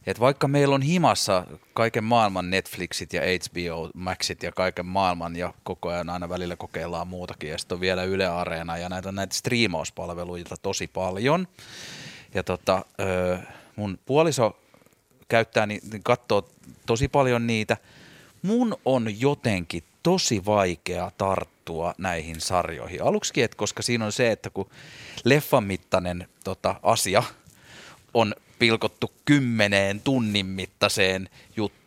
Et 0.07 0.19
vaikka 0.19 0.47
meillä 0.47 0.75
on 0.75 0.81
himassa 0.81 1.45
kaiken 1.73 2.03
maailman 2.03 2.49
Netflixit 2.49 3.13
ja 3.13 3.21
HBO 3.21 3.89
Maxit 3.93 4.43
ja 4.43 4.51
kaiken 4.51 4.85
maailman 4.85 5.35
ja 5.35 5.53
koko 5.63 5.89
ajan 5.89 6.09
aina 6.09 6.29
välillä 6.29 6.55
kokeillaan 6.55 7.07
muutakin 7.07 7.49
ja 7.49 7.57
sitten 7.57 7.75
on 7.75 7.81
vielä 7.81 8.03
Yle 8.03 8.27
Areena 8.27 8.77
ja 8.77 8.89
näitä 8.89 9.11
näitä 9.11 9.35
striimauspalveluita 9.35 10.57
tosi 10.57 10.87
paljon. 10.87 11.47
Ja 12.33 12.43
tota, 12.43 12.85
mun 13.75 13.99
puoliso 14.05 14.59
käyttää, 15.27 15.65
niin 15.65 15.81
katsoo 16.03 16.49
tosi 16.85 17.07
paljon 17.07 17.47
niitä. 17.47 17.77
Mun 18.45 18.77
on 18.85 19.21
jotenkin 19.21 19.83
tosi 20.03 20.45
vaikea 20.45 21.11
tarttua 21.17 21.93
näihin 21.97 22.41
sarjoihin. 22.41 23.03
Aluksikin, 23.03 23.43
että 23.43 23.57
koska 23.57 23.83
siinä 23.83 24.05
on 24.05 24.11
se, 24.11 24.31
että 24.31 24.49
kun 24.49 24.69
leffan 25.23 25.63
mittainen 25.63 26.27
tota, 26.43 26.75
asia 26.83 27.23
on 28.13 28.35
pilkottu 28.59 29.11
kymmeneen 29.25 30.01
tunnin 30.01 30.45
mittaiseen 30.45 31.29
juttuun, 31.57 31.84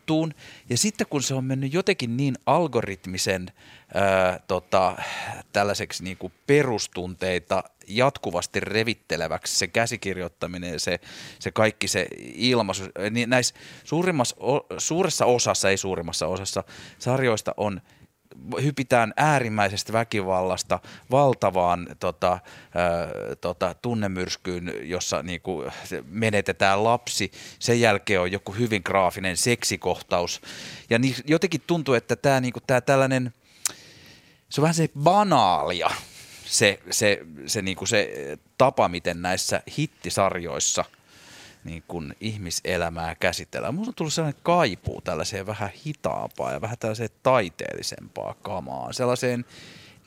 ja 0.69 0.77
sitten 0.77 1.07
kun 1.09 1.23
se 1.23 1.33
on 1.33 1.43
mennyt 1.43 1.73
jotenkin 1.73 2.17
niin 2.17 2.35
algoritmisen 2.45 3.51
ää, 3.93 4.39
tota, 4.47 4.97
tällaiseksi 5.53 6.03
niin 6.03 6.17
kuin 6.17 6.33
perustunteita 6.47 7.63
jatkuvasti 7.87 8.59
revitteleväksi 8.59 9.55
se 9.55 9.67
käsikirjoittaminen, 9.67 10.79
se, 10.79 10.99
se 11.39 11.51
kaikki 11.51 11.87
se 11.87 12.07
ilmaisu, 12.33 12.83
niin 13.11 13.29
näissä 13.29 13.55
suurimmassa, 13.83 14.35
suuressa 14.77 15.25
osassa, 15.25 15.69
ei 15.69 15.77
suurimmassa 15.77 16.27
osassa 16.27 16.63
sarjoista 16.99 17.53
on 17.57 17.81
hypitään 18.63 19.13
äärimmäisestä 19.17 19.93
väkivallasta 19.93 20.79
valtavaan 21.11 21.87
tota, 21.99 22.31
ää, 22.31 23.07
tota, 23.41 23.75
tunnemyrskyyn, 23.81 24.73
jossa 24.81 25.23
niinku, 25.23 25.65
se 25.83 26.03
menetetään 26.07 26.83
lapsi. 26.83 27.31
Sen 27.59 27.81
jälkeen 27.81 28.21
on 28.21 28.31
joku 28.31 28.51
hyvin 28.51 28.81
graafinen 28.85 29.37
seksikohtaus. 29.37 30.41
Ja 30.89 30.99
niin, 30.99 31.15
jotenkin 31.27 31.61
tuntuu, 31.67 31.93
että 31.93 32.15
tämä 32.15 32.39
niinku, 32.39 32.59
tää 32.67 32.81
tällainen, 32.81 33.33
se 34.49 34.61
on 34.61 34.63
vähän 34.63 34.75
se 34.75 34.89
banaalia, 34.99 35.89
se, 36.45 36.79
se, 36.89 37.19
se, 37.45 37.61
niinku 37.61 37.85
se 37.85 38.37
tapa, 38.57 38.89
miten 38.89 39.21
näissä 39.21 39.61
hittisarjoissa 39.77 40.85
niin 41.63 41.83
kuin 41.87 42.15
ihmiselämää 42.19 43.15
käsitellään. 43.15 43.73
Minusta 43.73 43.89
on 43.89 43.95
tullut 43.95 44.13
sellainen 44.13 44.41
kaipuu 44.43 45.01
tällaiseen 45.01 45.47
vähän 45.47 45.69
hitaampaa 45.85 46.51
ja 46.51 46.61
vähän 46.61 46.77
tällaiseen 46.77 47.09
taiteellisempaa 47.23 48.35
kamaa, 48.41 48.93
sellaiseen 48.93 49.45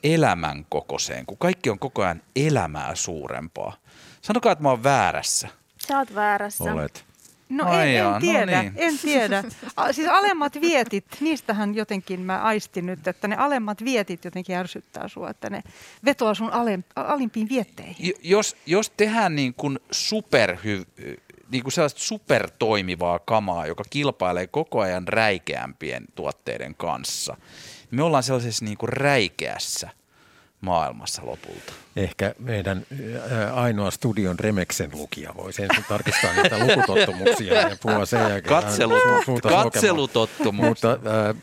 elämän 0.03 0.65
kokoiseen, 0.69 1.25
kun 1.25 1.37
kaikki 1.37 1.69
on 1.69 1.79
koko 1.79 2.03
ajan 2.03 2.21
elämää 2.35 2.95
suurempaa. 2.95 3.77
Sanokaa, 4.21 4.51
että 4.51 4.63
mä 4.63 4.69
oon 4.69 4.83
väärässä. 4.83 5.47
Sä 5.87 5.97
oot 5.97 6.15
väärässä. 6.15 6.73
Olet. 6.73 7.05
No 7.49 7.65
Ai 7.65 7.89
en, 7.89 7.95
jaa, 7.95 8.07
en 8.07 8.13
no 8.13 8.19
tiedä, 8.19 8.61
niin. 8.61 8.73
en 8.75 8.97
tiedä. 8.97 9.43
Siis 9.91 10.07
alemmat 10.07 10.61
vietit, 10.61 11.05
niistähän 11.19 11.75
jotenkin 11.75 12.19
mä 12.19 12.41
aistin 12.41 12.85
nyt, 12.85 13.07
että 13.07 13.27
ne 13.27 13.35
alemmat 13.35 13.83
vietit 13.83 14.25
jotenkin 14.25 14.55
ärsyttää 14.55 15.07
sua, 15.07 15.29
että 15.29 15.49
ne 15.49 15.63
vetoaa 16.05 16.33
sun 16.33 16.51
alem, 16.51 16.83
alimpiin 16.95 17.49
vietteihin. 17.49 18.13
Jos, 18.23 18.55
jos 18.65 18.89
tehdään 18.89 19.35
niin 19.35 19.53
kuin 19.53 19.79
superhy, 19.91 20.85
niin 21.53 21.63
kuin 21.63 21.73
sellaista 21.73 21.99
supertoimivaa 21.99 23.19
kamaa, 23.19 23.67
joka 23.67 23.83
kilpailee 23.89 24.47
koko 24.47 24.79
ajan 24.79 25.07
räikeämpien 25.07 26.05
tuotteiden 26.15 26.75
kanssa, 26.75 27.37
me 27.91 28.03
ollaan 28.03 28.23
sellaisessa 28.23 28.65
niin 28.65 28.77
kuin 28.77 28.89
räikeässä 28.89 29.89
maailmassa 30.61 31.21
lopulta. 31.25 31.73
Ehkä 31.95 32.35
meidän 32.39 32.85
ää, 33.31 33.53
ainoa 33.53 33.91
studion 33.91 34.39
Remeksen 34.39 34.89
lukija 34.93 35.35
voi 35.35 35.53
sen 35.53 35.69
tarkistaa 35.89 36.33
niitä 36.33 36.57
lukutottumuksia 36.59 37.53
ja 37.53 37.77
puhua 37.81 38.05
sen 38.05 38.19
jälkeen. 38.19 38.61
Katselut, 38.61 38.99
katselutottumus. 39.49 40.65
Mutta 40.65 40.89
ää, 40.89 41.35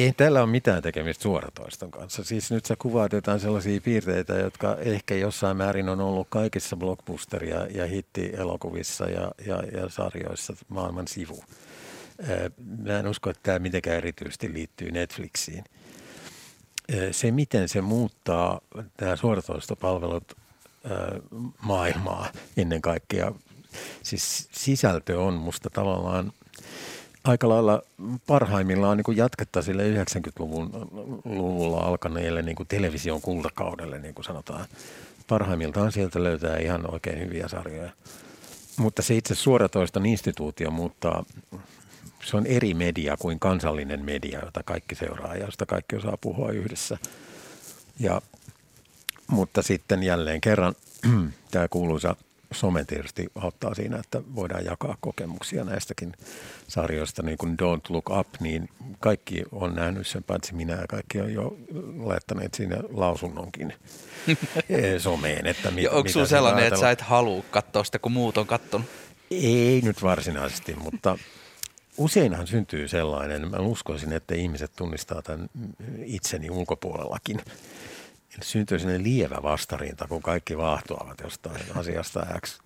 ei 0.00 0.12
tällä 0.12 0.42
ole 0.42 0.50
mitään 0.50 0.82
tekemistä 0.82 1.22
suoratoiston 1.22 1.90
kanssa. 1.90 2.24
Siis 2.24 2.50
nyt 2.50 2.64
sä 2.64 2.76
kuvaat 2.78 3.12
jotain 3.12 3.40
sellaisia 3.40 3.80
piirteitä, 3.80 4.34
jotka 4.34 4.76
ehkä 4.76 5.14
jossain 5.14 5.56
määrin 5.56 5.88
on 5.88 6.00
ollut 6.00 6.26
kaikissa 6.30 6.76
blockbuster- 6.76 7.44
ja, 7.44 7.66
ja 7.74 7.86
hitti-elokuvissa 7.86 9.04
ja, 9.10 9.32
ja, 9.46 9.62
ja 9.72 9.88
sarjoissa 9.88 10.56
maailman 10.68 11.08
sivu. 11.08 11.44
Ää, 12.28 12.50
Mä 12.82 12.98
en 12.98 13.06
usko, 13.06 13.30
että 13.30 13.40
tämä 13.42 13.58
mitenkään 13.58 13.96
erityisesti 13.96 14.52
liittyy 14.52 14.90
Netflixiin. 14.90 15.64
Ää, 16.94 17.12
Se, 17.12 17.30
miten 17.30 17.68
se 17.68 17.80
muuttaa 17.80 18.60
nämä 19.00 19.16
suoratoistopalvelut 19.16 20.36
ää, 20.84 20.96
maailmaa 21.62 22.32
ennen 22.56 22.82
kaikkea, 22.82 23.32
siis 24.02 24.48
sisältö 24.52 25.20
on 25.20 25.34
musta 25.34 25.70
tavallaan 25.70 26.32
aika 27.24 27.48
lailla 27.48 27.82
parhaimmillaan 28.26 28.96
niin 28.96 29.16
jatketta 29.16 29.62
sille 29.62 30.04
90-luvun 30.04 30.70
luvulla 31.24 31.78
alkaneelle 31.78 32.42
niin 32.42 32.56
television 32.68 33.20
kultakaudelle, 33.20 33.98
niin 33.98 34.14
kuin 34.14 34.24
sanotaan. 34.24 34.66
Parhaimmiltaan 35.28 35.92
sieltä 35.92 36.22
löytää 36.22 36.58
ihan 36.58 36.94
oikein 36.94 37.20
hyviä 37.20 37.48
sarjoja. 37.48 37.90
Mutta 38.76 39.02
se 39.02 39.14
itse 39.14 39.34
suoratoiston 39.34 40.06
instituutio 40.06 40.70
muuttaa, 40.70 41.24
se 42.24 42.36
on 42.36 42.46
eri 42.46 42.74
media 42.74 43.16
kuin 43.16 43.38
kansallinen 43.38 44.04
media, 44.04 44.40
jota 44.44 44.62
kaikki 44.62 44.94
seuraa 44.94 45.36
ja 45.36 45.44
josta 45.44 45.66
kaikki 45.66 45.96
osaa 45.96 46.16
puhua 46.20 46.50
yhdessä. 46.50 46.98
Ja, 48.00 48.20
mutta 49.26 49.62
sitten 49.62 50.02
jälleen 50.02 50.40
kerran 50.40 50.74
tämä 51.50 51.68
kuuluisa 51.68 52.16
some 52.54 52.84
tietysti 52.84 53.26
auttaa 53.34 53.74
siinä, 53.74 53.96
että 53.96 54.22
voidaan 54.34 54.64
jakaa 54.64 54.96
kokemuksia 55.00 55.64
näistäkin 55.64 56.12
sarjoista, 56.68 57.22
niin 57.22 57.38
kuin 57.38 57.56
Don't 57.62 57.86
Look 57.88 58.10
Up, 58.10 58.28
niin 58.40 58.68
kaikki 59.00 59.42
on 59.52 59.74
nähnyt 59.74 60.06
sen, 60.06 60.22
paitsi 60.22 60.54
minä 60.54 60.72
ja 60.72 60.86
kaikki 60.88 61.20
on 61.20 61.32
jo 61.32 61.56
laittaneet 61.98 62.54
siinä 62.54 62.76
lausunnonkin 62.92 63.74
someen. 64.98 65.46
Että 65.46 65.70
mit, 65.70 65.88
onko 65.88 66.08
siitä 66.08 66.28
sellainen, 66.28 66.66
että 66.66 66.80
sä 66.80 66.90
et 66.90 67.00
halua 67.00 67.44
katsoa 67.50 67.84
sitä, 67.84 67.98
kun 67.98 68.12
muut 68.12 68.38
on 68.38 68.46
kattonut? 68.46 68.86
Ei 69.30 69.80
nyt 69.84 70.02
varsinaisesti, 70.02 70.74
mutta 70.74 71.18
useinhan 71.96 72.46
syntyy 72.46 72.88
sellainen, 72.88 73.50
mä 73.50 73.56
uskoisin, 73.56 74.12
että 74.12 74.34
ihmiset 74.34 74.72
tunnistaa 74.76 75.22
tämän 75.22 75.48
itseni 76.04 76.50
ulkopuolellakin. 76.50 77.40
Syntyy 78.40 78.78
sellainen 78.78 79.04
lievä 79.04 79.38
vastarinta, 79.42 80.06
kun 80.08 80.22
kaikki 80.22 80.56
vaahtoavat 80.58 81.20
jostain 81.24 81.60
asiasta 81.76 82.26
X. 82.46 82.58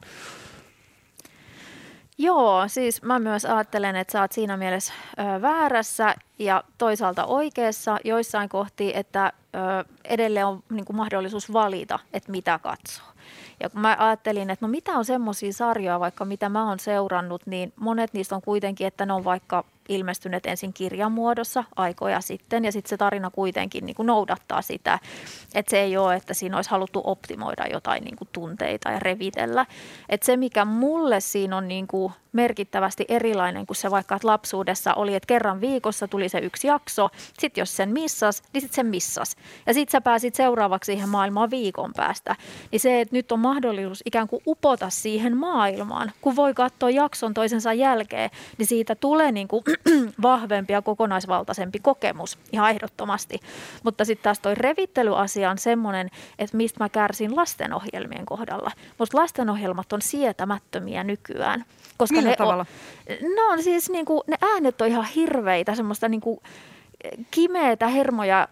Joo, 2.18 2.68
siis 2.68 3.02
mä 3.02 3.18
myös 3.18 3.44
ajattelen, 3.44 3.96
että 3.96 4.12
sä 4.12 4.20
oot 4.20 4.32
siinä 4.32 4.56
mielessä 4.56 4.92
ö, 5.18 5.42
väärässä 5.42 6.14
ja 6.38 6.64
toisaalta 6.78 7.24
oikeassa 7.24 7.98
joissain 8.04 8.48
kohti, 8.48 8.92
että 8.94 9.32
ö, 9.54 9.84
edelleen 10.04 10.46
on 10.46 10.62
niin 10.70 10.84
kuin 10.84 10.96
mahdollisuus 10.96 11.52
valita, 11.52 11.98
että 12.12 12.30
mitä 12.30 12.58
katsoo. 12.58 13.06
Ja 13.60 13.70
kun 13.70 13.80
mä 13.80 13.96
ajattelin, 13.98 14.50
että 14.50 14.66
no 14.66 14.70
mitä 14.70 14.92
on 14.92 15.04
semmoisia 15.04 15.52
sarjoja 15.52 16.00
vaikka 16.00 16.24
mitä 16.24 16.48
mä 16.48 16.68
oon 16.68 16.78
seurannut, 16.78 17.46
niin 17.46 17.72
monet 17.76 18.12
niistä 18.12 18.34
on 18.34 18.42
kuitenkin, 18.42 18.86
että 18.86 19.06
ne 19.06 19.12
on 19.12 19.24
vaikka 19.24 19.64
ilmestyneet 19.88 20.46
ensin 20.46 20.72
kirjan 20.72 21.12
muodossa 21.12 21.64
aikoja 21.76 22.20
sitten 22.20 22.64
ja 22.64 22.72
sitten 22.72 22.90
se 22.90 22.96
tarina 22.96 23.30
kuitenkin 23.30 23.86
niin 23.86 23.96
kuin 23.96 24.06
noudattaa 24.06 24.62
sitä, 24.62 24.98
että 25.54 25.70
se 25.70 25.80
ei 25.80 25.96
ole, 25.96 26.16
että 26.16 26.34
siinä 26.34 26.56
olisi 26.56 26.70
haluttu 26.70 27.00
optimoida 27.04 27.66
jotain 27.72 28.04
niin 28.04 28.16
kuin 28.16 28.28
tunteita 28.32 28.90
ja 28.90 28.98
revitellä. 28.98 29.66
Että 30.08 30.26
se, 30.26 30.36
mikä 30.36 30.64
mulle 30.64 31.20
siinä 31.20 31.56
on 31.56 31.68
niin 31.68 31.86
kuin 31.86 32.12
merkittävästi 32.32 33.04
erilainen 33.08 33.66
kuin 33.66 33.76
se 33.76 33.90
vaikka, 33.90 34.14
että 34.14 34.28
lapsuudessa 34.28 34.94
oli, 34.94 35.14
että 35.14 35.26
kerran 35.26 35.60
viikossa 35.60 36.08
tuli 36.08 36.28
se 36.28 36.38
yksi 36.38 36.66
jakso, 36.66 37.08
sitten 37.40 37.62
jos 37.62 37.76
sen 37.76 37.88
missas, 37.90 38.42
niin 38.52 38.60
sitten 38.60 38.76
sen 38.76 38.86
missas. 38.86 39.36
Ja 39.66 39.74
sitten 39.74 39.92
sä 39.92 40.00
pääsit 40.00 40.34
seuraavaksi 40.34 40.92
siihen 40.92 41.08
maailmaan 41.08 41.50
viikon 41.50 41.92
päästä. 41.96 42.36
Niin 42.72 42.80
se, 42.80 43.00
että 43.00 43.16
nyt 43.16 43.32
on 43.32 43.40
mahdollisuus 43.40 44.02
ikään 44.06 44.28
kuin 44.28 44.42
upota 44.46 44.90
siihen 44.90 45.36
maailmaan, 45.36 46.12
kun 46.20 46.36
voi 46.36 46.54
katsoa 46.54 46.90
jakson 46.90 47.34
toisensa 47.34 47.72
jälkeen, 47.72 48.30
niin 48.58 48.66
siitä 48.66 48.94
tulee 48.94 49.32
niin 49.32 49.48
kuin 49.48 49.62
vahvempi 50.22 50.72
ja 50.72 50.82
kokonaisvaltaisempi 50.82 51.78
kokemus 51.78 52.38
ihan 52.52 52.70
ehdottomasti. 52.70 53.40
Mutta 53.82 54.04
sitten 54.04 54.24
taas 54.24 54.40
toi 54.40 54.54
revittelyasia 54.54 55.50
on 55.50 55.58
semmoinen, 55.58 56.10
että 56.38 56.56
mistä 56.56 56.84
mä 56.84 56.88
kärsin 56.88 57.36
lastenohjelmien 57.36 58.26
kohdalla. 58.26 58.70
Musta 58.98 59.18
lastenohjelmat 59.18 59.92
on 59.92 60.02
sietämättömiä 60.02 61.04
nykyään. 61.04 61.64
Koska 61.96 62.16
Millä 62.16 62.30
ne 62.30 62.36
tavalla? 62.36 62.66
On, 63.10 63.34
no 63.36 63.42
on 63.52 63.62
siis 63.62 63.90
niin 63.90 64.04
kuin, 64.04 64.20
ne 64.26 64.36
äänet 64.42 64.80
on 64.80 64.88
ihan 64.88 65.04
hirveitä, 65.04 65.74
semmoista 65.74 66.08
niin 66.08 66.20
kuin 66.20 66.40
kimeätä 67.30 67.88
hermoja, 67.88 68.48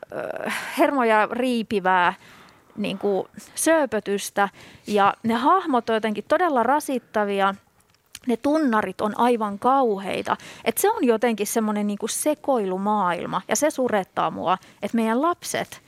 äh, 0.46 0.76
hermoja 0.78 1.28
riipivää 1.30 2.14
niin 2.76 2.98
kuin 2.98 3.28
sööpötystä 3.54 4.48
ja 4.86 5.14
ne 5.22 5.34
hahmot 5.34 5.90
on 5.90 5.96
jotenkin 5.96 6.24
todella 6.28 6.62
rasittavia. 6.62 7.54
Ne 8.26 8.36
tunnarit 8.36 9.00
on 9.00 9.18
aivan 9.18 9.58
kauheita. 9.58 10.36
Et 10.64 10.78
se 10.78 10.90
on 10.90 11.04
jotenkin 11.04 11.46
semmoinen 11.46 11.86
niin 11.86 11.98
sekoilumaailma 12.06 13.42
ja 13.48 13.56
se 13.56 13.70
surettaa 13.70 14.30
mua, 14.30 14.58
että 14.82 14.96
meidän 14.96 15.22
lapset 15.22 15.82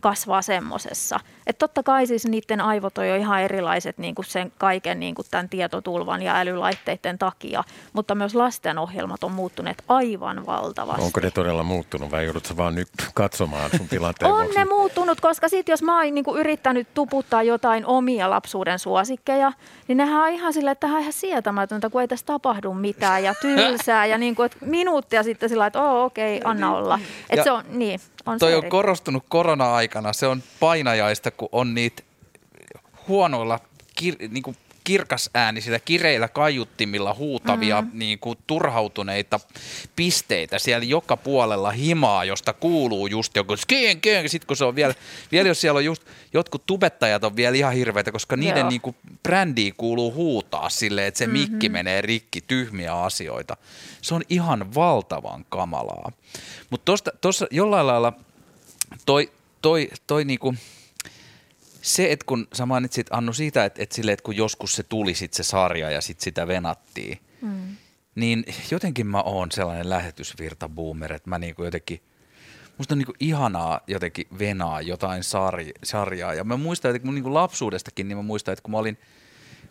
kasvaa 0.00 0.42
semmosessa. 0.42 1.20
Että 1.46 1.58
totta 1.58 1.82
kai 1.82 2.06
siis 2.06 2.26
niiden 2.26 2.60
aivot 2.60 2.98
on 2.98 3.08
jo 3.08 3.16
ihan 3.16 3.42
erilaiset 3.42 3.98
niin 3.98 4.14
kuin 4.14 4.26
sen 4.26 4.52
kaiken 4.58 5.00
niin 5.00 5.14
kuin 5.14 5.26
tämän 5.30 5.48
tietotulvan 5.48 6.22
ja 6.22 6.36
älylaitteiden 6.36 7.18
takia, 7.18 7.64
mutta 7.92 8.14
myös 8.14 8.34
lastenohjelmat 8.34 9.24
on 9.24 9.32
muuttuneet 9.32 9.82
aivan 9.88 10.46
valtavasti. 10.46 11.02
Onko 11.02 11.20
ne 11.20 11.30
todella 11.30 11.62
muuttunut 11.62 12.10
vai 12.10 12.24
joudutko 12.24 12.56
vaan 12.56 12.74
nyt 12.74 12.88
katsomaan 13.14 13.70
sun 13.76 13.88
tilanteen 13.88 14.30
On 14.32 14.38
vuoksi? 14.38 14.58
ne 14.58 14.64
muuttunut, 14.64 15.20
koska 15.20 15.48
sitten 15.48 15.72
jos 15.72 15.82
mä 15.82 16.02
oon 16.02 16.14
niinku 16.14 16.36
yrittänyt 16.36 16.88
tuputtaa 16.94 17.42
jotain 17.42 17.86
omia 17.86 18.30
lapsuuden 18.30 18.78
suosikkeja, 18.78 19.52
niin 19.88 19.96
nehän 19.96 20.22
on 20.22 20.28
ihan 20.28 20.52
silleen, 20.52 20.72
että 20.72 20.80
tähän 20.80 20.96
on 20.96 21.00
ihan 21.00 21.12
sietämätöntä, 21.12 21.90
kun 21.90 22.00
ei 22.00 22.08
tässä 22.08 22.26
tapahdu 22.26 22.74
mitään 22.74 23.24
ja 23.24 23.34
tylsää 23.40 24.06
ja 24.06 24.18
niinku, 24.18 24.42
että 24.42 24.58
minuuttia 24.60 25.22
sitten 25.22 25.48
sillä 25.48 25.66
että 25.66 25.82
okei, 25.82 26.36
okay, 26.36 26.50
anna 26.50 26.76
olla. 26.76 26.98
Ja 27.02 27.06
Että 27.30 27.44
se 27.44 27.50
on, 27.50 27.64
niin, 27.68 28.00
on 28.26 28.38
Toi 28.38 28.54
on 28.54 28.68
korostunut 28.68 29.24
korona-aikana. 29.28 30.12
Se 30.12 30.26
on 30.26 30.42
painajaista, 30.60 31.30
kun 31.30 31.48
on 31.52 31.74
niitä 31.74 32.02
huonoilla 33.08 33.60
kir, 33.94 34.14
niin 34.28 34.42
kuin 34.42 34.56
kirkasäänisillä, 34.86 35.78
kireillä 35.78 36.28
kaiuttimilla 36.28 37.14
huutavia 37.14 37.82
mm. 37.82 37.90
niin 37.92 38.18
kuin 38.18 38.38
turhautuneita 38.46 39.40
pisteitä 39.96 40.58
siellä 40.58 40.84
joka 40.84 41.16
puolella 41.16 41.70
himaa, 41.70 42.24
josta 42.24 42.52
kuuluu 42.52 43.06
just 43.06 43.36
joku 43.36 43.56
skeen, 43.56 43.98
skeen. 43.98 44.28
Sitten 44.28 44.46
kun 44.46 44.56
se 44.56 44.64
on 44.64 44.76
vielä, 44.76 44.94
vielä 45.32 45.48
jos 45.48 45.60
siellä 45.60 45.78
on 45.78 45.84
just, 45.84 46.02
jotkut 46.34 46.66
tubettajat 46.66 47.24
on 47.24 47.36
vielä 47.36 47.56
ihan 47.56 47.74
hirveitä, 47.74 48.12
koska 48.12 48.36
niiden 48.36 48.60
Joo. 48.60 48.68
niin 48.68 48.80
kuin 48.80 48.96
brändiin 49.22 49.74
kuuluu 49.76 50.14
huutaa 50.14 50.68
silleen, 50.68 51.06
että 51.06 51.18
se 51.18 51.26
mm-hmm. 51.26 51.50
mikki 51.50 51.68
menee 51.68 52.00
rikki, 52.00 52.40
tyhmiä 52.40 52.94
asioita. 52.94 53.56
Se 54.02 54.14
on 54.14 54.22
ihan 54.28 54.74
valtavan 54.74 55.44
kamalaa. 55.48 56.12
Mutta 56.70 56.92
tuossa 57.20 57.46
jollain 57.50 57.86
lailla 57.86 58.12
toi, 59.06 59.32
toi, 59.62 59.90
toi 60.06 60.24
niinku, 60.24 60.54
se, 61.86 62.12
että 62.12 62.26
kun 62.26 62.48
sä 62.52 62.66
mainitsit 62.66 63.06
Annu 63.10 63.32
siitä, 63.32 63.64
että, 63.64 63.82
että, 63.82 63.94
sille, 63.94 64.12
että 64.12 64.22
kun 64.22 64.36
joskus 64.36 64.76
se 64.76 64.82
tuli 64.82 65.14
sit 65.14 65.34
se 65.34 65.42
sarja 65.42 65.90
ja 65.90 66.00
sit 66.00 66.20
sitä 66.20 66.46
venattiin, 66.46 67.18
mm. 67.42 67.76
niin 68.14 68.44
jotenkin 68.70 69.06
mä 69.06 69.22
oon 69.22 69.52
sellainen 69.52 69.90
lähetysvirta 69.90 70.68
boomer, 70.68 71.12
että 71.12 71.30
mä 71.30 71.38
niinku 71.38 71.64
jotenkin, 71.64 72.00
musta 72.78 72.94
on 72.94 72.98
niinku 72.98 73.14
ihanaa 73.20 73.80
jotenkin 73.86 74.26
venaa 74.38 74.80
jotain 74.80 75.22
sarj- 75.22 75.78
sarjaa. 75.84 76.34
Ja 76.34 76.44
mä 76.44 76.56
muistan, 76.56 76.96
että 76.96 77.06
kun 77.06 77.14
niinku 77.14 77.34
lapsuudestakin, 77.34 78.08
niin 78.08 78.18
mä 78.18 78.22
muistan, 78.22 78.52
että 78.52 78.62
kun 78.62 78.70
mä 78.70 78.78
olin 78.78 78.98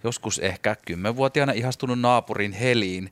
joskus 0.03 0.39
ehkä 0.39 0.76
kymmenvuotiaana 0.86 1.51
ihastunut 1.51 1.99
naapurin 1.99 2.51
Heliin, 2.51 3.11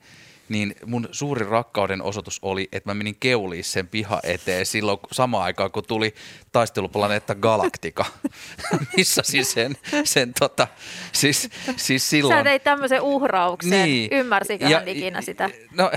niin 0.50 0.76
mun 0.86 1.10
suurin 1.12 1.48
rakkauden 1.48 2.02
osoitus 2.02 2.40
oli, 2.42 2.70
että 2.72 2.90
mä 2.90 2.94
menin 2.94 3.16
keuliin 3.20 3.64
sen 3.64 3.88
piha 3.88 4.20
eteen 4.24 4.66
silloin 4.66 5.00
samaan 5.12 5.44
aikaan, 5.44 5.72
kun 5.72 5.84
tuli 5.88 6.14
taisteluplaneetta 6.52 7.36
Galactica, 7.36 8.06
missä 8.98 9.22
siis 9.26 9.52
sen, 9.52 9.78
sen 10.04 10.34
tota, 10.40 10.68
siis, 11.12 11.50
siis 11.76 12.10
silloin... 12.10 12.40
Sä 12.40 12.44
teit 12.44 12.64
tämmöisen 12.64 13.02
uhrauksen. 13.02 13.72
Niin. 13.72 14.10
Ymmärsikö 14.12 14.66
ja, 14.66 14.80
hän 14.80 14.88
ikinä 14.88 15.22
sitä? 15.22 15.50
No, 15.72 15.92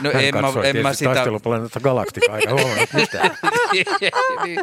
no 0.00 0.10
en, 0.10 0.34
mä, 0.34 0.52
en 0.64 0.76
mä 0.76 0.92
sitä... 0.92 1.14
Taisteluplaneetta 1.14 1.80
Galactica, 1.80 2.32
aika 2.32 2.52
huomannut 2.52 2.92
mitään. 3.00 3.38
niin, 4.44 4.60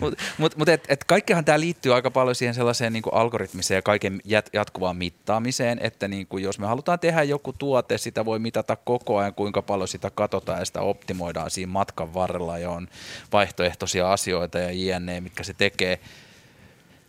Mutta 0.00 0.22
mut, 0.38 0.56
mut 0.56 0.68
et, 0.68 0.84
et 0.88 1.04
kaikkihan 1.04 1.44
tämä 1.44 1.60
liittyy 1.60 1.94
aika 1.94 2.10
paljon 2.10 2.34
siihen 2.34 2.54
sellaiseen 2.54 2.92
niin 2.92 3.02
algoritmiseen 3.12 3.78
ja 3.78 3.82
kaiken 3.82 4.20
jat, 4.24 4.50
jatkuvaan 4.52 4.96
mittaamiseen, 4.96 5.78
että 5.82 6.08
niin 6.08 6.26
kuin 6.26 6.44
jos 6.44 6.58
me 6.58 6.66
halutaan 6.66 6.98
tehdä 6.98 7.22
joku 7.22 7.52
tuote, 7.52 7.98
sitä 7.98 8.24
voi 8.24 8.38
mitata 8.38 8.57
koko 8.84 9.18
ajan, 9.18 9.34
kuinka 9.34 9.62
paljon 9.62 9.88
sitä 9.88 10.10
katsotaan 10.10 10.58
ja 10.58 10.64
sitä 10.64 10.80
optimoidaan 10.80 11.50
siinä 11.50 11.72
matkan 11.72 12.14
varrella 12.14 12.58
ja 12.58 12.70
on 12.70 12.88
vaihtoehtoisia 13.32 14.12
asioita 14.12 14.58
ja 14.58 14.70
jne, 14.72 15.20
mitkä 15.20 15.42
se 15.42 15.54
tekee. 15.54 16.00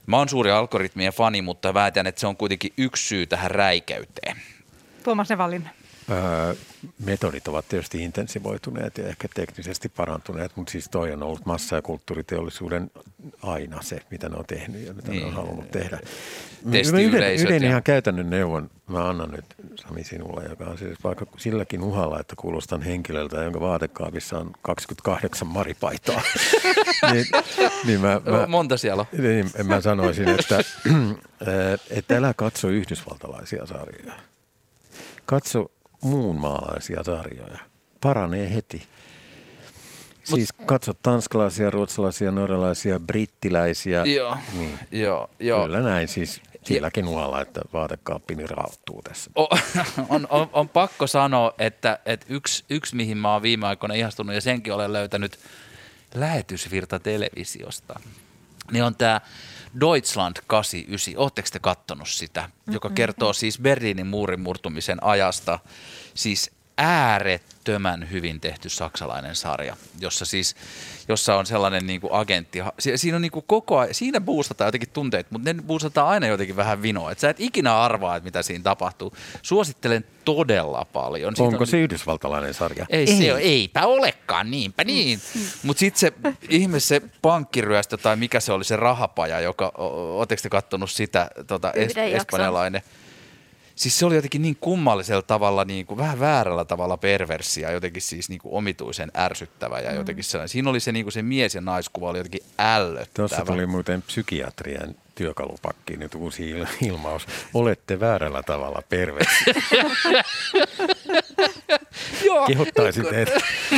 Mä 0.05 0.17
oon 0.17 0.29
suuri 0.29 0.51
algoritmien 0.51 1.13
fani, 1.13 1.41
mutta 1.41 1.73
väitän, 1.73 2.07
että 2.07 2.21
se 2.21 2.27
on 2.27 2.37
kuitenkin 2.37 2.73
yksi 2.77 3.07
syy 3.07 3.25
tähän 3.25 3.51
räikeyteen. 3.51 4.37
Tuomas 5.03 5.29
Nevallinen. 5.29 5.78
Öö, 6.11 6.55
metodit 7.05 7.47
ovat 7.47 7.67
tietysti 7.69 8.03
intensivoituneet 8.03 8.97
ja 8.97 9.07
ehkä 9.07 9.27
teknisesti 9.35 9.89
parantuneet, 9.89 10.51
mutta 10.55 10.71
siis 10.71 10.89
toi 10.89 11.11
on 11.11 11.23
ollut 11.23 11.45
massa- 11.45 11.75
ja 11.75 11.81
kulttuuriteollisuuden 11.81 12.91
aina 13.43 13.81
se, 13.81 13.99
mitä 14.11 14.29
ne 14.29 14.35
on 14.35 14.45
tehnyt 14.45 14.87
ja 14.87 14.93
mitä 14.93 15.11
niin. 15.11 15.19
ne 15.19 15.25
on 15.25 15.31
niin. 15.31 15.35
halunnut 15.35 15.71
tehdä. 15.71 15.99
Yhden, 16.73 17.33
yhden 17.33 17.63
ja... 17.63 17.69
ihan 17.69 17.83
käytännön 17.83 18.29
neuvon 18.29 18.69
mä 18.89 19.09
annan 19.09 19.31
nyt 19.31 19.45
Sami 19.75 20.03
sinulle, 20.03 20.43
joka 20.49 20.65
on 20.65 20.77
siis 20.77 21.03
vaikka 21.03 21.25
silläkin 21.37 21.83
uhalla, 21.83 22.19
että 22.19 22.35
kuulostan 22.35 22.81
henkilöltä, 22.81 23.43
jonka 23.43 23.59
vaatekaapissa 23.59 24.37
on 24.37 24.51
28 24.61 25.47
maripaitaa. 25.47 26.21
niin, 27.11 27.25
niin 27.85 28.01
mä, 28.01 28.21
mä, 28.25 28.47
Monta 28.47 28.77
siellä 28.77 29.01
on. 29.01 29.21
Niin, 29.21 29.51
mä 29.63 29.81
sanoisin, 29.81 30.27
että, 30.29 30.59
että 31.97 32.17
älä 32.17 32.33
katso 32.33 32.67
yhdysvaltalaisia 32.67 33.65
sarjoja. 33.65 34.13
Katso 35.25 35.71
muun 36.01 36.39
maalaisia 36.39 37.03
sarjoja. 37.03 37.59
Paranee 38.01 38.53
heti. 38.55 38.87
Siis 40.23 40.53
katso 40.53 40.93
tanskalaisia, 40.93 41.69
ruotsalaisia, 41.69 42.31
norjalaisia, 42.31 42.99
brittiläisiä. 42.99 44.05
Joo, 44.05 44.37
niin. 44.57 44.79
joo, 44.91 45.29
joo. 45.39 45.65
Kyllä 45.65 45.81
näin 45.81 46.07
siis 46.07 46.41
silläkin 46.63 47.07
ualla, 47.07 47.41
että 47.41 47.61
vaatekaappini 47.73 48.47
rauttuu 48.47 49.01
tässä. 49.01 49.31
O, 49.35 49.49
on, 50.09 50.27
on, 50.29 50.49
on 50.53 50.69
pakko 50.69 51.07
sanoa, 51.07 51.53
että, 51.59 51.99
että 52.05 52.25
yksi, 52.29 52.65
yksi, 52.69 52.95
mihin 52.95 53.17
mä 53.17 53.33
oon 53.33 53.41
viime 53.41 53.67
aikoina 53.67 53.95
ihastunut 53.95 54.35
ja 54.35 54.41
senkin 54.41 54.73
olen 54.73 54.93
löytänyt 54.93 55.39
lähetysvirta 56.15 56.99
televisiosta, 56.99 57.99
niin 58.71 58.83
on 58.83 58.95
tämä 58.95 59.21
Deutschland 59.79 60.37
89. 60.47 61.13
Oletteko 61.17 61.47
te 61.51 61.59
kattonut 61.59 62.07
sitä, 62.09 62.49
joka 62.67 62.89
kertoo 62.89 63.33
siis 63.33 63.59
Berliinin 63.59 64.07
muurin 64.07 64.39
murtumisen 64.39 65.03
ajasta. 65.03 65.59
Siis 66.13 66.51
äärettömän 66.79 68.11
hyvin 68.11 68.39
tehty 68.39 68.69
saksalainen 68.69 69.35
sarja, 69.35 69.77
jossa 69.99 70.25
siis 70.25 70.55
jossa 71.07 71.35
on 71.35 71.45
sellainen 71.45 71.87
niin 71.87 72.01
kuin 72.01 72.13
agentti. 72.13 72.59
Siinä 72.95 73.15
on 73.15 73.21
niin 73.21 73.31
kuin 73.31 73.45
koko 73.47 73.77
ajan, 73.77 73.93
siinä 73.93 74.21
boostataan 74.21 74.67
jotenkin 74.67 74.89
tunteet, 74.89 75.31
mutta 75.31 75.53
ne 75.53 75.61
boostataan 75.61 76.07
aina 76.07 76.27
jotenkin 76.27 76.55
vähän 76.55 76.81
vinoa. 76.81 77.11
Että 77.11 77.21
sä 77.21 77.29
et 77.29 77.39
ikinä 77.39 77.81
arvaa, 77.81 78.15
että 78.15 78.25
mitä 78.25 78.41
siinä 78.41 78.63
tapahtuu. 78.63 79.13
Suosittelen 79.41 80.05
todella 80.25 80.85
paljon. 80.93 81.35
Siitä 81.35 81.47
Onko 81.47 81.63
on, 81.63 81.67
se 81.67 81.79
yhdysvaltalainen 81.79 82.53
sarja? 82.53 82.85
Ei, 82.89 82.99
ei. 82.99 83.17
Se 83.17 83.33
ole, 83.33 83.41
eipä 83.41 83.85
olekaan, 83.85 84.51
niinpä 84.51 84.83
niin. 84.83 85.21
Mutta 85.63 85.79
sitten 85.79 85.99
se 85.99 86.13
ihme 86.49 86.79
se 86.79 87.01
pankkiryöstö 87.21 87.97
tai 87.97 88.15
mikä 88.15 88.39
se 88.39 88.51
oli 88.51 88.63
se 88.63 88.75
rahapaja, 88.75 89.39
joka, 89.39 89.71
ootteko 89.77 90.41
te 90.41 90.49
kattonut 90.49 90.91
sitä, 90.91 91.29
tota, 91.47 91.71
es, 91.71 91.93
espanjalainen? 91.97 92.81
Siis 93.79 93.99
se 93.99 94.05
oli 94.05 94.15
jotenkin 94.15 94.41
niin 94.41 94.57
kummallisella 94.61 95.21
tavalla, 95.21 95.65
niin 95.65 95.85
kuin, 95.85 95.97
vähän 95.97 96.19
väärällä 96.19 96.65
tavalla 96.65 96.97
perversia, 96.97 97.71
jotenkin 97.71 98.01
siis 98.01 98.29
niin 98.29 98.39
kuin 98.39 98.53
omituisen 98.53 99.11
ärsyttävä 99.17 99.79
ja 99.79 99.91
mm. 99.91 99.97
jotenkin 99.97 100.23
sellainen. 100.23 100.49
Siinä 100.49 100.69
oli 100.69 100.79
se, 100.79 100.91
niin 100.91 101.05
kuin 101.05 101.13
se 101.13 101.21
mies- 101.21 101.55
ja 101.55 101.61
naiskuva 101.61 102.09
oli 102.09 102.17
jotenkin 102.17 102.43
ällöttävä. 102.59 103.27
Tuossa 103.27 103.45
tuli 103.45 103.65
muuten 103.65 104.01
psykiatrian 104.01 104.95
työkalupakkiin 105.15 105.99
nyt 105.99 106.15
uusi 106.15 106.53
ilmaus. 106.81 107.27
Olette 107.53 107.99
väärällä 107.99 108.43
tavalla 108.43 108.81
perversi. 108.89 109.45
Kehottaisin 112.47 113.05
teitä 113.05 113.31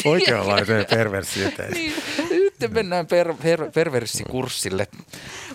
oikeanlaiseen 0.05 0.85
perversiöteen. 0.89 1.71
Niin, 1.71 1.93
nyt 2.29 2.71
mennään 2.71 3.07
per, 3.07 3.33
per, 3.33 3.71
perversikurssille. 3.71 4.87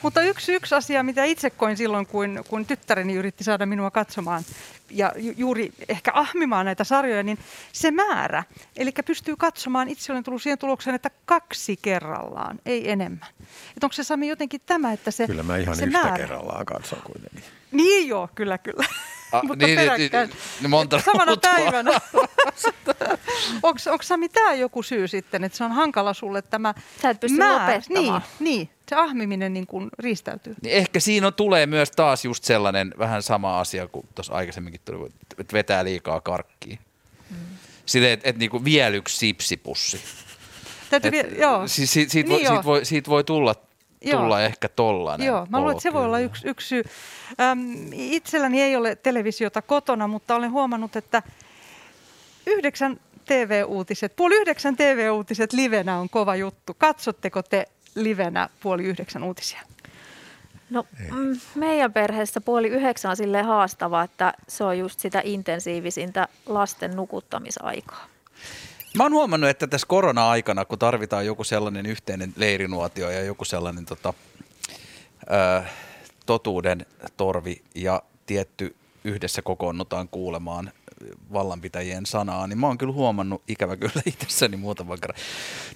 Mutta 0.03 0.23
yksi, 0.23 0.53
yksi 0.55 0.75
asia, 0.75 1.03
mitä 1.03 1.25
itse 1.25 1.51
koin 1.51 1.77
silloin, 1.77 2.07
kun, 2.07 2.45
kun 2.49 2.67
tyttäreni 2.67 3.15
yritti 3.15 3.45
saada 3.45 3.67
minua 3.67 3.91
katsomaan 3.91 4.45
ja 4.91 5.13
ju, 5.17 5.33
juuri 5.37 5.73
ehkä 5.89 6.11
ahmimaan 6.15 6.67
näitä 6.67 6.85
sarjoja, 6.85 7.23
niin 7.23 7.39
se 7.73 7.91
määrä. 7.91 8.45
Eli 8.77 8.93
pystyy 9.07 9.37
katsomaan, 9.37 9.89
itse 9.89 10.13
olen 10.13 10.25
tullut 10.25 10.43
siihen 10.43 10.59
tulokseen, 10.59 10.95
että 10.95 11.11
kaksi 11.25 11.77
kerrallaan, 11.83 12.59
ei 12.67 12.91
enemmän. 12.91 13.29
Että 13.41 13.87
onko 13.87 13.93
se 13.93 14.05
Sami 14.05 14.29
jotenkin 14.29 14.61
tämä, 14.67 14.93
että 14.93 15.11
se 15.11 15.27
Kyllä 15.27 15.43
mä 15.43 15.57
ihan 15.57 15.77
se 15.77 15.85
yhtä 15.85 15.99
määrä. 16.03 16.17
kerrallaan 16.17 16.67
katson 16.67 17.03
kuitenkin. 17.05 17.45
Niin 17.73 18.09
joo, 18.09 18.29
kyllä 18.35 18.59
kyllä. 18.59 18.85
A, 19.33 19.43
Mutta 19.43 19.67
niin, 19.67 19.79
niin, 19.79 19.93
niin, 19.97 20.31
niin, 20.61 20.71
monta 20.71 21.01
Samana 21.01 21.25
ruutua. 21.25 21.53
päivänä. 21.53 21.91
onko 23.63 24.03
Sami 24.03 24.29
tämä 24.29 24.55
joku 24.55 24.83
syy 24.83 25.09
sitten, 25.09 25.45
että 25.45 25.59
se 25.59 25.65
on 25.65 25.73
hankala 25.73 26.15
sulle 26.15 26.43
tämä 26.43 26.75
Sä 27.03 27.11
et 27.11 27.21
pysty 27.21 27.39
määrä. 27.39 27.63
lopettamaan. 27.63 28.23
Niin, 28.39 28.51
niin, 28.55 28.71
se 28.89 28.97
ahmiminen 28.97 29.53
niin 29.55 29.67
kuin 29.67 29.89
riistäytyy. 29.99 30.55
Niin 30.63 30.75
ehkä 30.75 31.01
siinä 31.01 31.27
on, 31.27 31.35
tulee 31.35 31.67
myös 31.67 31.91
taas 31.91 32.25
just 32.25 32.45
sellainen 32.45 32.95
vähän 32.99 33.23
sama 33.23 33.61
asia 33.61 33.87
kuin 33.87 34.07
tuossa 34.15 34.35
aikaisemminkin 34.35 34.81
tuli, 34.85 35.11
että 35.39 35.53
vetää 35.53 35.85
liikaa 35.85 36.21
karkkia. 36.21 36.77
Mm. 37.31 37.37
Silleen, 37.87 38.13
että 38.13 38.29
et, 38.29 38.37
niinku 38.39 38.65
vielä 38.65 38.97
yksi 38.97 39.17
sipsipussi. 39.17 40.01
Täytyy 40.91 41.11
vie, 41.11 41.29
joo. 41.39 41.69
Si, 41.69 41.87
si, 41.87 42.09
siitä, 42.09 42.29
niin 42.29 42.41
voi, 42.41 42.47
siitä, 42.49 42.65
voi, 42.65 42.85
siitä 42.85 43.11
voi 43.11 43.25
tulla 43.25 43.55
tulla 44.11 44.41
Joo. 44.41 44.47
ehkä 44.47 44.69
tollainen. 44.69 45.27
Joo, 45.27 45.47
mä 45.51 45.59
luulen, 45.59 45.73
että 45.73 45.83
se 45.83 45.93
voi 45.93 46.05
olla 46.05 46.19
yksi, 46.19 46.49
yksi 46.49 46.69
syy. 46.69 46.83
Ähm, 47.41 47.61
itselläni 47.93 48.63
ei 48.63 48.77
ole 48.77 48.97
televisiota 48.97 49.63
kotona, 49.63 50.07
mutta 50.07 50.35
olen 50.35 50.51
huomannut, 50.51 50.97
että 50.97 51.23
yhdeksän 52.47 53.01
TV-uutiset, 53.25 54.17
puoli 54.17 54.35
yhdeksän 54.37 54.77
TV-uutiset 54.77 55.53
livenä 55.53 55.99
on 55.99 56.09
kova 56.09 56.37
juttu. 56.37 56.75
Katsotteko 56.79 57.43
te 57.43 57.67
livenä 57.95 58.49
puoli 58.63 58.85
yhdeksän 58.85 59.23
uutisia? 59.23 59.61
No 60.71 60.87
mm, 61.11 61.41
meidän 61.55 61.93
perheessä 61.93 62.41
puoli 62.41 62.69
yhdeksän 62.69 63.11
on 63.11 63.17
silleen 63.17 63.45
haastava, 63.45 64.03
että 64.03 64.35
se 64.49 64.65
on 64.65 64.79
just 64.79 65.01
sitä 65.01 65.23
intensiivisintä 65.25 66.29
lasten 66.47 66.97
nukuttamisaikaa. 66.97 68.07
Mä 68.97 69.03
oon 69.03 69.13
huomannut, 69.13 69.51
että 69.51 69.67
tässä 69.67 69.87
korona-aikana, 69.87 70.65
kun 70.65 70.79
tarvitaan 70.79 71.27
joku 71.27 71.45
sellainen 71.45 71.87
yhteinen 71.87 72.33
leirinuotio 72.37 73.11
ja 73.11 73.25
joku 73.25 73.45
sellainen 73.45 73.87
tota, 73.87 74.15
ö, 75.23 75.63
totuuden 76.27 76.87
torvi 77.17 77.63
ja 77.75 78.03
tietty 78.27 78.77
yhdessä 79.05 79.43
kokoonnutaan 79.43 80.09
kuulemaan 80.09 80.73
vallanpitäjien 81.33 82.07
sanaa, 82.07 82.47
niin 82.47 82.59
mä 82.59 82.67
oon 82.67 82.79
kyllä 82.79 82.93
huomannut 82.93 83.43
ikävä 83.49 83.77
kyllä 83.77 84.03
itsessäni 84.07 84.57
muutaman 84.57 85.01
kerran. 85.01 85.21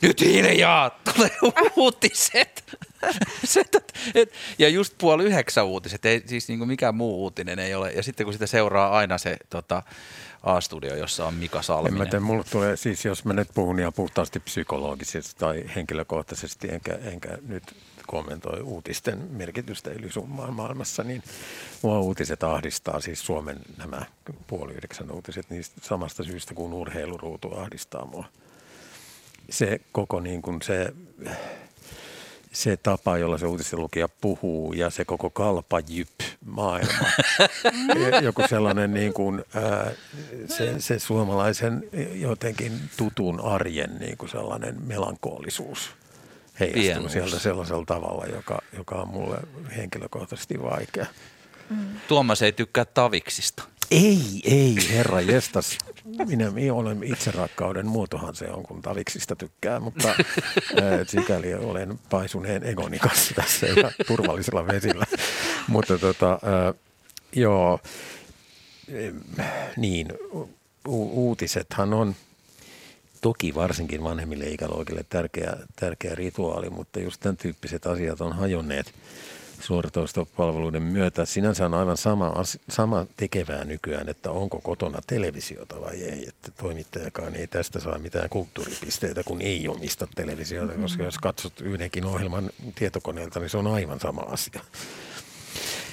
Nyt 0.02 0.20
hiljaa, 0.20 0.90
tulee 1.14 1.30
uutiset. 1.76 2.64
ja 4.58 4.68
just 4.68 4.94
puoli 4.98 5.24
yhdeksän 5.24 5.66
uutiset, 5.66 6.04
ei 6.04 6.22
siis 6.26 6.48
niin 6.48 6.68
mikään 6.68 6.94
muu 6.94 7.22
uutinen 7.22 7.58
ei 7.58 7.74
ole. 7.74 7.92
Ja 7.92 8.02
sitten 8.02 8.24
kun 8.26 8.32
sitä 8.32 8.46
seuraa 8.46 8.90
aina 8.90 9.18
se 9.18 9.36
tota, 9.50 9.82
A-studio, 10.42 10.96
jossa 10.96 11.26
on 11.26 11.34
Mika 11.34 11.62
Salminen. 11.62 11.92
En 11.92 11.98
mä 11.98 12.10
tiedä, 12.10 12.44
tulee, 12.50 12.76
siis 12.76 13.04
jos 13.04 13.24
mä 13.24 13.32
nyt 13.32 13.48
puhun 13.54 13.78
ihan 13.78 13.92
puhtaasti 13.92 14.40
psykologisesti 14.40 15.34
tai 15.38 15.64
henkilökohtaisesti, 15.74 16.68
enkä, 16.68 16.98
enkä 17.02 17.38
nyt 17.48 17.62
kommentoi 18.06 18.60
uutisten 18.60 19.18
merkitystä 19.30 19.90
ylisummaan 19.90 20.54
maailmassa, 20.54 21.02
niin 21.02 21.22
mua 21.82 22.00
uutiset 22.00 22.44
ahdistaa, 22.44 23.00
siis 23.00 23.26
Suomen 23.26 23.58
nämä 23.78 24.02
puoli 24.46 24.72
yhdeksän 24.72 25.10
uutiset, 25.10 25.50
niistä 25.50 25.80
samasta 25.82 26.24
syystä 26.24 26.54
kuin 26.54 26.72
urheiluruutu 26.72 27.54
ahdistaa 27.54 28.04
mua. 28.04 28.24
Se 29.50 29.80
koko 29.92 30.20
niin 30.20 30.42
kuin 30.42 30.62
se 30.62 30.94
se 32.52 32.76
tapa, 32.76 33.18
jolla 33.18 33.38
se 33.38 33.46
uutisenlukija 33.46 34.08
puhuu 34.20 34.72
ja 34.72 34.90
se 34.90 35.04
koko 35.04 35.30
kalpajyp 35.30 36.20
maailma. 36.44 37.08
Joku 38.22 38.42
sellainen 38.48 38.94
niin 38.94 39.12
kuin, 39.12 39.44
ää, 39.54 39.90
se, 40.46 40.74
se 40.78 40.98
suomalaisen 40.98 41.84
jotenkin 42.14 42.72
tutun 42.96 43.40
arjen 43.40 43.96
niin 44.00 44.16
kuin 44.16 44.30
sellainen 44.30 44.76
melankolisuus 44.86 45.90
heijastuu 46.60 46.82
Pienuus. 46.82 47.12
sieltä 47.12 47.38
sellaisella 47.38 47.84
tavalla, 47.86 48.26
joka, 48.26 48.58
joka 48.76 48.94
on 48.94 49.08
mulle 49.08 49.38
henkilökohtaisesti 49.76 50.62
vaikea. 50.62 51.06
Mm. 51.70 51.86
Tuomas 52.08 52.42
ei 52.42 52.52
tykkää 52.52 52.84
taviksista. 52.84 53.62
Ei, 53.90 54.40
ei, 54.44 54.76
herra 54.90 55.20
jestas. 55.20 55.78
Minä, 56.24 56.50
minä 56.50 56.74
olen 56.74 57.02
itse 57.04 57.30
rakkauden 57.30 57.86
muotohan 57.86 58.34
se 58.34 58.50
on, 58.50 58.62
kun 58.62 58.82
taviksista 58.82 59.36
tykkää, 59.36 59.80
mutta 59.80 60.14
sikäli 61.06 61.54
olen 61.54 61.98
paisuneen 62.10 62.64
egoni 62.64 62.98
kanssa 62.98 63.34
tässä 63.34 63.66
ja 63.66 63.92
turvallisella 64.06 64.66
vesillä. 64.66 65.06
mutta 65.68 65.98
tota, 65.98 66.38
joo, 67.32 67.80
niin, 69.76 70.08
u- 70.88 71.26
uutisethan 71.26 71.94
on 71.94 72.14
toki 73.20 73.54
varsinkin 73.54 74.02
vanhemmille 74.02 74.44
ikäluokille 74.44 75.04
tärkeä, 75.08 75.56
tärkeä 75.76 76.14
rituaali, 76.14 76.70
mutta 76.70 77.00
just 77.00 77.20
tämän 77.20 77.36
tyyppiset 77.36 77.86
asiat 77.86 78.20
on 78.20 78.32
hajonneet 78.32 78.94
suoratoistopalveluiden 79.60 80.82
myötä. 80.82 81.24
Sinänsä 81.24 81.66
on 81.66 81.74
aivan 81.74 81.96
sama, 81.96 82.32
sama 82.68 83.06
tekevää 83.16 83.64
nykyään, 83.64 84.08
että 84.08 84.30
onko 84.30 84.60
kotona 84.60 84.98
televisiota 85.06 85.80
vai 85.80 86.02
ei. 86.02 86.28
Että 86.28 86.50
toimittajakaan 86.50 87.34
ei 87.34 87.46
tästä 87.46 87.80
saa 87.80 87.98
mitään 87.98 88.28
kulttuuripisteitä, 88.28 89.22
kun 89.24 89.40
ei 89.42 89.68
omista 89.68 90.08
televisiota, 90.14 90.72
koska 90.72 91.02
jos 91.02 91.18
katsot 91.18 91.60
yhdenkin 91.60 92.04
ohjelman 92.04 92.50
tietokoneelta, 92.74 93.40
niin 93.40 93.50
se 93.50 93.56
on 93.56 93.66
aivan 93.66 94.00
sama 94.00 94.20
asia. 94.20 94.60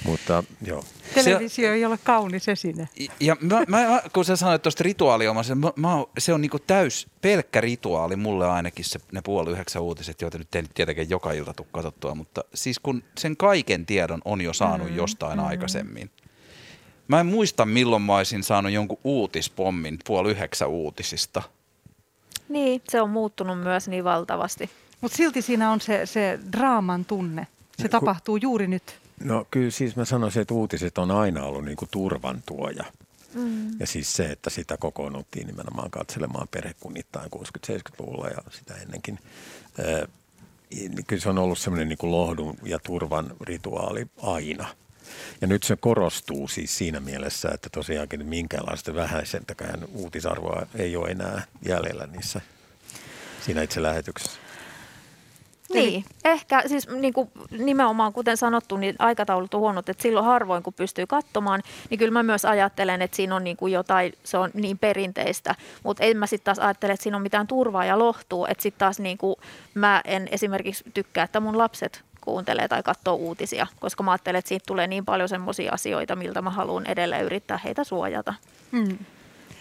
Mutta 0.04 0.44
joo. 0.62 0.84
Televisio 1.14 1.68
se, 1.68 1.72
ei 1.72 1.84
ole 1.84 1.98
kaunis 2.04 2.48
esine. 2.48 2.88
Ja 3.20 3.36
mä, 3.40 3.64
mä, 3.68 4.02
kun 4.12 4.24
sä 4.24 4.36
sanoit 4.36 4.62
tuosta 4.62 4.84
rituaaliomasta, 4.84 5.54
mä, 5.54 5.72
mä, 5.76 5.88
se 6.18 6.32
on 6.32 6.40
niinku 6.40 6.58
täys 6.58 7.06
pelkkä 7.20 7.60
rituaali 7.60 8.16
mulle 8.16 8.46
ainakin 8.46 8.84
se, 8.84 8.98
ne 9.12 9.20
puoli 9.24 9.50
yhdeksän 9.50 9.82
uutiset, 9.82 10.22
joita 10.22 10.38
nyt 10.38 10.54
ei 10.54 10.62
tietenkään 10.74 11.10
joka 11.10 11.32
ilta 11.32 11.54
tule 11.54 11.66
katsottua, 11.72 12.14
mutta 12.14 12.44
siis 12.54 12.78
kun 12.78 13.02
sen 13.18 13.36
kaiken 13.36 13.86
tiedon 13.86 14.20
on 14.24 14.40
jo 14.40 14.52
saanut 14.52 14.90
mm, 14.90 14.96
jostain 14.96 15.38
mm. 15.38 15.46
aikaisemmin. 15.46 16.10
Mä 17.08 17.20
en 17.20 17.26
muista 17.26 17.66
milloin 17.66 18.02
mä 18.02 18.16
olisin 18.16 18.42
saanut 18.42 18.72
jonkun 18.72 18.98
uutispommin 19.04 19.98
puoli 20.06 20.30
yhdeksän 20.30 20.68
uutisista. 20.68 21.42
Niin, 22.48 22.82
se 22.88 23.00
on 23.00 23.10
muuttunut 23.10 23.60
myös 23.60 23.88
niin 23.88 24.04
valtavasti. 24.04 24.70
Mutta 25.00 25.16
silti 25.16 25.42
siinä 25.42 25.70
on 25.70 25.80
se, 25.80 26.06
se 26.06 26.38
draaman 26.52 27.04
tunne. 27.04 27.46
Se 27.82 27.88
tapahtuu 27.88 28.36
juuri 28.36 28.66
nyt. 28.66 28.98
No 29.24 29.46
kyllä 29.50 29.70
siis 29.70 29.96
mä 29.96 30.04
sanoisin, 30.04 30.42
että 30.42 30.54
uutiset 30.54 30.98
on 30.98 31.10
aina 31.10 31.44
ollut 31.44 31.64
niin 31.64 31.76
kuin 31.76 31.88
turvan 31.90 32.42
tuoja. 32.46 32.84
Mm. 33.34 33.80
Ja 33.80 33.86
siis 33.86 34.12
se, 34.12 34.24
että 34.24 34.50
sitä 34.50 34.76
kokoonnuttiin 34.76 35.46
nimenomaan 35.46 35.90
katselemaan 35.90 36.48
perhekunnittain 36.50 37.30
60-70-luvulla 37.36 38.28
ja 38.28 38.38
sitä 38.50 38.74
ennenkin. 38.74 39.18
Ee, 39.78 40.08
niin 40.70 41.04
kyllä 41.06 41.22
se 41.22 41.28
on 41.28 41.38
ollut 41.38 41.58
semmoinen 41.58 41.88
niin 41.88 41.98
kuin 41.98 42.12
lohdun 42.12 42.56
ja 42.62 42.78
turvan 42.78 43.36
rituaali 43.40 44.06
aina. 44.22 44.68
Ja 45.40 45.46
nyt 45.46 45.62
se 45.62 45.76
korostuu 45.76 46.48
siis 46.48 46.78
siinä 46.78 47.00
mielessä, 47.00 47.48
että 47.54 47.68
tosiaankin 47.70 48.26
minkäänlaista 48.26 48.94
vähäisentäkään 48.94 49.84
uutisarvoa 49.94 50.66
ei 50.74 50.96
ole 50.96 51.08
enää 51.10 51.42
jäljellä 51.66 52.06
niissä 52.06 52.40
siinä 53.40 53.62
itse 53.62 53.82
lähetyksessä. 53.82 54.47
Niin, 55.74 56.04
ehkä 56.24 56.62
siis 56.66 56.88
niin 56.88 57.12
kuin 57.12 57.30
nimenomaan 57.50 58.12
kuten 58.12 58.36
sanottu, 58.36 58.76
niin 58.76 58.94
aikataulut 58.98 59.54
on 59.54 59.60
huonot, 59.60 59.88
että 59.88 60.02
silloin 60.02 60.26
harvoin 60.26 60.62
kun 60.62 60.74
pystyy 60.74 61.06
katsomaan, 61.06 61.62
niin 61.90 61.98
kyllä 61.98 62.12
mä 62.12 62.22
myös 62.22 62.44
ajattelen, 62.44 63.02
että 63.02 63.16
siinä 63.16 63.36
on 63.36 63.44
niin 63.44 63.56
kuin 63.56 63.72
jotain, 63.72 64.12
se 64.24 64.38
on 64.38 64.50
niin 64.54 64.78
perinteistä, 64.78 65.54
mutta 65.84 66.04
en 66.04 66.16
mä 66.16 66.26
sitten 66.26 66.44
taas 66.44 66.66
ajattele, 66.66 66.92
että 66.92 67.02
siinä 67.02 67.16
on 67.16 67.22
mitään 67.22 67.46
turvaa 67.46 67.84
ja 67.84 67.98
lohtua, 67.98 68.48
että 68.48 68.62
sitten 68.62 68.78
taas 68.78 69.00
niin 69.00 69.18
kuin 69.18 69.36
mä 69.74 70.00
en 70.04 70.28
esimerkiksi 70.30 70.84
tykkää, 70.94 71.24
että 71.24 71.40
mun 71.40 71.58
lapset 71.58 72.04
kuuntelee 72.20 72.68
tai 72.68 72.82
katsoo 72.82 73.14
uutisia, 73.14 73.66
koska 73.80 74.02
mä 74.02 74.10
ajattelen, 74.10 74.38
että 74.38 74.48
siitä 74.48 74.64
tulee 74.66 74.86
niin 74.86 75.04
paljon 75.04 75.28
semmoisia 75.28 75.72
asioita, 75.72 76.16
miltä 76.16 76.42
mä 76.42 76.50
haluan 76.50 76.86
edelleen 76.86 77.24
yrittää 77.24 77.60
heitä 77.64 77.84
suojata. 77.84 78.34
Hmm. 78.72 78.98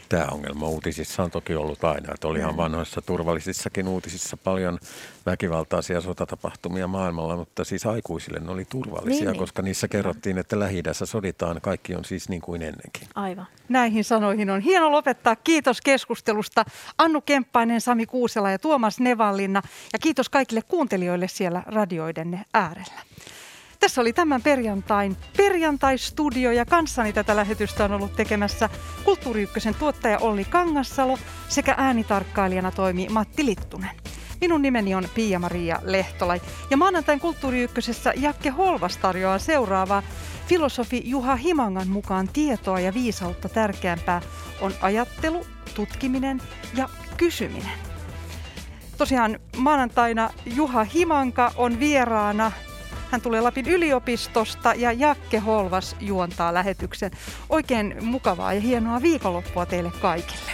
Tämä 0.09 0.27
ongelma 0.31 0.67
uutisissa 0.67 1.23
on 1.23 1.31
toki 1.31 1.55
ollut 1.55 1.83
aina, 1.83 2.13
että 2.13 2.27
olihan 2.27 2.53
mm. 2.53 2.57
vanhoissa 2.57 3.01
turvallisissakin 3.01 3.87
uutisissa 3.87 4.37
paljon 4.37 4.79
väkivaltaisia 5.25 6.01
sotatapahtumia 6.01 6.87
maailmalla, 6.87 7.35
mutta 7.35 7.63
siis 7.63 7.85
aikuisille 7.85 8.39
ne 8.39 8.51
oli 8.51 8.65
turvallisia, 8.65 9.19
niin, 9.19 9.31
niin. 9.31 9.39
koska 9.39 9.61
niissä 9.61 9.87
kerrottiin, 9.87 10.37
että 10.37 10.59
lähi 10.59 10.83
soditaan, 11.03 11.61
kaikki 11.61 11.95
on 11.95 12.05
siis 12.05 12.29
niin 12.29 12.41
kuin 12.41 12.61
ennenkin. 12.61 13.07
Aivan. 13.15 13.47
Näihin 13.69 14.03
sanoihin 14.03 14.49
on 14.49 14.61
hieno 14.61 14.91
lopettaa. 14.91 15.35
Kiitos 15.35 15.81
keskustelusta 15.81 16.65
Annu 16.97 17.21
Kemppainen, 17.21 17.81
Sami 17.81 18.05
Kuusela 18.05 18.51
ja 18.51 18.59
Tuomas 18.59 18.99
Nevallinna 18.99 19.61
ja 19.93 19.99
kiitos 19.99 20.29
kaikille 20.29 20.61
kuuntelijoille 20.61 21.27
siellä 21.27 21.63
radioidenne 21.65 22.45
äärellä. 22.53 23.01
Tässä 23.79 24.01
oli 24.01 24.13
tämän 24.13 24.41
perjantain 24.41 25.17
perjantai-studio 25.37 26.51
ja 26.51 26.65
kanssani 26.65 27.13
tätä 27.13 27.35
lähetystä 27.35 27.85
on 27.85 27.91
ollut 27.91 28.15
tekemässä 28.15 28.69
Kulttuuri 29.03 29.43
Ykkösen 29.43 29.75
tuottaja 29.75 30.17
Olli 30.19 30.45
Kangassalo 30.45 31.17
sekä 31.49 31.75
äänitarkkailijana 31.77 32.71
toimi 32.71 33.07
Matti 33.09 33.45
Littunen. 33.45 33.89
Minun 34.41 34.61
nimeni 34.61 34.95
on 34.95 35.07
Pia-Maria 35.15 35.79
Lehtola 35.83 36.37
ja 36.69 36.77
maanantain 36.77 37.19
Kulttuuri 37.19 37.61
Ykkösessä 37.61 38.13
Jakke 38.15 38.49
Holvas 38.49 38.97
tarjoaa 38.97 39.39
seuraavaa. 39.39 40.03
Filosofi 40.47 41.01
Juha 41.05 41.35
Himangan 41.35 41.87
mukaan 41.87 42.27
tietoa 42.27 42.79
ja 42.79 42.93
viisautta 42.93 43.49
tärkeämpää 43.49 44.21
on 44.61 44.73
ajattelu, 44.81 45.45
tutkiminen 45.73 46.41
ja 46.73 46.89
kysyminen. 47.17 47.71
Tosiaan 48.97 49.39
maanantaina 49.57 50.29
Juha 50.45 50.83
Himanka 50.83 51.51
on 51.55 51.79
vieraana 51.79 52.51
hän 53.11 53.21
tulee 53.21 53.41
Lapin 53.41 53.67
yliopistosta 53.67 54.73
ja 54.73 54.91
Jakke 54.91 55.39
Holvas 55.39 55.95
juontaa 55.99 56.53
lähetyksen. 56.53 57.11
Oikein 57.49 57.95
mukavaa 58.01 58.53
ja 58.53 58.61
hienoa 58.61 59.01
viikonloppua 59.01 59.65
teille 59.65 59.91
kaikille. 60.01 60.51